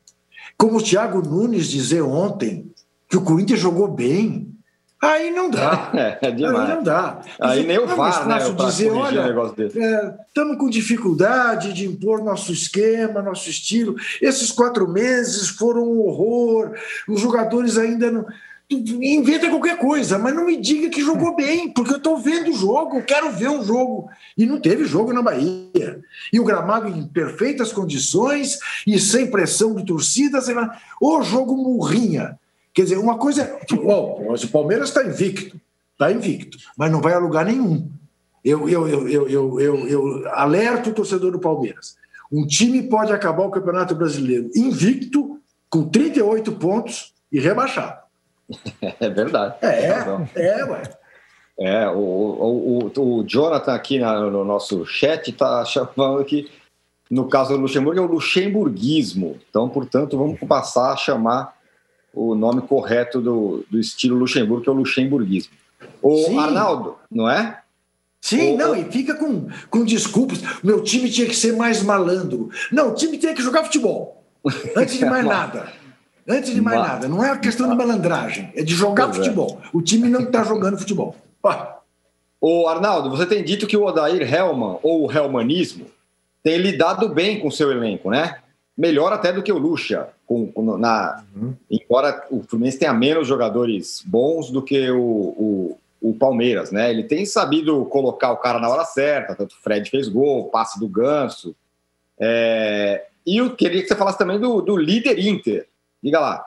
como 0.56 0.78
o 0.78 0.82
Thiago 0.82 1.20
Nunes 1.20 1.68
dizer 1.68 2.00
ontem 2.00 2.72
que 3.10 3.16
o 3.16 3.22
Corinthians 3.22 3.60
jogou 3.60 3.88
bem, 3.88 4.53
Aí 5.04 5.30
não 5.30 5.50
dá. 5.50 5.90
É, 5.94 6.18
é 6.22 6.30
demais. 6.30 6.70
Aí 6.70 6.76
não 6.76 6.82
dá. 6.82 7.20
Aí 7.40 7.66
nem 7.66 7.78
o 7.78 7.86
VAR, 7.86 8.26
né? 8.26 8.38
dizer, 8.38 8.90
olha, 8.90 9.34
estamos 10.26 10.54
é, 10.54 10.58
com 10.58 10.68
dificuldade 10.68 11.72
de 11.72 11.86
impor 11.86 12.22
nosso 12.22 12.52
esquema, 12.52 13.22
nosso 13.22 13.48
estilo. 13.48 13.94
Esses 14.20 14.50
quatro 14.50 14.88
meses 14.88 15.48
foram 15.48 15.82
um 15.82 16.00
horror. 16.00 16.72
Os 17.08 17.20
jogadores 17.20 17.78
ainda 17.78 18.10
não. 18.10 18.26
Inventa 18.70 19.50
qualquer 19.50 19.78
coisa, 19.78 20.18
mas 20.18 20.34
não 20.34 20.46
me 20.46 20.56
diga 20.56 20.88
que 20.88 21.02
jogou 21.02 21.36
bem, 21.36 21.68
porque 21.68 21.92
eu 21.92 21.98
estou 21.98 22.16
vendo 22.16 22.50
o 22.50 22.56
jogo, 22.56 23.02
quero 23.02 23.30
ver 23.30 23.50
um 23.50 23.62
jogo. 23.62 24.08
E 24.36 24.46
não 24.46 24.58
teve 24.58 24.86
jogo 24.86 25.12
na 25.12 25.22
Bahia. 25.22 26.00
E 26.32 26.40
o 26.40 26.44
gramado 26.44 26.88
em 26.88 27.06
perfeitas 27.06 27.72
condições 27.72 28.58
e 28.86 28.98
sem 28.98 29.30
pressão 29.30 29.74
de 29.74 29.84
torcida, 29.84 30.40
sei 30.40 30.54
lá. 30.54 30.78
O 31.00 31.22
jogo 31.22 31.56
murrinha. 31.56 32.38
Quer 32.74 32.82
dizer, 32.82 32.98
uma 32.98 33.16
coisa 33.16 33.42
é. 33.42 33.74
Bom, 33.76 34.34
o 34.34 34.48
Palmeiras 34.48 34.88
está 34.88 35.04
invicto, 35.04 35.58
está 35.92 36.10
invicto, 36.10 36.58
mas 36.76 36.90
não 36.90 37.00
vai 37.00 37.14
a 37.14 37.18
lugar 37.18 37.46
nenhum. 37.46 37.88
Eu, 38.44 38.68
eu, 38.68 38.88
eu, 38.88 39.08
eu, 39.08 39.28
eu, 39.28 39.60
eu, 39.60 39.88
eu 39.88 40.28
alerto 40.32 40.90
o 40.90 40.92
torcedor 40.92 41.30
do 41.30 41.38
Palmeiras. 41.38 41.96
Um 42.30 42.44
time 42.46 42.82
pode 42.82 43.12
acabar 43.12 43.44
o 43.44 43.50
Campeonato 43.50 43.94
Brasileiro 43.94 44.50
invicto, 44.56 45.40
com 45.70 45.88
38 45.88 46.52
pontos 46.52 47.14
e 47.30 47.38
rebaixado. 47.38 48.02
É 49.00 49.08
verdade. 49.08 49.56
É, 49.62 49.86
é, 50.34 50.64
ué. 50.64 50.82
É, 51.58 51.88
o, 51.88 51.98
o, 51.98 52.90
o, 52.94 53.18
o 53.18 53.24
Jonathan 53.24 53.72
aqui 53.72 53.98
na, 53.98 54.18
no 54.28 54.44
nosso 54.44 54.84
chat 54.84 55.30
está 55.30 55.64
chamando 55.64 56.24
que, 56.24 56.50
no 57.08 57.28
caso 57.28 57.54
do 57.54 57.60
Luxemburgo, 57.60 58.00
é 58.00 58.02
o 58.02 58.06
luxemburguismo. 58.06 59.38
Então, 59.48 59.68
portanto, 59.68 60.18
vamos 60.18 60.38
passar 60.40 60.92
a 60.92 60.96
chamar 60.96 61.54
o 62.14 62.34
nome 62.34 62.62
correto 62.62 63.20
do, 63.20 63.64
do 63.70 63.78
estilo 63.78 64.16
Luxemburgo, 64.16 64.62
que 64.62 64.68
é 64.68 64.72
o 64.72 64.76
luxemburguismo. 64.76 65.52
O 66.00 66.16
Sim. 66.16 66.38
Arnaldo, 66.38 66.96
não 67.10 67.28
é? 67.28 67.60
Sim, 68.20 68.54
o, 68.54 68.56
não, 68.56 68.74
e 68.74 68.84
fica 68.84 69.14
com, 69.14 69.48
com 69.68 69.84
desculpas. 69.84 70.42
Meu 70.62 70.82
time 70.82 71.10
tinha 71.10 71.26
que 71.26 71.36
ser 71.36 71.54
mais 71.54 71.82
malandro. 71.82 72.50
Não, 72.72 72.90
o 72.90 72.94
time 72.94 73.18
tinha 73.18 73.34
que 73.34 73.42
jogar 73.42 73.64
futebol. 73.64 74.24
Antes 74.76 74.98
de 74.98 75.04
mais 75.04 75.24
nada. 75.24 75.72
Antes 76.26 76.54
de 76.54 76.60
mais 76.60 76.80
nada. 76.80 77.08
Não 77.08 77.22
é 77.22 77.30
a 77.30 77.36
questão 77.36 77.68
de 77.68 77.74
malandragem, 77.76 78.50
é 78.54 78.62
de 78.62 78.74
jogar 78.74 79.06
pois 79.06 79.18
é. 79.18 79.22
futebol. 79.22 79.60
É. 79.62 79.68
O 79.72 79.82
time 79.82 80.08
não 80.08 80.20
está 80.20 80.42
jogando 80.42 80.78
futebol. 80.78 81.14
O 82.40 82.66
Arnaldo, 82.66 83.10
você 83.10 83.26
tem 83.26 83.42
dito 83.42 83.66
que 83.66 83.76
o 83.76 83.84
Odair 83.84 84.22
Helman, 84.22 84.78
ou 84.82 85.06
o 85.06 85.12
Helmanismo, 85.12 85.86
tem 86.42 86.58
lidado 86.58 87.08
bem 87.08 87.40
com 87.40 87.48
o 87.48 87.52
seu 87.52 87.70
elenco, 87.70 88.10
né? 88.10 88.38
Melhor 88.76 89.12
até 89.12 89.32
do 89.32 89.42
que 89.42 89.52
o 89.52 89.58
Lucha 89.58 90.08
com, 90.26 90.50
com 90.50 90.76
na, 90.76 91.22
uhum. 91.34 91.54
embora 91.70 92.26
o 92.30 92.42
Fluminense 92.42 92.78
tenha 92.78 92.92
menos 92.92 93.28
jogadores 93.28 94.02
bons 94.04 94.50
do 94.50 94.62
que 94.62 94.90
o, 94.90 95.00
o, 95.00 95.78
o, 96.00 96.14
Palmeiras, 96.14 96.72
né? 96.72 96.90
Ele 96.90 97.04
tem 97.04 97.24
sabido 97.24 97.84
colocar 97.86 98.32
o 98.32 98.36
cara 98.36 98.58
na 98.58 98.68
hora 98.68 98.84
certa, 98.84 99.34
tanto 99.34 99.52
o 99.52 99.62
Fred 99.62 99.88
fez 99.88 100.08
gol, 100.08 100.48
passe 100.48 100.80
do 100.80 100.88
Ganso. 100.88 101.54
É, 102.18 103.06
e 103.24 103.36
eu 103.36 103.54
queria 103.54 103.80
que 103.80 103.88
você 103.88 103.94
falasse 103.94 104.18
também 104.18 104.40
do, 104.40 104.60
do 104.60 104.76
líder 104.76 105.18
Inter. 105.18 105.68
Diga 106.02 106.18
lá. 106.18 106.44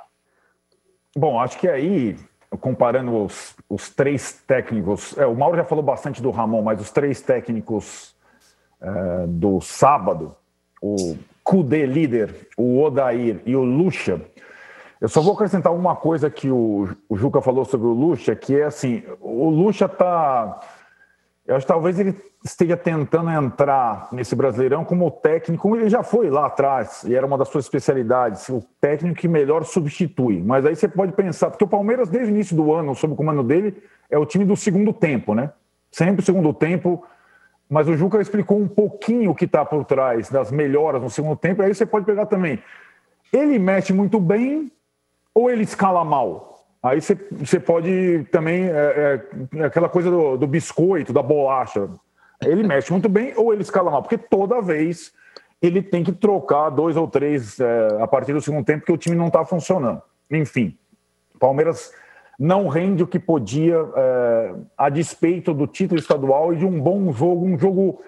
Bom, 1.15 1.39
acho 1.39 1.57
que 1.57 1.67
aí, 1.67 2.17
comparando 2.59 3.23
os, 3.23 3.55
os 3.69 3.89
três 3.89 4.33
técnicos, 4.45 5.17
é, 5.17 5.25
o 5.25 5.35
Mauro 5.35 5.57
já 5.57 5.63
falou 5.63 5.83
bastante 5.83 6.21
do 6.21 6.29
Ramon, 6.29 6.61
mas 6.61 6.81
os 6.81 6.91
três 6.91 7.21
técnicos 7.21 8.15
é, 8.81 9.27
do 9.27 9.61
sábado, 9.61 10.35
o 10.81 11.17
Kudê 11.47 11.85
líder, 11.85 12.49
o 12.57 12.81
Odair 12.81 13.39
e 13.45 13.55
o 13.55 13.63
Lucha. 13.63 14.19
Eu 14.99 15.07
só 15.07 15.21
vou 15.21 15.33
acrescentar 15.33 15.73
uma 15.73 15.95
coisa 15.95 16.29
que 16.29 16.49
o, 16.49 16.89
o 17.07 17.15
Juca 17.15 17.39
falou 17.39 17.63
sobre 17.63 17.87
o 17.87 17.93
Lucha, 17.93 18.35
que 18.35 18.59
é 18.59 18.65
assim, 18.65 19.01
o 19.21 19.49
Lucha 19.49 19.85
está... 19.85 20.59
Eu 21.45 21.55
acho 21.55 21.65
que 21.65 21.71
talvez 21.71 21.97
ele 21.97 22.13
esteja 22.43 22.75
tentando 22.75 23.29
entrar 23.29 24.09
nesse 24.11 24.35
Brasileirão 24.35 24.83
como 24.83 25.09
técnico, 25.09 25.73
ele 25.73 25.87
já 25.87 26.03
foi 26.03 26.29
lá 26.29 26.47
atrás, 26.47 27.05
e 27.05 27.15
era 27.15 27.25
uma 27.25 27.37
das 27.37 27.47
suas 27.47 27.63
especialidades, 27.63 28.49
o 28.49 28.61
técnico 28.81 29.21
que 29.21 29.29
melhor 29.29 29.63
substitui. 29.63 30.43
Mas 30.45 30.65
aí 30.65 30.75
você 30.75 30.89
pode 30.89 31.13
pensar, 31.13 31.49
porque 31.49 31.63
o 31.63 31.67
Palmeiras, 31.67 32.09
desde 32.09 32.29
o 32.29 32.35
início 32.35 32.57
do 32.57 32.73
ano, 32.73 32.93
sob 32.93 33.13
o 33.13 33.15
comando 33.15 33.41
dele, 33.41 33.81
é 34.09 34.17
o 34.17 34.25
time 34.25 34.43
do 34.43 34.57
segundo 34.57 34.91
tempo, 34.91 35.33
né? 35.33 35.53
Sempre 35.89 36.21
o 36.21 36.25
segundo 36.25 36.53
tempo 36.53 37.05
mas 37.69 37.87
o 37.87 37.97
Juca 37.97 38.21
explicou 38.21 38.59
um 38.59 38.67
pouquinho 38.67 39.31
o 39.31 39.35
que 39.35 39.45
está 39.45 39.65
por 39.65 39.83
trás 39.85 40.29
das 40.29 40.51
melhoras 40.51 41.01
no 41.01 41.09
segundo 41.09 41.35
tempo, 41.35 41.61
aí 41.61 41.73
você 41.73 41.85
pode 41.85 42.05
pegar 42.05 42.25
também. 42.25 42.61
Ele 43.31 43.59
mexe 43.59 43.91
muito 43.91 44.19
bem 44.19 44.71
ou 45.33 45.49
ele 45.49 45.63
escala 45.63 46.03
mal? 46.03 46.65
Aí 46.81 47.01
você, 47.01 47.15
você 47.31 47.59
pode 47.59 48.25
também. 48.31 48.69
É, 48.69 49.21
é, 49.53 49.63
aquela 49.65 49.89
coisa 49.89 50.09
do, 50.09 50.37
do 50.37 50.47
biscoito, 50.47 51.11
da 51.11 51.21
bolacha. 51.21 51.89
Ele 52.41 52.63
mexe 52.63 52.91
muito 52.91 53.09
bem 53.09 53.33
ou 53.35 53.51
ele 53.51 53.63
escala 53.63 53.91
mal? 53.91 54.01
Porque 54.01 54.17
toda 54.17 54.61
vez 54.61 55.11
ele 55.61 55.81
tem 55.81 56.03
que 56.03 56.11
trocar 56.11 56.69
dois 56.69 56.95
ou 56.95 57.07
três 57.07 57.59
é, 57.59 58.01
a 58.01 58.07
partir 58.07 58.31
do 58.33 58.41
segundo 58.41 58.63
tempo, 58.63 58.79
porque 58.79 58.93
o 58.93 58.97
time 58.97 59.15
não 59.15 59.27
está 59.27 59.43
funcionando. 59.43 60.01
Enfim, 60.31 60.77
Palmeiras 61.39 61.91
não 62.37 62.67
rende 62.67 63.01
o 63.01 63.07
que 63.07 63.17
podia 63.17 63.75
é, 63.95 64.53
a 64.77 64.89
despeito 64.89 65.53
do 65.53 65.65
título 65.65 65.99
estadual 65.99 66.53
e 66.53 66.57
de 66.57 66.65
um 66.65 66.79
bom 66.79 67.11
jogo, 67.11 67.45
um 67.45 67.57
jogo 67.57 67.99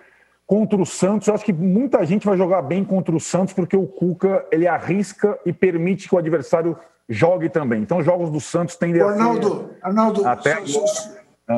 contra 0.45 0.79
o 0.79 0.85
Santos. 0.85 1.27
Eu 1.27 1.33
acho 1.33 1.45
que 1.45 1.53
muita 1.53 2.05
gente 2.05 2.25
vai 2.25 2.37
jogar 2.37 2.61
bem 2.61 2.83
contra 2.83 3.15
o 3.15 3.19
Santos 3.19 3.53
porque 3.53 3.75
o 3.75 3.87
Cuca 3.87 4.45
ele 4.51 4.67
arrisca 4.67 5.39
e 5.45 5.51
permite 5.51 6.07
que 6.07 6.15
o 6.15 6.17
adversário 6.17 6.77
jogue 7.07 7.49
também. 7.49 7.81
Então, 7.81 8.03
jogos 8.03 8.29
do 8.29 8.39
Santos 8.39 8.75
tendem 8.75 9.01
Arnaldo, 9.01 9.47
a 9.47 9.57
ser... 9.57 9.77
Arnaldo, 9.81 10.27
até... 10.27 10.65
só, 10.65 10.85
só, 10.85 11.09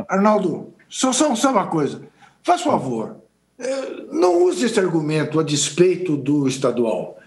Arnaldo, 0.07 0.73
só, 0.87 1.11
só, 1.11 1.35
só 1.35 1.51
uma 1.51 1.67
coisa. 1.67 2.01
Faz 2.41 2.61
favor, 2.61 3.17
é, 3.59 4.05
não 4.11 4.43
use 4.43 4.65
esse 4.65 4.79
argumento 4.79 5.39
a 5.39 5.43
despeito 5.43 6.15
do 6.15 6.47
estadual. 6.47 7.17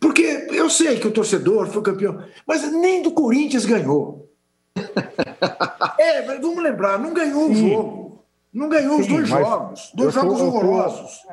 Porque 0.00 0.48
eu 0.50 0.68
sei 0.68 0.98
que 0.98 1.06
o 1.06 1.12
torcedor 1.12 1.66
foi 1.68 1.82
campeão, 1.82 2.22
mas 2.46 2.70
nem 2.72 3.02
do 3.02 3.12
Corinthians 3.12 3.64
ganhou. 3.64 4.25
é, 5.98 6.22
vamos 6.22 6.62
lembrar, 6.62 6.98
não 6.98 7.12
ganhou 7.12 7.50
o 7.50 7.54
jogo. 7.54 8.24
Não 8.52 8.68
ganhou 8.70 8.96
Sim, 8.96 9.00
os 9.02 9.08
dois 9.08 9.28
jogos. 9.28 9.92
Dois 9.94 10.14
jogos 10.14 10.38
tô, 10.38 10.46
horrorosos. 10.46 11.26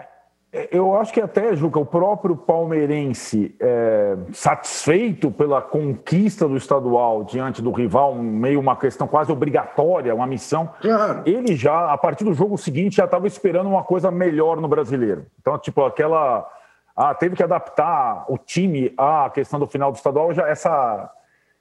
É, 0.52 0.70
eu 0.72 0.96
acho 0.96 1.12
que 1.12 1.20
até, 1.22 1.56
Juca, 1.56 1.80
o 1.80 1.86
próprio 1.86 2.36
palmeirense, 2.36 3.56
é, 3.60 4.16
satisfeito 4.32 5.32
pela 5.32 5.62
conquista 5.62 6.48
do 6.48 6.56
estadual 6.56 7.24
diante 7.24 7.62
do 7.62 7.72
rival, 7.72 8.14
meio 8.14 8.60
uma 8.60 8.76
questão 8.76 9.08
quase 9.08 9.32
obrigatória, 9.32 10.14
uma 10.14 10.28
missão, 10.28 10.70
claro. 10.80 11.24
ele 11.26 11.56
já, 11.56 11.92
a 11.92 11.98
partir 11.98 12.24
do 12.24 12.34
jogo 12.34 12.58
seguinte, 12.58 12.98
já 12.98 13.06
estava 13.06 13.26
esperando 13.26 13.68
uma 13.68 13.84
coisa 13.84 14.12
melhor 14.12 14.62
no 14.62 14.68
brasileiro. 14.68 15.26
Então, 15.42 15.58
tipo, 15.58 15.84
aquela. 15.84 16.48
Ah, 16.96 17.16
teve 17.16 17.36
que 17.36 17.42
adaptar 17.42 18.26
o 18.30 18.38
time 18.38 18.94
à 18.96 19.32
questão 19.34 19.60
do 19.60 19.66
final 19.66 19.92
do 19.92 19.96
estadual, 19.96 20.32
já 20.32 20.48
essa 20.48 21.10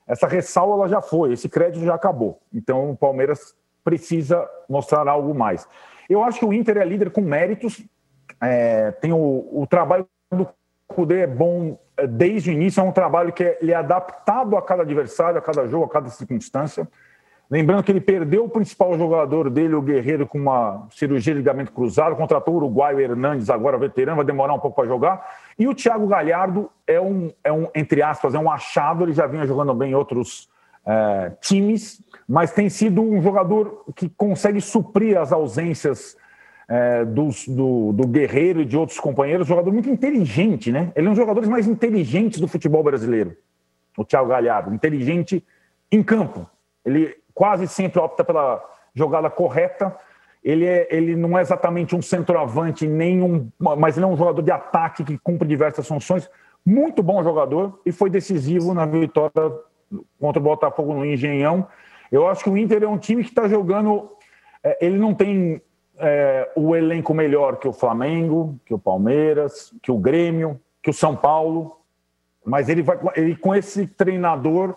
essa 0.06 0.26
ressalva 0.26 0.74
ela 0.74 0.88
já 0.88 1.00
foi, 1.00 1.32
esse 1.32 1.48
crédito 1.48 1.84
já 1.84 1.94
acabou. 1.94 2.40
Então 2.52 2.90
o 2.90 2.96
Palmeiras 2.96 3.54
precisa 3.84 4.48
mostrar 4.68 5.08
algo 5.08 5.34
mais. 5.34 5.66
Eu 6.08 6.22
acho 6.22 6.38
que 6.38 6.44
o 6.44 6.52
Inter 6.52 6.78
é 6.78 6.84
líder 6.84 7.10
com 7.10 7.20
méritos, 7.20 7.84
é, 8.40 8.90
tem 8.92 9.12
o, 9.12 9.48
o 9.52 9.66
trabalho 9.68 10.06
do 10.30 10.48
Cudê 10.86 11.20
é 11.20 11.26
bom 11.26 11.78
é, 11.96 12.06
desde 12.06 12.50
o 12.50 12.52
início, 12.52 12.80
é 12.80 12.84
um 12.84 12.92
trabalho 12.92 13.32
que 13.32 13.44
é, 13.44 13.58
ele 13.60 13.72
é 13.72 13.76
adaptado 13.76 14.56
a 14.56 14.62
cada 14.62 14.82
adversário, 14.82 15.38
a 15.38 15.42
cada 15.42 15.66
jogo, 15.66 15.84
a 15.84 15.88
cada 15.88 16.08
circunstância. 16.08 16.88
Lembrando 17.52 17.82
que 17.82 17.92
ele 17.92 18.00
perdeu 18.00 18.46
o 18.46 18.48
principal 18.48 18.96
jogador 18.96 19.50
dele, 19.50 19.74
o 19.74 19.82
Guerreiro, 19.82 20.26
com 20.26 20.38
uma 20.38 20.86
cirurgia 20.88 21.34
de 21.34 21.38
ligamento 21.40 21.70
cruzado, 21.70 22.16
contratou 22.16 22.54
o 22.54 22.56
uruguaio 22.56 22.98
Hernandes, 22.98 23.50
agora 23.50 23.76
veterano, 23.76 24.16
vai 24.16 24.24
demorar 24.24 24.54
um 24.54 24.58
pouco 24.58 24.74
para 24.74 24.88
jogar. 24.88 25.22
E 25.58 25.68
o 25.68 25.74
Thiago 25.74 26.06
Galhardo 26.06 26.70
é 26.86 26.98
um, 26.98 27.30
é 27.44 27.52
um, 27.52 27.68
entre 27.74 28.00
aspas, 28.00 28.34
é 28.34 28.38
um 28.38 28.50
achado, 28.50 29.04
ele 29.04 29.12
já 29.12 29.26
vinha 29.26 29.46
jogando 29.46 29.74
bem 29.74 29.90
em 29.90 29.94
outros 29.94 30.48
é, 30.86 31.30
times, 31.42 32.02
mas 32.26 32.52
tem 32.52 32.70
sido 32.70 33.02
um 33.02 33.20
jogador 33.20 33.84
que 33.94 34.08
consegue 34.08 34.62
suprir 34.62 35.20
as 35.20 35.30
ausências 35.30 36.16
é, 36.66 37.04
dos, 37.04 37.46
do, 37.46 37.92
do 37.92 38.06
Guerreiro 38.06 38.62
e 38.62 38.64
de 38.64 38.78
outros 38.78 38.98
companheiros, 38.98 39.46
jogador 39.46 39.70
muito 39.70 39.90
inteligente, 39.90 40.72
né? 40.72 40.90
Ele 40.96 41.06
é 41.06 41.10
um 41.10 41.12
dos 41.12 41.20
jogadores 41.20 41.50
mais 41.50 41.68
inteligentes 41.68 42.40
do 42.40 42.48
futebol 42.48 42.82
brasileiro, 42.82 43.36
o 43.94 44.06
Thiago 44.06 44.30
Galhardo, 44.30 44.74
inteligente 44.74 45.44
em 45.90 46.02
campo. 46.02 46.48
Ele 46.82 47.14
quase 47.34 47.66
sempre 47.68 48.00
opta 48.00 48.24
pela 48.24 48.62
jogada 48.94 49.30
correta. 49.30 49.96
Ele, 50.42 50.66
é, 50.66 50.88
ele 50.90 51.14
não 51.14 51.38
é 51.38 51.40
exatamente 51.40 51.94
um 51.94 52.02
centroavante, 52.02 52.86
nem 52.86 53.22
um, 53.22 53.48
mas 53.58 53.96
ele 53.96 54.04
é 54.04 54.08
um 54.08 54.16
jogador 54.16 54.42
de 54.42 54.50
ataque 54.50 55.04
que 55.04 55.18
cumpre 55.18 55.46
diversas 55.46 55.86
funções. 55.86 56.28
muito 56.64 57.02
bom 57.02 57.22
jogador 57.22 57.80
e 57.84 57.92
foi 57.92 58.10
decisivo 58.10 58.74
na 58.74 58.86
vitória 58.86 59.52
contra 60.18 60.40
o 60.40 60.42
Botafogo 60.42 60.94
no 60.94 61.04
Engenhão. 61.04 61.66
Eu 62.10 62.28
acho 62.28 62.44
que 62.44 62.50
o 62.50 62.56
Inter 62.56 62.82
é 62.82 62.88
um 62.88 62.98
time 62.98 63.22
que 63.22 63.30
está 63.30 63.48
jogando. 63.48 64.10
É, 64.62 64.84
ele 64.84 64.98
não 64.98 65.14
tem 65.14 65.62
é, 65.98 66.50
o 66.56 66.74
elenco 66.74 67.14
melhor 67.14 67.56
que 67.56 67.68
o 67.68 67.72
Flamengo, 67.72 68.58
que 68.66 68.74
o 68.74 68.78
Palmeiras, 68.78 69.72
que 69.82 69.90
o 69.90 69.98
Grêmio, 69.98 70.60
que 70.82 70.90
o 70.90 70.94
São 70.94 71.16
Paulo, 71.16 71.78
mas 72.44 72.68
ele 72.68 72.82
vai, 72.82 72.98
ele 73.14 73.36
com 73.36 73.54
esse 73.54 73.86
treinador, 73.86 74.76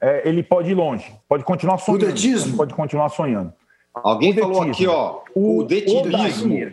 é, 0.00 0.28
ele 0.28 0.42
pode 0.42 0.70
ir 0.70 0.74
longe, 0.74 1.12
pode 1.28 1.44
continuar 1.44 1.78
sonhando. 1.78 2.52
O 2.52 2.56
Pode 2.56 2.74
continuar 2.74 3.08
sonhando. 3.08 3.52
Alguém 3.94 4.32
falou 4.32 4.62
aqui, 4.62 4.86
ó, 4.86 5.20
o, 5.34 5.58
o 5.58 5.62
detinismo. 5.64 6.72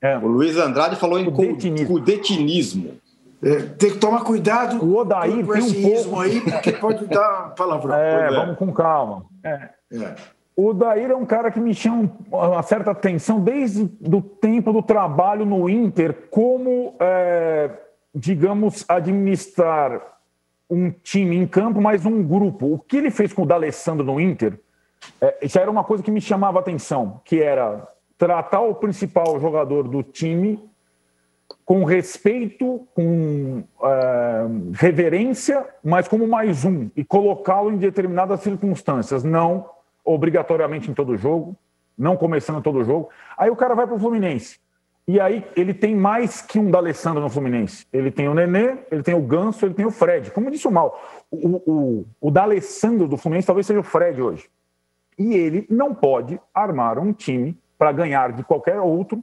É. 0.00 0.16
O 0.18 0.26
Luiz 0.26 0.56
Andrade 0.56 0.96
falou 0.96 1.18
em 1.18 1.30
cudetinismo. 1.30 2.94
É, 3.42 3.56
tem 3.78 3.90
que 3.90 3.98
tomar 3.98 4.24
cuidado 4.24 4.82
o 4.82 4.96
Odair 4.96 5.44
com 5.44 5.54
esse 5.54 5.78
um 5.78 5.90
pouco... 5.90 6.20
aí, 6.20 6.40
porque 6.40 6.72
pode 6.72 7.06
dar 7.06 7.54
palavrão. 7.54 7.94
É, 7.94 8.30
vamos 8.30 8.56
com 8.56 8.72
calma. 8.72 9.26
É. 9.44 9.68
É. 9.92 10.14
O 10.56 10.72
Daír 10.72 11.10
é 11.10 11.14
um 11.14 11.26
cara 11.26 11.50
que 11.50 11.60
me 11.60 11.74
chama 11.74 12.10
uma 12.32 12.62
certa 12.62 12.90
atenção 12.90 13.38
desde 13.38 13.82
o 13.82 14.22
tempo 14.22 14.72
do 14.72 14.82
trabalho 14.82 15.44
no 15.44 15.68
Inter, 15.68 16.28
como, 16.30 16.94
é, 16.98 17.70
digamos, 18.14 18.82
administrar 18.88 20.15
um 20.68 20.90
time 20.90 21.36
em 21.36 21.46
campo, 21.46 21.80
mas 21.80 22.04
um 22.04 22.22
grupo. 22.22 22.74
O 22.74 22.78
que 22.78 22.96
ele 22.96 23.10
fez 23.10 23.32
com 23.32 23.42
o 23.42 23.46
D'Alessandro 23.46 24.04
no 24.04 24.20
Inter 24.20 24.58
é, 25.20 25.46
era 25.56 25.70
uma 25.70 25.84
coisa 25.84 26.02
que 26.02 26.10
me 26.10 26.20
chamava 26.20 26.58
atenção, 26.58 27.20
que 27.24 27.40
era 27.40 27.86
tratar 28.18 28.60
o 28.60 28.74
principal 28.74 29.38
jogador 29.40 29.84
do 29.88 30.02
time 30.02 30.58
com 31.64 31.84
respeito, 31.84 32.86
com 32.94 33.62
é, 33.82 34.46
reverência, 34.74 35.66
mas 35.82 36.08
como 36.08 36.26
mais 36.26 36.64
um, 36.64 36.88
e 36.96 37.04
colocá-lo 37.04 37.72
em 37.72 37.76
determinadas 37.76 38.40
circunstâncias, 38.40 39.24
não 39.24 39.68
obrigatoriamente 40.04 40.90
em 40.90 40.94
todo 40.94 41.16
jogo, 41.16 41.56
não 41.98 42.16
começando 42.16 42.62
todo 42.62 42.84
jogo. 42.84 43.08
Aí 43.36 43.50
o 43.50 43.56
cara 43.56 43.74
vai 43.74 43.86
para 43.86 43.96
o 43.96 43.98
Fluminense. 43.98 44.60
E 45.08 45.20
aí 45.20 45.44
ele 45.54 45.72
tem 45.72 45.94
mais 45.94 46.42
que 46.42 46.58
um 46.58 46.68
D'Alessandro 46.68 47.22
no 47.22 47.30
Fluminense. 47.30 47.86
Ele 47.92 48.10
tem 48.10 48.28
o 48.28 48.34
Nenê, 48.34 48.76
ele 48.90 49.04
tem 49.04 49.14
o 49.14 49.20
Ganso, 49.20 49.64
ele 49.64 49.74
tem 49.74 49.86
o 49.86 49.90
Fred. 49.90 50.32
Como 50.32 50.50
disse 50.50 50.66
o 50.66 50.72
Mal, 50.72 51.00
o, 51.30 51.62
o, 51.70 52.06
o 52.20 52.30
D'Alessandro 52.30 53.06
do 53.06 53.16
Fluminense 53.16 53.46
talvez 53.46 53.66
seja 53.66 53.78
o 53.78 53.84
Fred 53.84 54.20
hoje. 54.20 54.48
E 55.16 55.34
ele 55.34 55.64
não 55.70 55.94
pode 55.94 56.40
armar 56.52 56.98
um 56.98 57.12
time 57.12 57.56
para 57.78 57.92
ganhar 57.92 58.32
de 58.32 58.42
qualquer 58.42 58.80
outro 58.80 59.22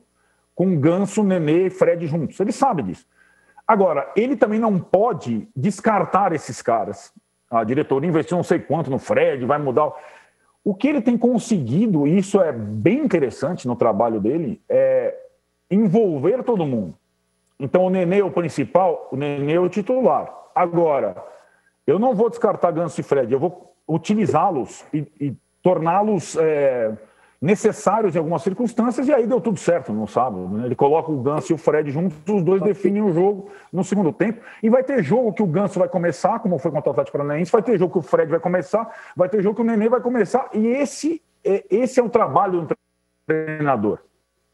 com 0.55 0.79
Ganso, 0.79 1.21
Nenê 1.21 1.67
e 1.67 1.69
Fred 1.69 2.07
juntos. 2.07 2.39
Ele 2.39 2.53
sabe 2.53 2.83
disso. 2.83 3.05
Agora, 3.67 4.09
ele 4.15 4.37
também 4.37 4.59
não 4.59 4.79
pode 4.79 5.47
descartar 5.55 6.31
esses 6.31 6.61
caras. 6.61 7.11
A 7.49 7.63
diretoria 7.63 8.09
investiu 8.09 8.37
não 8.37 8.43
sei 8.43 8.59
quanto 8.59 8.89
no 8.89 8.99
Fred, 8.99 9.45
vai 9.45 9.57
mudar. 9.57 9.91
O 10.63 10.73
que 10.73 10.87
ele 10.87 11.01
tem 11.01 11.17
conseguido, 11.17 12.07
e 12.07 12.17
isso 12.17 12.41
é 12.41 12.51
bem 12.53 12.99
interessante 12.99 13.67
no 13.67 13.75
trabalho 13.75 14.19
dele, 14.19 14.61
é 14.69 15.22
envolver 15.73 16.43
todo 16.43 16.65
mundo. 16.65 16.95
Então, 17.59 17.85
o 17.85 17.89
Nenê 17.89 18.19
é 18.19 18.23
o 18.23 18.31
principal, 18.31 19.07
o 19.11 19.15
Nenê 19.15 19.53
é 19.53 19.59
o 19.59 19.69
titular. 19.69 20.33
Agora, 20.53 21.15
eu 21.85 21.97
não 21.97 22.13
vou 22.13 22.29
descartar 22.29 22.71
Ganso 22.71 22.99
e 22.99 23.03
Fred, 23.03 23.31
eu 23.31 23.39
vou 23.39 23.73
utilizá-los 23.87 24.85
e, 24.93 25.05
e 25.19 25.33
torná-los. 25.61 26.37
É, 26.37 26.93
necessários 27.43 28.15
em 28.15 28.19
algumas 28.19 28.41
circunstâncias, 28.41 29.05
e 29.05 29.13
aí 29.13 29.27
deu 29.27 29.41
tudo 29.41 29.59
certo 29.59 29.91
no 29.91 30.07
sábado. 30.07 30.47
Né? 30.47 30.65
Ele 30.65 30.75
coloca 30.75 31.11
o 31.11 31.21
Ganso 31.21 31.51
e 31.51 31.55
o 31.55 31.57
Fred 31.57 31.91
juntos, 31.91 32.17
os 32.25 32.41
dois 32.41 32.61
definem 32.61 33.01
o 33.01 33.11
jogo 33.11 33.49
no 33.71 33.83
segundo 33.83 34.13
tempo, 34.13 34.41
e 34.63 34.69
vai 34.69 34.81
ter 34.81 35.03
jogo 35.03 35.33
que 35.33 35.43
o 35.43 35.45
Ganso 35.45 35.77
vai 35.77 35.89
começar, 35.89 36.39
como 36.39 36.57
foi 36.57 36.71
contra 36.71 36.89
o 36.89 36.91
Atlético 36.93 37.17
Paranaense, 37.17 37.51
vai 37.51 37.61
ter 37.61 37.77
jogo 37.77 37.91
que 37.91 37.99
o 37.99 38.01
Fred 38.01 38.31
vai 38.31 38.39
começar, 38.39 38.89
vai 39.13 39.27
ter 39.27 39.43
jogo 39.43 39.57
que 39.57 39.61
o 39.61 39.65
Nenê 39.65 39.89
vai 39.89 39.99
começar, 39.99 40.49
e 40.53 40.65
esse 40.67 41.21
é, 41.43 41.65
esse 41.69 41.99
é 41.99 42.03
o 42.03 42.07
trabalho 42.07 42.61
do 42.61 42.77
treinador. 43.27 43.99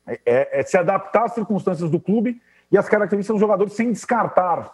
É, 0.09 0.19
é, 0.25 0.59
é 0.59 0.63
se 0.63 0.77
adaptar 0.77 1.25
às 1.25 1.33
circunstâncias 1.33 1.89
do 1.89 1.99
clube 1.99 2.41
e 2.71 2.77
às 2.77 2.89
características 2.89 3.35
dos 3.35 3.41
jogadores 3.41 3.73
sem 3.73 3.91
descartar, 3.91 4.71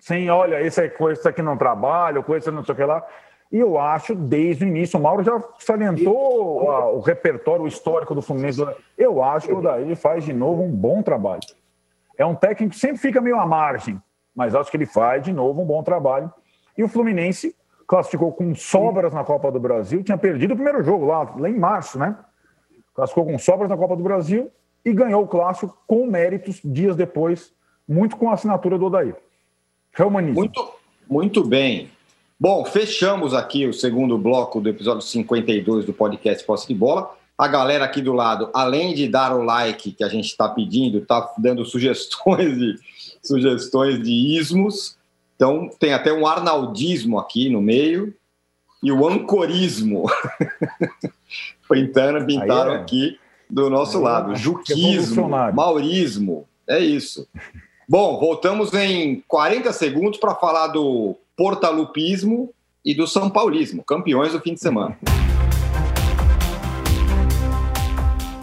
sem, 0.00 0.30
olha, 0.30 0.60
esse, 0.62 0.82
é, 0.82 0.94
esse 1.10 1.28
aqui 1.28 1.40
não 1.40 1.56
trabalha, 1.56 2.22
ou 2.26 2.36
esse 2.36 2.50
não 2.50 2.64
sei 2.64 2.74
o 2.74 2.76
que 2.76 2.84
lá. 2.84 3.02
E 3.50 3.58
eu 3.58 3.78
acho, 3.78 4.14
desde 4.14 4.64
o 4.64 4.68
início, 4.68 4.98
o 4.98 5.02
Mauro 5.02 5.22
já 5.22 5.40
salientou 5.58 6.64
o 6.96 7.00
repertório 7.00 7.66
histórico 7.66 8.14
do 8.14 8.20
Fluminense. 8.20 8.66
Eu 8.98 9.22
acho 9.22 9.46
que 9.46 9.54
o 9.54 9.62
Daí 9.62 9.94
faz 9.94 10.24
de 10.24 10.32
novo 10.32 10.62
um 10.62 10.70
bom 10.70 11.02
trabalho. 11.02 11.40
É 12.18 12.26
um 12.26 12.34
técnico 12.34 12.74
que 12.74 12.80
sempre 12.80 12.98
fica 12.98 13.20
meio 13.20 13.38
à 13.38 13.46
margem, 13.46 14.00
mas 14.34 14.54
acho 14.54 14.70
que 14.70 14.76
ele 14.76 14.86
faz 14.86 15.22
de 15.22 15.32
novo 15.32 15.62
um 15.62 15.64
bom 15.64 15.82
trabalho. 15.82 16.32
E 16.76 16.82
o 16.82 16.88
Fluminense 16.88 17.54
classificou 17.86 18.32
com 18.32 18.54
sobras 18.54 19.12
na 19.14 19.22
Copa 19.22 19.52
do 19.52 19.60
Brasil, 19.60 20.02
tinha 20.02 20.18
perdido 20.18 20.52
o 20.52 20.56
primeiro 20.56 20.82
jogo 20.82 21.06
lá, 21.06 21.22
lá 21.36 21.48
em 21.48 21.58
março, 21.58 21.98
né? 21.98 22.16
Classificou 22.94 23.26
com 23.26 23.38
sobras 23.38 23.68
na 23.68 23.76
Copa 23.76 23.94
do 23.94 24.02
Brasil 24.02 24.50
e 24.84 24.92
ganhou 24.92 25.22
o 25.22 25.28
clássico 25.28 25.76
com 25.86 26.06
méritos 26.06 26.60
dias 26.64 26.94
depois, 26.94 27.52
muito 27.88 28.16
com 28.16 28.28
a 28.28 28.34
assinatura 28.34 28.78
do 28.78 28.86
Odair. 28.86 29.16
Reumanismo. 29.92 30.34
Muito, 30.34 30.72
muito 31.08 31.44
bem. 31.44 31.90
Bom, 32.38 32.64
fechamos 32.64 33.32
aqui 33.32 33.66
o 33.66 33.72
segundo 33.72 34.18
bloco 34.18 34.60
do 34.60 34.68
episódio 34.68 35.02
52 35.02 35.86
do 35.86 35.92
podcast 35.92 36.44
Posse 36.44 36.66
de 36.66 36.74
Bola. 36.74 37.14
A 37.38 37.48
galera 37.48 37.84
aqui 37.84 38.02
do 38.02 38.12
lado, 38.12 38.50
além 38.52 38.94
de 38.94 39.08
dar 39.08 39.34
o 39.34 39.42
like 39.42 39.92
que 39.92 40.04
a 40.04 40.08
gente 40.08 40.26
está 40.26 40.48
pedindo, 40.48 40.98
está 40.98 41.32
dando 41.38 41.64
sugestões 41.66 42.58
de, 42.58 42.78
sugestões 43.22 44.02
de 44.02 44.12
ismos. 44.36 44.96
Então, 45.36 45.70
tem 45.78 45.92
até 45.92 46.12
um 46.12 46.26
arnaldismo 46.26 47.18
aqui 47.18 47.48
no 47.48 47.62
meio 47.62 48.14
e 48.82 48.92
o 48.92 49.06
ancorismo. 49.08 50.04
Pintaram, 51.68 52.26
pintaram 52.26 52.72
é. 52.74 52.76
aqui 52.76 53.18
do 53.54 53.70
nosso 53.70 53.98
Aí 53.98 54.02
lado. 54.02 54.32
É 54.32 54.36
Juquismo, 54.36 55.28
maurismo, 55.28 56.44
é 56.68 56.80
isso. 56.80 57.28
Bom, 57.88 58.18
voltamos 58.18 58.74
em 58.74 59.22
40 59.28 59.72
segundos 59.72 60.18
para 60.18 60.34
falar 60.34 60.68
do 60.68 61.14
portalupismo 61.36 62.52
e 62.84 62.92
do 62.94 63.06
São 63.06 63.30
Paulismo, 63.30 63.84
campeões 63.84 64.32
do 64.32 64.40
fim 64.40 64.54
de 64.54 64.60
semana. 64.60 64.98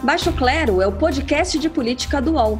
Baixo 0.01 0.32
Clero 0.32 0.82
é 0.82 0.88
o 0.88 0.91
podcast 0.93 1.59
de 1.59 1.70
política 1.70 2.22
do 2.22 2.34
UOL. 2.34 2.59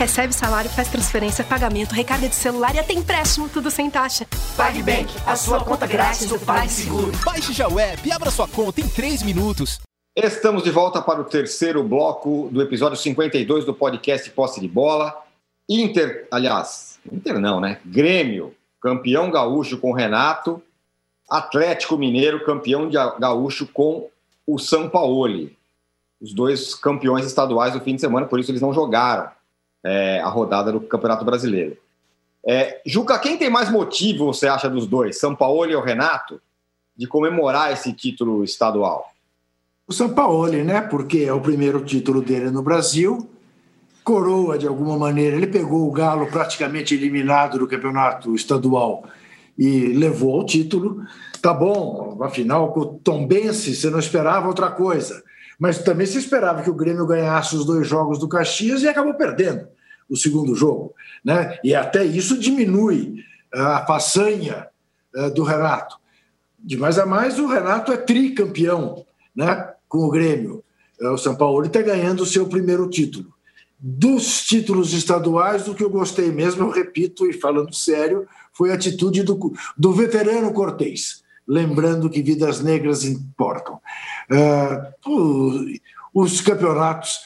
Recebe 0.00 0.32
salário, 0.32 0.70
faz 0.70 0.88
transferência, 0.88 1.44
pagamento, 1.44 1.92
recarga 1.92 2.26
de 2.26 2.34
celular 2.34 2.74
e 2.74 2.78
até 2.78 2.94
empréstimo, 2.94 3.50
tudo 3.50 3.70
sem 3.70 3.90
taxa. 3.90 4.26
PagBank, 4.56 5.12
a 5.26 5.36
sua 5.36 5.62
conta 5.62 5.86
grátis 5.86 6.26
do 6.26 6.38
PagSeguro. 6.38 7.12
Baixe 7.22 7.52
já 7.52 7.68
o 7.68 7.78
app 7.78 8.08
e 8.08 8.10
abra 8.10 8.30
sua 8.30 8.48
conta 8.48 8.80
em 8.80 8.88
3 8.88 9.22
minutos. 9.22 9.78
Estamos 10.16 10.62
de 10.62 10.70
volta 10.70 11.02
para 11.02 11.20
o 11.20 11.24
terceiro 11.24 11.84
bloco 11.84 12.48
do 12.50 12.62
episódio 12.62 12.96
52 12.96 13.66
do 13.66 13.74
podcast 13.74 14.30
Posse 14.30 14.58
de 14.58 14.66
Bola. 14.66 15.14
Inter, 15.68 16.26
aliás, 16.30 16.98
Inter 17.12 17.38
não, 17.38 17.60
né? 17.60 17.78
Grêmio, 17.84 18.54
campeão 18.80 19.30
gaúcho 19.30 19.76
com 19.76 19.90
o 19.90 19.94
Renato, 19.94 20.62
Atlético 21.28 21.98
Mineiro, 21.98 22.42
campeão 22.42 22.88
de 22.88 22.96
gaúcho 23.18 23.66
com 23.66 24.08
o 24.46 24.58
São 24.58 24.88
Paulo. 24.88 25.50
Os 26.18 26.32
dois 26.32 26.74
campeões 26.74 27.26
estaduais 27.26 27.74
do 27.74 27.82
fim 27.82 27.96
de 27.96 28.00
semana, 28.00 28.24
por 28.24 28.40
isso 28.40 28.50
eles 28.50 28.62
não 28.62 28.72
jogaram 28.72 29.38
é, 29.84 30.20
a 30.20 30.28
rodada 30.28 30.72
do 30.72 30.80
Campeonato 30.80 31.24
Brasileiro. 31.24 31.76
É, 32.46 32.80
Juca, 32.86 33.18
quem 33.18 33.36
tem 33.36 33.50
mais 33.50 33.70
motivo, 33.70 34.26
você 34.26 34.46
acha, 34.46 34.68
dos 34.68 34.86
dois, 34.86 35.18
São 35.18 35.34
Paulo 35.34 35.74
ou 35.74 35.82
Renato, 35.82 36.40
de 36.96 37.06
comemorar 37.06 37.72
esse 37.72 37.92
título 37.92 38.42
estadual? 38.44 39.10
O 39.86 39.92
São 39.92 40.10
Paulo, 40.10 40.46
né? 40.46 40.80
Porque 40.80 41.20
é 41.24 41.32
o 41.32 41.40
primeiro 41.40 41.84
título 41.84 42.22
dele 42.22 42.50
no 42.50 42.62
Brasil, 42.62 43.28
coroa 44.04 44.56
de 44.56 44.66
alguma 44.66 44.96
maneira. 44.96 45.36
Ele 45.36 45.46
pegou 45.46 45.88
o 45.88 45.92
Galo 45.92 46.26
praticamente 46.28 46.94
eliminado 46.94 47.58
do 47.58 47.66
campeonato 47.66 48.34
estadual 48.34 49.04
e 49.58 49.88
levou 49.88 50.40
o 50.40 50.46
título. 50.46 51.04
Tá 51.42 51.52
bom, 51.52 52.18
afinal, 52.22 52.72
com 52.72 52.80
o 52.80 52.86
Tombense 52.86 53.74
você 53.74 53.90
não 53.90 53.98
esperava 53.98 54.46
outra 54.46 54.70
coisa. 54.70 55.22
Mas 55.60 55.78
também 55.78 56.06
se 56.06 56.18
esperava 56.18 56.62
que 56.62 56.70
o 56.70 56.74
Grêmio 56.74 57.06
ganhasse 57.06 57.54
os 57.54 57.66
dois 57.66 57.86
jogos 57.86 58.18
do 58.18 58.26
Caxias 58.26 58.82
e 58.82 58.88
acabou 58.88 59.14
perdendo 59.14 59.68
o 60.08 60.16
segundo 60.16 60.54
jogo. 60.56 60.94
Né? 61.24 61.58
E 61.62 61.74
até 61.74 62.02
isso 62.02 62.38
diminui 62.38 63.22
a 63.52 63.84
façanha 63.86 64.66
eh, 65.14 65.30
do 65.30 65.42
Renato. 65.42 65.98
de 66.58 66.76
mais 66.76 66.98
a 66.98 67.06
mais, 67.06 67.38
o 67.38 67.46
Renato 67.46 67.92
é 67.92 67.96
tricampeão 67.96 69.04
né, 69.36 69.72
com 69.88 69.98
o 69.98 70.10
Grêmio. 70.10 70.64
É, 71.00 71.08
o 71.08 71.18
São 71.18 71.34
Paulo 71.34 71.64
está 71.64 71.80
ganhando 71.80 72.22
o 72.22 72.26
seu 72.26 72.46
primeiro 72.46 72.88
título. 72.88 73.32
Dos 73.78 74.42
títulos 74.42 74.92
estaduais, 74.92 75.66
o 75.66 75.74
que 75.74 75.82
eu 75.82 75.88
gostei 75.88 76.30
mesmo, 76.30 76.64
eu 76.64 76.70
repito 76.70 77.26
e 77.26 77.32
falando 77.32 77.74
sério, 77.74 78.28
foi 78.52 78.70
a 78.70 78.74
atitude 78.74 79.22
do, 79.22 79.54
do 79.76 79.92
veterano 79.92 80.52
Cortez, 80.52 81.22
lembrando 81.50 82.08
que 82.08 82.22
vidas 82.22 82.60
negras 82.60 83.04
importam. 83.04 83.80
Uh, 84.30 85.80
os 86.14 86.40
campeonatos, 86.40 87.18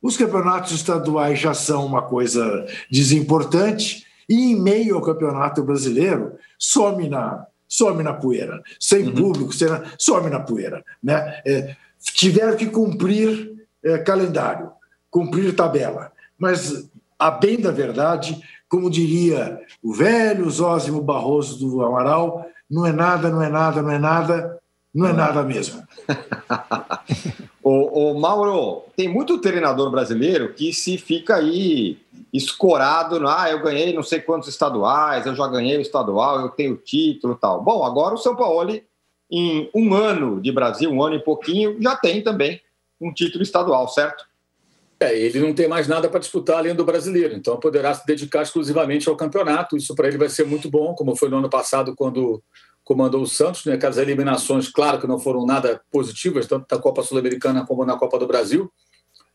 os 0.00 0.16
campeonatos 0.16 0.70
estaduais 0.70 1.40
já 1.40 1.52
são 1.52 1.84
uma 1.84 2.02
coisa 2.02 2.64
desimportante, 2.88 4.06
e 4.28 4.52
em 4.52 4.60
meio 4.60 4.94
ao 4.94 5.02
campeonato 5.02 5.64
brasileiro, 5.64 6.36
some 6.56 7.08
na, 7.08 7.44
some 7.68 8.04
na 8.04 8.14
poeira. 8.14 8.62
Sem 8.78 9.08
uhum. 9.08 9.14
público, 9.14 9.52
sem, 9.52 9.68
some 9.98 10.30
na 10.30 10.38
poeira. 10.38 10.84
Né? 11.02 11.42
É, 11.44 11.76
tiveram 12.14 12.56
que 12.56 12.66
cumprir 12.66 13.66
é, 13.84 13.98
calendário, 13.98 14.70
cumprir 15.10 15.56
tabela. 15.56 16.12
Mas, 16.38 16.88
a 17.18 17.32
bem 17.32 17.60
da 17.60 17.72
verdade, 17.72 18.40
como 18.68 18.88
diria 18.88 19.60
o 19.82 19.92
velho 19.92 20.48
Zósimo 20.48 21.02
Barroso 21.02 21.58
do 21.58 21.82
Amaral, 21.82 22.46
não 22.72 22.86
é 22.86 22.92
nada, 22.92 23.28
não 23.28 23.42
é 23.42 23.50
nada, 23.50 23.82
não 23.82 23.90
é 23.90 23.98
nada, 23.98 24.58
não 24.94 25.06
é 25.06 25.12
nada 25.12 25.42
mesmo. 25.42 25.86
o, 27.62 28.12
o 28.12 28.18
Mauro, 28.18 28.84
tem 28.96 29.08
muito 29.08 29.38
treinador 29.38 29.90
brasileiro 29.90 30.54
que 30.54 30.72
se 30.72 30.96
fica 30.96 31.36
aí 31.36 31.98
escorado, 32.32 33.20
no, 33.20 33.28
ah, 33.28 33.50
eu 33.50 33.62
ganhei 33.62 33.92
não 33.92 34.02
sei 34.02 34.20
quantos 34.20 34.48
estaduais, 34.48 35.26
eu 35.26 35.34
já 35.34 35.46
ganhei 35.48 35.76
o 35.76 35.82
estadual, 35.82 36.40
eu 36.40 36.48
tenho 36.48 36.76
título 36.76 37.34
tal. 37.34 37.62
Bom, 37.62 37.84
agora 37.84 38.14
o 38.14 38.18
São 38.18 38.34
Paulo, 38.34 38.80
em 39.30 39.70
um 39.74 39.92
ano 39.92 40.40
de 40.40 40.50
Brasil, 40.50 40.90
um 40.90 41.02
ano 41.02 41.16
e 41.16 41.22
pouquinho, 41.22 41.76
já 41.78 41.94
tem 41.94 42.22
também 42.22 42.58
um 42.98 43.12
título 43.12 43.42
estadual, 43.42 43.86
certo? 43.88 44.24
É, 45.02 45.18
ele 45.18 45.40
não 45.40 45.52
tem 45.52 45.66
mais 45.66 45.88
nada 45.88 46.08
para 46.08 46.20
disputar 46.20 46.58
além 46.58 46.76
do 46.76 46.84
brasileiro, 46.84 47.34
então 47.34 47.58
poderá 47.58 47.92
se 47.92 48.06
dedicar 48.06 48.42
exclusivamente 48.42 49.08
ao 49.08 49.16
campeonato. 49.16 49.76
Isso 49.76 49.94
para 49.96 50.06
ele 50.06 50.16
vai 50.16 50.28
ser 50.28 50.46
muito 50.46 50.70
bom, 50.70 50.94
como 50.94 51.16
foi 51.16 51.28
no 51.28 51.38
ano 51.38 51.50
passado, 51.50 51.94
quando 51.96 52.40
comandou 52.84 53.22
o 53.22 53.26
Santos, 53.26 53.64
né? 53.64 53.74
Aquelas 53.74 53.98
eliminações, 53.98 54.68
claro 54.68 55.00
que 55.00 55.06
não 55.06 55.18
foram 55.18 55.44
nada 55.44 55.80
positivas, 55.90 56.46
tanto 56.46 56.66
na 56.70 56.80
Copa 56.80 57.02
Sul-Americana 57.02 57.66
como 57.66 57.84
na 57.84 57.96
Copa 57.96 58.18
do 58.18 58.28
Brasil, 58.28 58.72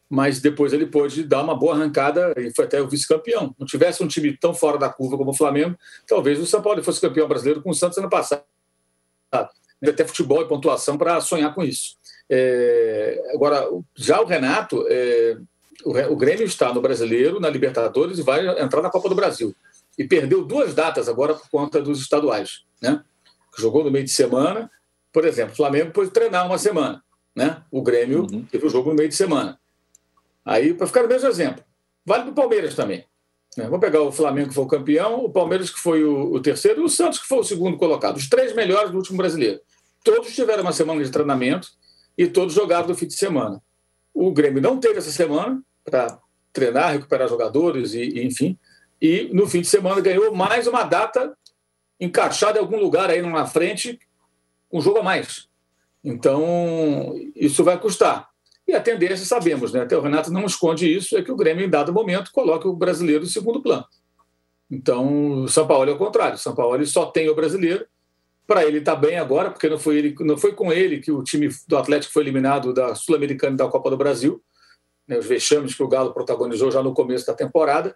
mas 0.09 0.39
depois 0.39 0.71
ele 0.71 0.85
pôde 0.85 1.23
dar 1.23 1.43
uma 1.43 1.53
boa 1.53 1.73
arrancada 1.75 2.33
e 2.37 2.53
foi 2.55 2.63
até 2.63 2.81
o 2.81 2.87
vice-campeão. 2.87 3.53
Não 3.59 3.67
tivesse 3.67 4.01
um 4.01 4.07
time 4.07 4.37
tão 4.37 4.53
fora 4.53 4.77
da 4.77 4.89
curva 4.89 5.17
como 5.17 5.31
o 5.31 5.33
Flamengo, 5.33 5.77
talvez 6.07 6.39
o 6.39 6.45
São 6.45 6.61
Paulo 6.61 6.81
fosse 6.81 7.01
campeão 7.01 7.27
brasileiro 7.27 7.61
com 7.61 7.71
o 7.71 7.75
Santos 7.75 7.97
ano 7.97 8.09
passado. 8.09 8.41
Até 9.83 10.05
futebol 10.05 10.41
e 10.41 10.47
pontuação 10.47 10.97
para 10.97 11.19
sonhar 11.19 11.53
com 11.53 11.61
isso. 11.61 11.97
É, 12.29 13.31
agora, 13.33 13.67
já 13.95 14.19
o 14.21 14.25
Renato, 14.25 14.85
é, 14.89 15.37
o, 15.83 15.91
o 16.13 16.15
Grêmio 16.15 16.45
está 16.45 16.73
no 16.73 16.81
Brasileiro, 16.81 17.39
na 17.39 17.49
Libertadores 17.49 18.19
e 18.19 18.21
vai 18.21 18.47
entrar 18.61 18.81
na 18.81 18.89
Copa 18.89 19.09
do 19.09 19.15
Brasil. 19.15 19.55
E 19.97 20.03
perdeu 20.03 20.43
duas 20.43 20.73
datas 20.73 21.09
agora 21.09 21.33
por 21.33 21.49
conta 21.49 21.81
dos 21.81 21.99
estaduais. 21.99 22.63
Né? 22.81 23.03
Jogou 23.57 23.83
no 23.83 23.91
meio 23.91 24.05
de 24.05 24.11
semana. 24.11 24.69
Por 25.11 25.25
exemplo, 25.25 25.53
o 25.53 25.57
Flamengo 25.57 25.91
pôde 25.91 26.11
treinar 26.11 26.45
uma 26.45 26.57
semana. 26.57 27.03
Né? 27.35 27.61
O 27.71 27.81
Grêmio 27.81 28.27
uhum. 28.31 28.45
teve 28.45 28.65
o 28.65 28.69
jogo 28.69 28.89
no 28.89 28.95
meio 28.95 29.09
de 29.09 29.15
semana. 29.15 29.59
Aí, 30.45 30.73
para 30.73 30.87
ficar 30.87 31.03
no 31.03 31.09
mesmo 31.09 31.27
exemplo, 31.27 31.63
vale 32.05 32.23
para 32.23 32.31
o 32.31 32.35
Palmeiras 32.35 32.75
também. 32.75 33.05
Né? 33.57 33.65
Vamos 33.65 33.79
pegar 33.79 34.01
o 34.01 34.11
Flamengo, 34.11 34.49
que 34.49 34.55
foi 34.55 34.63
o 34.63 34.67
campeão, 34.67 35.25
o 35.25 35.29
Palmeiras, 35.29 35.69
que 35.69 35.79
foi 35.79 36.03
o, 36.03 36.33
o, 36.33 36.39
terceiro, 36.39 36.81
e 36.81 36.83
o 36.83 36.89
Santos, 36.89 37.19
que 37.19 37.27
foi 37.27 37.39
o 37.39 37.43
segundo 37.43 37.77
colocado. 37.77 38.17
Os 38.17 38.29
três 38.29 38.53
melhores 38.53 38.91
do 38.91 38.97
último 38.97 39.17
brasileiro. 39.17 39.59
Todos 40.03 40.33
tiveram 40.33 40.61
uma 40.61 40.71
semana 40.71 41.03
de 41.03 41.09
treinamento 41.09 41.69
e 42.17 42.27
todos 42.27 42.53
jogaram 42.53 42.87
no 42.87 42.95
fim 42.95 43.07
de 43.07 43.15
semana. 43.15 43.61
O 44.13 44.31
Grêmio 44.31 44.61
não 44.61 44.79
teve 44.79 44.99
essa 44.99 45.11
semana 45.11 45.61
para 45.89 46.19
treinar, 46.51 46.91
recuperar 46.91 47.29
jogadores, 47.29 47.93
e, 47.93 48.01
e, 48.01 48.25
enfim. 48.25 48.57
E 49.01 49.29
no 49.31 49.47
fim 49.47 49.61
de 49.61 49.67
semana 49.67 50.01
ganhou 50.01 50.35
mais 50.35 50.67
uma 50.67 50.83
data 50.83 51.35
encaixada 51.99 52.59
em 52.59 52.61
algum 52.61 52.77
lugar 52.77 53.09
aí 53.09 53.21
na 53.21 53.45
frente, 53.45 53.97
um 54.71 54.81
jogo 54.81 54.99
a 54.99 55.03
mais. 55.03 55.47
Então, 56.03 57.15
isso 57.35 57.63
vai 57.63 57.79
custar. 57.79 58.27
E 58.67 58.73
a 58.73 58.81
tendência, 58.81 59.25
sabemos, 59.25 59.71
né? 59.71 59.81
até 59.81 59.97
o 59.97 60.01
Renato 60.01 60.31
não 60.31 60.45
esconde 60.45 60.93
isso, 60.93 61.17
é 61.17 61.23
que 61.23 61.31
o 61.31 61.37
Grêmio, 61.37 61.65
em 61.65 61.69
dado 61.69 61.93
momento, 61.93 62.31
coloque 62.33 62.67
o 62.67 62.73
brasileiro 62.73 63.23
em 63.23 63.29
segundo 63.29 63.61
plano. 63.61 63.85
Então, 64.69 65.43
o 65.43 65.47
São 65.47 65.65
Paulo 65.65 65.89
é 65.89 65.93
o 65.93 65.97
contrário. 65.97 66.35
O 66.35 66.39
São 66.39 66.53
Paulo 66.53 66.85
só 66.85 67.05
tem 67.05 67.29
o 67.29 67.35
brasileiro. 67.35 67.85
Para 68.45 68.65
ele 68.65 68.79
está 68.79 68.95
bem 68.95 69.17
agora, 69.17 69.51
porque 69.51 69.69
não 69.69 69.77
foi, 69.77 69.97
ele, 69.97 70.15
não 70.19 70.37
foi 70.37 70.53
com 70.53 70.71
ele 70.71 70.99
que 70.99 71.11
o 71.11 71.23
time 71.23 71.49
do 71.67 71.77
Atlético 71.77 72.13
foi 72.13 72.23
eliminado 72.23 72.73
da 72.73 72.93
Sul-Americana 72.93 73.53
e 73.53 73.57
da 73.57 73.67
Copa 73.67 73.89
do 73.89 73.97
Brasil. 73.97 74.41
Né, 75.07 75.17
os 75.17 75.25
vexames 75.25 75.73
que 75.73 75.83
o 75.83 75.87
Galo 75.87 76.13
protagonizou 76.13 76.69
já 76.71 76.83
no 76.83 76.93
começo 76.93 77.25
da 77.25 77.33
temporada. 77.33 77.95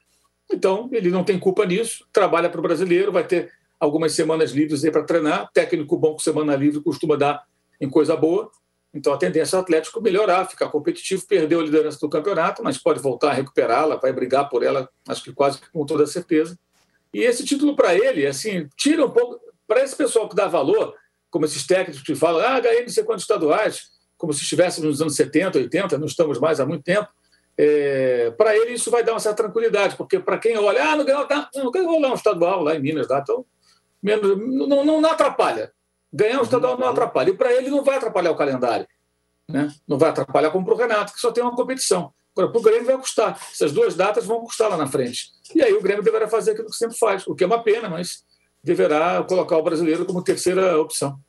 Então, 0.51 0.89
ele 0.91 1.09
não 1.09 1.23
tem 1.23 1.39
culpa 1.39 1.65
nisso, 1.65 2.05
trabalha 2.11 2.49
para 2.49 2.59
o 2.59 2.63
brasileiro, 2.63 3.11
vai 3.11 3.25
ter 3.25 3.51
algumas 3.79 4.13
semanas 4.13 4.51
livres 4.51 4.81
para 4.89 5.03
treinar. 5.03 5.49
Técnico 5.53 5.97
bom 5.97 6.13
com 6.13 6.19
semana 6.19 6.55
livre 6.55 6.81
costuma 6.81 7.15
dar 7.15 7.43
em 7.79 7.89
coisa 7.89 8.15
boa. 8.15 8.51
Então 8.93 9.13
a 9.13 9.17
tendência 9.17 9.55
é 9.55 9.59
o 9.59 9.61
Atlético 9.61 10.01
melhorar, 10.01 10.45
ficar 10.47 10.67
competitivo, 10.67 11.25
perdeu 11.25 11.61
a 11.61 11.63
liderança 11.63 11.97
do 11.99 12.09
campeonato, 12.09 12.61
mas 12.61 12.77
pode 12.77 12.99
voltar 12.99 13.31
a 13.31 13.33
recuperá-la, 13.33 13.95
vai 13.95 14.11
brigar 14.11 14.49
por 14.49 14.63
ela, 14.63 14.89
acho 15.07 15.23
que 15.23 15.33
quase 15.33 15.59
com 15.71 15.85
toda 15.85 16.05
certeza. 16.05 16.59
E 17.13 17.21
esse 17.21 17.43
título 17.45 17.75
para 17.75 17.95
ele, 17.95 18.25
assim, 18.27 18.67
tira 18.75 19.05
um 19.05 19.09
pouco. 19.09 19.39
Para 19.67 19.83
esse 19.83 19.95
pessoal 19.95 20.27
que 20.27 20.35
dá 20.35 20.47
valor, 20.47 20.93
como 21.29 21.45
esses 21.45 21.65
técnicos 21.65 22.03
que 22.03 22.13
falam, 22.13 22.45
ah, 22.45 22.59
ganhei 22.59 22.81
não 22.81 22.89
sei 22.89 23.03
quantos 23.03 23.23
estaduais, 23.23 23.83
como 24.21 24.31
se 24.33 24.43
estivéssemos 24.43 24.87
nos 24.87 25.01
anos 25.01 25.15
70, 25.15 25.57
80, 25.57 25.97
não 25.97 26.05
estamos 26.05 26.39
mais 26.39 26.59
há 26.59 26.65
muito 26.65 26.83
tempo. 26.83 27.09
É, 27.57 28.31
para 28.37 28.55
ele 28.55 28.73
isso 28.73 28.91
vai 28.91 29.03
dar 29.03 29.13
uma 29.13 29.19
certa 29.19 29.43
tranquilidade, 29.43 29.95
porque 29.95 30.19
para 30.19 30.37
quem 30.37 30.55
olha, 30.57 30.91
ah, 30.91 30.95
não 30.95 31.03
ganhou, 31.03 31.25
tá, 31.25 31.49
não 31.55 31.71
ganhou 31.71 31.99
lá 31.99 32.11
um 32.11 32.13
estadual 32.13 32.63
lá 32.63 32.75
em 32.75 32.79
Minas, 32.79 33.07
então 33.09 33.43
menos, 34.01 34.37
não, 34.37 34.85
não, 34.85 35.01
não 35.01 35.11
atrapalha. 35.11 35.73
Ganhar 36.13 36.39
o 36.39 36.43
estadual 36.43 36.77
não 36.77 36.87
atrapalha. 36.87 37.31
E 37.31 37.35
para 37.35 37.51
ele 37.51 37.69
não 37.69 37.83
vai 37.83 37.97
atrapalhar 37.97 38.31
o 38.31 38.35
calendário. 38.35 38.87
Né? 39.49 39.73
Não 39.87 39.97
vai 39.97 40.11
atrapalhar 40.11 40.51
como 40.51 40.65
para 40.65 40.73
o 40.75 40.77
Renato, 40.77 41.13
que 41.13 41.19
só 41.19 41.31
tem 41.31 41.43
uma 41.43 41.55
competição. 41.55 42.13
Agora, 42.35 42.51
para 42.51 42.59
o 42.59 42.63
Grêmio 42.63 42.85
vai 42.85 42.97
custar. 42.97 43.39
Essas 43.51 43.71
duas 43.71 43.95
datas 43.95 44.25
vão 44.25 44.41
custar 44.41 44.69
lá 44.69 44.77
na 44.77 44.87
frente. 44.87 45.31
E 45.55 45.63
aí 45.63 45.73
o 45.73 45.81
Grêmio 45.81 46.03
deverá 46.03 46.27
fazer 46.27 46.51
aquilo 46.51 46.67
que 46.67 46.75
sempre 46.75 46.97
faz, 46.97 47.25
o 47.27 47.35
que 47.35 47.43
é 47.43 47.47
uma 47.47 47.63
pena, 47.63 47.89
mas 47.89 48.23
deverá 48.63 49.23
colocar 49.23 49.57
o 49.57 49.63
brasileiro 49.63 50.05
como 50.05 50.23
terceira 50.23 50.79
opção. 50.79 51.19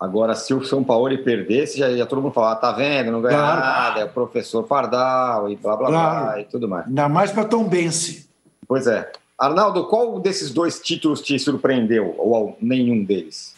Agora, 0.00 0.34
se 0.34 0.54
o 0.54 0.64
São 0.64 0.82
Paulo 0.82 1.16
perdesse, 1.18 1.78
já 1.78 1.90
ia 1.90 2.06
todo 2.06 2.22
mundo 2.22 2.32
falar, 2.32 2.56
tá 2.56 2.72
vendo, 2.72 3.12
não 3.12 3.20
ganha 3.20 3.36
claro. 3.36 3.60
nada, 3.60 4.00
é 4.00 4.04
o 4.06 4.08
professor 4.08 4.62
Pardal 4.62 5.50
e 5.50 5.56
blá 5.56 5.76
blá 5.76 5.88
claro. 5.88 6.24
blá 6.24 6.40
e 6.40 6.44
tudo 6.44 6.66
mais. 6.66 6.86
Ainda 6.86 7.06
mais 7.06 7.30
para 7.30 7.44
Tom 7.44 7.64
Bense. 7.64 8.26
Pois 8.66 8.86
é. 8.86 9.12
Arnaldo, 9.38 9.86
qual 9.88 10.18
desses 10.18 10.50
dois 10.50 10.80
títulos 10.80 11.20
te 11.20 11.38
surpreendeu, 11.38 12.14
ou 12.18 12.56
nenhum 12.60 13.04
deles? 13.04 13.54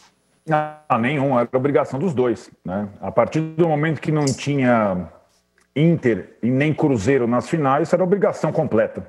Ah, 0.49 0.97
nenhum, 0.99 1.39
era 1.39 1.47
obrigação 1.53 1.97
dos 1.97 2.13
dois. 2.13 2.51
Né? 2.65 2.89
A 3.01 3.11
partir 3.11 3.39
do 3.39 3.67
momento 3.67 4.01
que 4.01 4.11
não 4.11 4.25
tinha 4.25 5.07
Inter 5.73 6.37
e 6.43 6.49
nem 6.49 6.73
Cruzeiro 6.73 7.25
nas 7.25 7.49
finais, 7.49 7.91
era 7.93 8.03
obrigação 8.03 8.51
completa. 8.51 9.05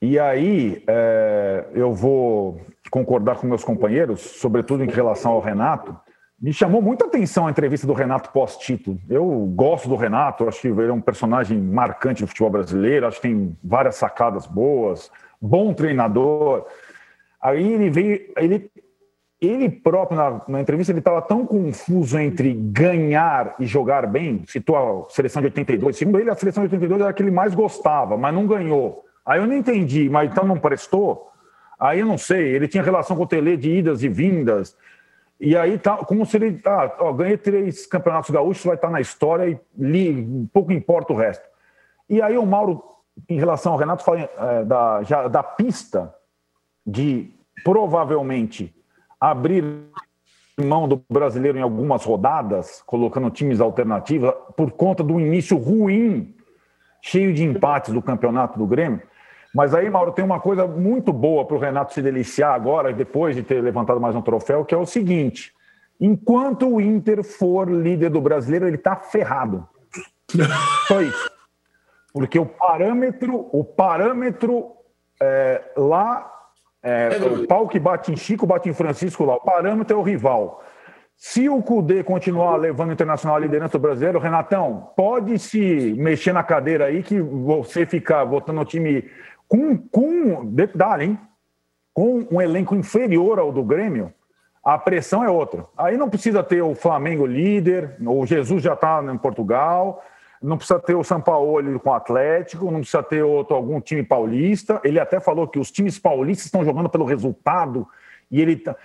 E 0.00 0.18
aí 0.18 0.82
é, 0.86 1.64
eu 1.74 1.92
vou 1.92 2.60
concordar 2.88 3.36
com 3.36 3.48
meus 3.48 3.64
companheiros, 3.64 4.20
sobretudo 4.20 4.84
em 4.84 4.88
relação 4.88 5.32
ao 5.32 5.40
Renato. 5.40 5.96
Me 6.40 6.52
chamou 6.52 6.80
muita 6.80 7.06
atenção 7.06 7.48
a 7.48 7.50
entrevista 7.50 7.84
do 7.84 7.92
Renato 7.92 8.30
pós-título. 8.30 8.96
Eu 9.10 9.26
gosto 9.54 9.88
do 9.88 9.96
Renato, 9.96 10.46
acho 10.46 10.60
que 10.60 10.68
ele 10.68 10.82
é 10.84 10.92
um 10.92 11.00
personagem 11.00 11.58
marcante 11.58 12.22
do 12.22 12.28
futebol 12.28 12.50
brasileiro, 12.50 13.08
acho 13.08 13.16
que 13.16 13.28
tem 13.28 13.56
várias 13.62 13.96
sacadas 13.96 14.46
boas, 14.46 15.10
bom 15.40 15.74
treinador. 15.74 16.64
Aí 17.42 17.72
ele 17.72 17.90
veio, 17.90 18.32
ele 18.36 18.70
ele 19.40 19.68
próprio, 19.68 20.16
na, 20.16 20.40
na 20.48 20.60
entrevista, 20.60 20.92
ele 20.92 20.98
estava 20.98 21.22
tão 21.22 21.46
confuso 21.46 22.18
entre 22.18 22.52
ganhar 22.52 23.54
e 23.58 23.66
jogar 23.66 24.06
bem, 24.06 24.42
citou 24.48 24.76
a 24.76 25.10
seleção 25.10 25.40
de 25.40 25.46
82, 25.46 25.96
segundo 25.96 26.18
ele, 26.18 26.30
a 26.30 26.34
seleção 26.34 26.64
de 26.64 26.74
82 26.74 27.00
era 27.00 27.10
a 27.10 27.12
que 27.12 27.22
ele 27.22 27.30
mais 27.30 27.54
gostava, 27.54 28.16
mas 28.16 28.34
não 28.34 28.46
ganhou. 28.46 29.04
Aí 29.24 29.38
eu 29.40 29.46
não 29.46 29.54
entendi, 29.54 30.08
mas 30.08 30.30
então 30.30 30.44
não 30.44 30.58
prestou? 30.58 31.30
Aí 31.78 32.00
eu 32.00 32.06
não 32.06 32.18
sei, 32.18 32.48
ele 32.48 32.66
tinha 32.66 32.82
relação 32.82 33.16
com 33.16 33.22
o 33.22 33.26
Tele 33.26 33.56
de 33.56 33.70
idas 33.70 34.02
e 34.02 34.08
vindas, 34.08 34.76
e 35.40 35.56
aí 35.56 35.78
tá 35.78 35.96
como 35.98 36.26
se 36.26 36.36
ele, 36.36 36.60
ah, 36.66 36.96
ó, 36.98 37.12
ganhei 37.12 37.36
três 37.36 37.86
campeonatos 37.86 38.30
gaúchos, 38.30 38.64
vai 38.64 38.74
estar 38.74 38.88
tá 38.88 38.92
na 38.92 39.00
história 39.00 39.48
e 39.48 39.58
li, 39.76 40.48
pouco 40.52 40.72
importa 40.72 41.12
o 41.12 41.16
resto. 41.16 41.46
E 42.08 42.20
aí 42.20 42.36
o 42.36 42.44
Mauro, 42.44 42.82
em 43.28 43.38
relação 43.38 43.72
ao 43.72 43.78
Renato, 43.78 44.02
fala 44.02 44.20
é, 44.20 44.64
da, 44.64 45.02
já, 45.02 45.28
da 45.28 45.42
pista 45.42 46.12
de 46.84 47.32
provavelmente 47.62 48.74
abrir 49.20 49.64
mão 50.58 50.88
do 50.88 51.02
brasileiro 51.08 51.58
em 51.58 51.62
algumas 51.62 52.04
rodadas, 52.04 52.82
colocando 52.84 53.30
times 53.30 53.60
alternativos, 53.60 54.32
por 54.56 54.72
conta 54.72 55.04
do 55.04 55.20
início 55.20 55.56
ruim, 55.56 56.34
cheio 57.00 57.32
de 57.32 57.44
empates 57.44 57.94
do 57.94 58.02
campeonato 58.02 58.58
do 58.58 58.66
Grêmio. 58.66 59.02
Mas 59.54 59.74
aí, 59.74 59.88
Mauro, 59.88 60.12
tem 60.12 60.24
uma 60.24 60.40
coisa 60.40 60.66
muito 60.66 61.12
boa 61.12 61.44
para 61.44 61.56
o 61.56 61.60
Renato 61.60 61.94
se 61.94 62.02
deliciar 62.02 62.54
agora, 62.54 62.92
depois 62.92 63.34
de 63.34 63.42
ter 63.42 63.62
levantado 63.62 64.00
mais 64.00 64.14
um 64.14 64.22
troféu, 64.22 64.64
que 64.64 64.74
é 64.74 64.78
o 64.78 64.86
seguinte: 64.86 65.52
Enquanto 66.00 66.68
o 66.68 66.80
Inter 66.80 67.24
for 67.24 67.68
líder 67.68 68.10
do 68.10 68.20
brasileiro, 68.20 68.66
ele 68.66 68.76
está 68.76 68.94
ferrado. 68.94 69.68
Só 70.86 71.00
isso. 71.02 71.30
Porque 72.12 72.38
o 72.38 72.46
parâmetro, 72.46 73.48
o 73.52 73.64
parâmetro 73.64 74.72
é, 75.20 75.62
lá, 75.76 76.30
é, 76.82 77.10
o 77.20 77.46
pau 77.46 77.66
que 77.68 77.80
bate 77.80 78.12
em 78.12 78.16
Chico, 78.16 78.46
bate 78.46 78.68
em 78.68 78.72
Francisco 78.72 79.24
lá, 79.24 79.36
o 79.36 79.40
parâmetro 79.40 79.96
é 79.96 80.00
o 80.00 80.02
rival. 80.02 80.62
Se 81.16 81.48
o 81.48 81.60
Cudê 81.60 82.04
continuar 82.04 82.56
levando 82.56 82.90
o 82.90 82.92
Internacional 82.92 83.36
à 83.36 83.40
liderança 83.40 83.76
do 83.76 83.82
brasileiro, 83.82 84.20
Renatão, 84.20 84.90
pode 84.96 85.36
se 85.40 85.92
mexer 85.98 86.32
na 86.32 86.44
cadeira 86.44 86.86
aí 86.86 87.02
que 87.02 87.20
você 87.20 87.84
ficar 87.84 88.22
votando 88.22 88.60
no 88.60 88.64
time 88.64 89.04
com, 89.48 89.76
com 89.76 90.44
detalhe, 90.46 91.06
hein? 91.06 91.18
Com 91.92 92.26
um 92.30 92.40
elenco 92.40 92.76
inferior 92.76 93.38
ao 93.38 93.50
do 93.50 93.64
Grêmio, 93.64 94.12
a 94.62 94.78
pressão 94.78 95.24
é 95.24 95.30
outra. 95.30 95.64
Aí 95.76 95.96
não 95.96 96.10
precisa 96.10 96.42
ter 96.42 96.62
o 96.62 96.74
Flamengo 96.74 97.26
líder, 97.26 97.96
o 98.06 98.26
Jesus 98.26 98.62
já 98.62 98.74
está 98.74 99.02
em 99.02 99.18
Portugal, 99.18 100.04
não 100.40 100.56
precisa 100.56 100.78
ter 100.78 100.94
o 100.94 101.02
São 101.02 101.20
Paulo 101.20 101.80
com 101.80 101.90
o 101.90 101.94
Atlético, 101.94 102.70
não 102.70 102.80
precisa 102.80 103.02
ter 103.02 103.22
outro, 103.22 103.56
algum 103.56 103.80
time 103.80 104.02
paulista. 104.02 104.80
Ele 104.84 105.00
até 105.00 105.18
falou 105.18 105.48
que 105.48 105.58
os 105.58 105.70
times 105.70 105.98
paulistas 105.98 106.46
estão 106.46 106.64
jogando 106.64 106.88
pelo 106.88 107.04
resultado. 107.04 107.88
E 108.30 108.40
ele 108.40 108.56
tá... 108.56 108.76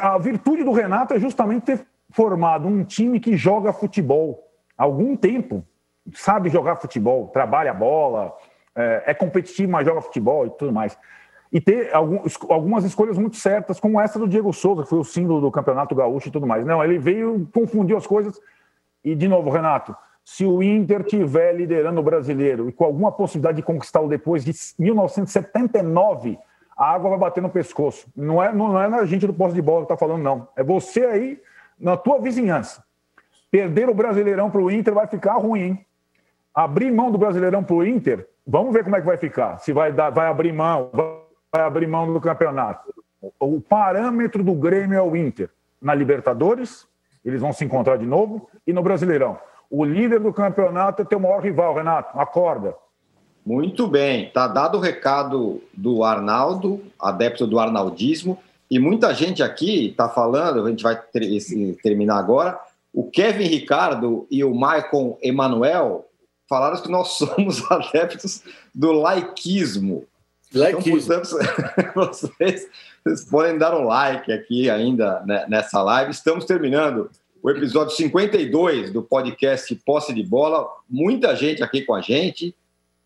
A 0.00 0.16
virtude 0.18 0.64
do 0.64 0.72
Renato 0.72 1.14
é 1.14 1.18
justamente 1.18 1.64
ter 1.64 1.86
formado 2.10 2.68
um 2.68 2.84
time 2.84 3.18
que 3.20 3.36
joga 3.36 3.72
futebol 3.72 4.48
há 4.78 4.84
algum 4.84 5.16
tempo, 5.16 5.64
sabe 6.12 6.48
jogar 6.48 6.76
futebol, 6.76 7.28
trabalha 7.28 7.72
a 7.72 7.74
bola, 7.74 8.32
é, 8.76 9.02
é 9.06 9.14
competitivo, 9.14 9.70
mas 9.70 9.86
joga 9.86 10.00
futebol 10.00 10.46
e 10.46 10.50
tudo 10.50 10.72
mais. 10.72 10.96
E 11.52 11.60
ter 11.60 11.90
algumas 11.94 12.84
escolhas 12.84 13.16
muito 13.16 13.36
certas, 13.36 13.78
como 13.78 14.00
essa 14.00 14.18
do 14.18 14.26
Diego 14.26 14.52
Souza, 14.52 14.82
que 14.82 14.88
foi 14.88 14.98
o 14.98 15.04
símbolo 15.04 15.40
do 15.40 15.50
Campeonato 15.52 15.94
Gaúcho 15.94 16.28
e 16.28 16.32
tudo 16.32 16.46
mais. 16.46 16.66
Não, 16.66 16.82
ele 16.82 16.98
veio, 16.98 17.48
confundiu 17.54 17.96
as 17.96 18.06
coisas. 18.06 18.40
E, 19.04 19.14
de 19.14 19.28
novo, 19.28 19.50
Renato, 19.50 19.94
se 20.24 20.44
o 20.44 20.62
Inter 20.62 21.04
tiver 21.04 21.54
liderando 21.54 22.00
o 22.00 22.02
brasileiro 22.02 22.68
e 22.68 22.72
com 22.72 22.84
alguma 22.84 23.12
possibilidade 23.12 23.58
de 23.58 23.62
conquistá-lo 23.62 24.08
depois 24.08 24.44
de 24.44 24.52
1979, 24.78 26.38
a 26.76 26.92
água 26.92 27.10
vai 27.10 27.18
bater 27.18 27.42
no 27.42 27.50
pescoço. 27.50 28.08
Não 28.16 28.42
é, 28.42 28.52
não 28.52 28.80
é 28.80 28.88
na 28.88 29.04
gente 29.04 29.26
do 29.26 29.34
posto 29.34 29.54
de 29.54 29.62
bola 29.62 29.86
que 29.86 29.92
está 29.92 29.96
falando, 29.96 30.22
não. 30.22 30.48
É 30.56 30.64
você 30.64 31.04
aí, 31.04 31.40
na 31.78 31.96
tua 31.96 32.18
vizinhança. 32.18 32.82
Perder 33.50 33.88
o 33.88 33.94
Brasileirão 33.94 34.50
para 34.50 34.60
o 34.60 34.70
Inter 34.70 34.94
vai 34.94 35.06
ficar 35.06 35.34
ruim? 35.34 35.78
Abrir 36.52 36.90
mão 36.90 37.12
do 37.12 37.18
Brasileirão 37.18 37.62
para 37.62 37.76
o 37.76 37.86
Inter, 37.86 38.26
vamos 38.46 38.72
ver 38.72 38.84
como 38.84 38.96
é 38.96 39.00
que 39.00 39.06
vai 39.06 39.16
ficar. 39.16 39.58
Se 39.58 39.72
vai, 39.72 39.92
dar, 39.92 40.10
vai 40.10 40.28
abrir 40.28 40.52
mão, 40.52 40.90
vai 40.92 41.62
abrir 41.62 41.86
mão 41.86 42.12
do 42.12 42.20
campeonato. 42.20 42.92
O 43.40 43.60
parâmetro 43.60 44.42
do 44.42 44.54
Grêmio 44.54 44.98
é 44.98 45.02
o 45.02 45.16
Inter. 45.16 45.48
Na 45.80 45.94
Libertadores, 45.94 46.86
eles 47.24 47.40
vão 47.40 47.52
se 47.52 47.64
encontrar 47.64 47.96
de 47.96 48.06
novo, 48.06 48.48
e 48.66 48.72
no 48.72 48.82
Brasileirão. 48.82 49.38
O 49.70 49.84
líder 49.84 50.20
do 50.20 50.32
campeonato 50.32 51.02
é 51.02 51.04
teu 51.04 51.18
maior 51.18 51.42
rival, 51.42 51.74
Renato. 51.74 52.18
Acorda. 52.18 52.74
Muito 53.44 53.86
bem. 53.86 54.30
Tá 54.30 54.46
dado 54.46 54.78
o 54.78 54.80
recado 54.80 55.62
do 55.72 56.04
Arnaldo, 56.04 56.82
adepto 56.98 57.46
do 57.46 57.58
arnaldismo. 57.58 58.38
E 58.70 58.78
muita 58.78 59.12
gente 59.12 59.42
aqui 59.42 59.88
está 59.88 60.08
falando, 60.08 60.64
a 60.64 60.70
gente 60.70 60.82
vai 60.82 60.96
ter, 60.96 61.28
terminar 61.82 62.18
agora. 62.18 62.58
O 62.92 63.10
Kevin 63.10 63.44
Ricardo 63.44 64.26
e 64.30 64.42
o 64.44 64.52
Michael 64.52 65.18
Emanuel 65.22 66.06
falaram 66.54 66.80
que 66.80 66.88
nós 66.88 67.08
somos 67.18 67.68
adeptos 67.68 68.42
do 68.72 68.92
laiquismo. 68.92 70.06
Laiquismo. 70.54 70.98
Então, 70.98 71.20
portanto, 71.20 71.90
vocês, 71.96 72.68
vocês 73.04 73.24
podem 73.28 73.58
dar 73.58 73.76
um 73.76 73.84
like 73.84 74.30
aqui 74.30 74.70
ainda 74.70 75.20
né, 75.26 75.46
nessa 75.48 75.82
live. 75.82 76.12
Estamos 76.12 76.44
terminando 76.44 77.10
o 77.42 77.50
episódio 77.50 77.92
52 77.96 78.92
do 78.92 79.02
podcast 79.02 79.74
Posse 79.84 80.14
de 80.14 80.22
Bola. 80.22 80.68
Muita 80.88 81.34
gente 81.34 81.60
aqui 81.60 81.82
com 81.82 81.92
a 81.92 82.00
gente, 82.00 82.54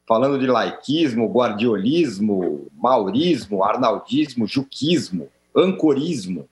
falando 0.06 0.38
de 0.38 0.46
laiquismo, 0.46 1.32
guardiolismo, 1.32 2.66
maurismo, 2.76 3.64
arnaldismo, 3.64 4.46
juquismo, 4.46 5.30
ancorismo. 5.56 6.46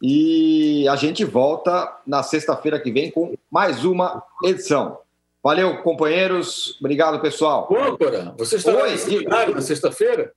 E 0.00 0.88
a 0.88 0.96
gente 0.96 1.26
volta 1.26 1.94
na 2.06 2.22
sexta-feira 2.22 2.80
que 2.80 2.90
vem 2.90 3.10
com 3.10 3.34
mais 3.50 3.84
uma 3.84 4.22
edição. 4.42 4.98
Valeu, 5.42 5.82
companheiros. 5.82 6.76
Obrigado, 6.80 7.20
pessoal. 7.20 7.68
Âncora, 7.72 8.34
você 8.36 8.56
estará 8.56 8.82
Oi, 8.82 8.90
nesse 8.90 9.18
cenário 9.18 9.54
na 9.54 9.60
sexta-feira? 9.60 10.32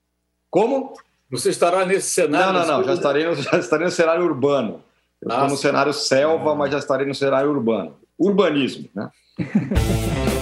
Como? 0.50 0.92
Você 1.30 1.50
estará 1.50 1.84
nesse 1.84 2.10
cenário? 2.10 2.52
Não, 2.52 2.66
não, 2.66 2.78
não. 2.78 2.84
Já 2.84 2.94
estarei, 2.94 3.26
no, 3.26 3.34
já 3.40 3.58
estarei 3.58 3.86
no 3.86 3.92
cenário 3.92 4.24
urbano. 4.24 4.82
Eu 5.20 5.28
estou 5.28 5.48
no 5.48 5.56
cenário 5.56 5.92
selva, 5.92 6.52
ah. 6.52 6.54
mas 6.54 6.70
já 6.70 6.78
estarei 6.78 7.06
no 7.06 7.14
cenário 7.14 7.50
urbano. 7.50 7.96
Urbanismo, 8.18 8.88
né? 8.94 9.08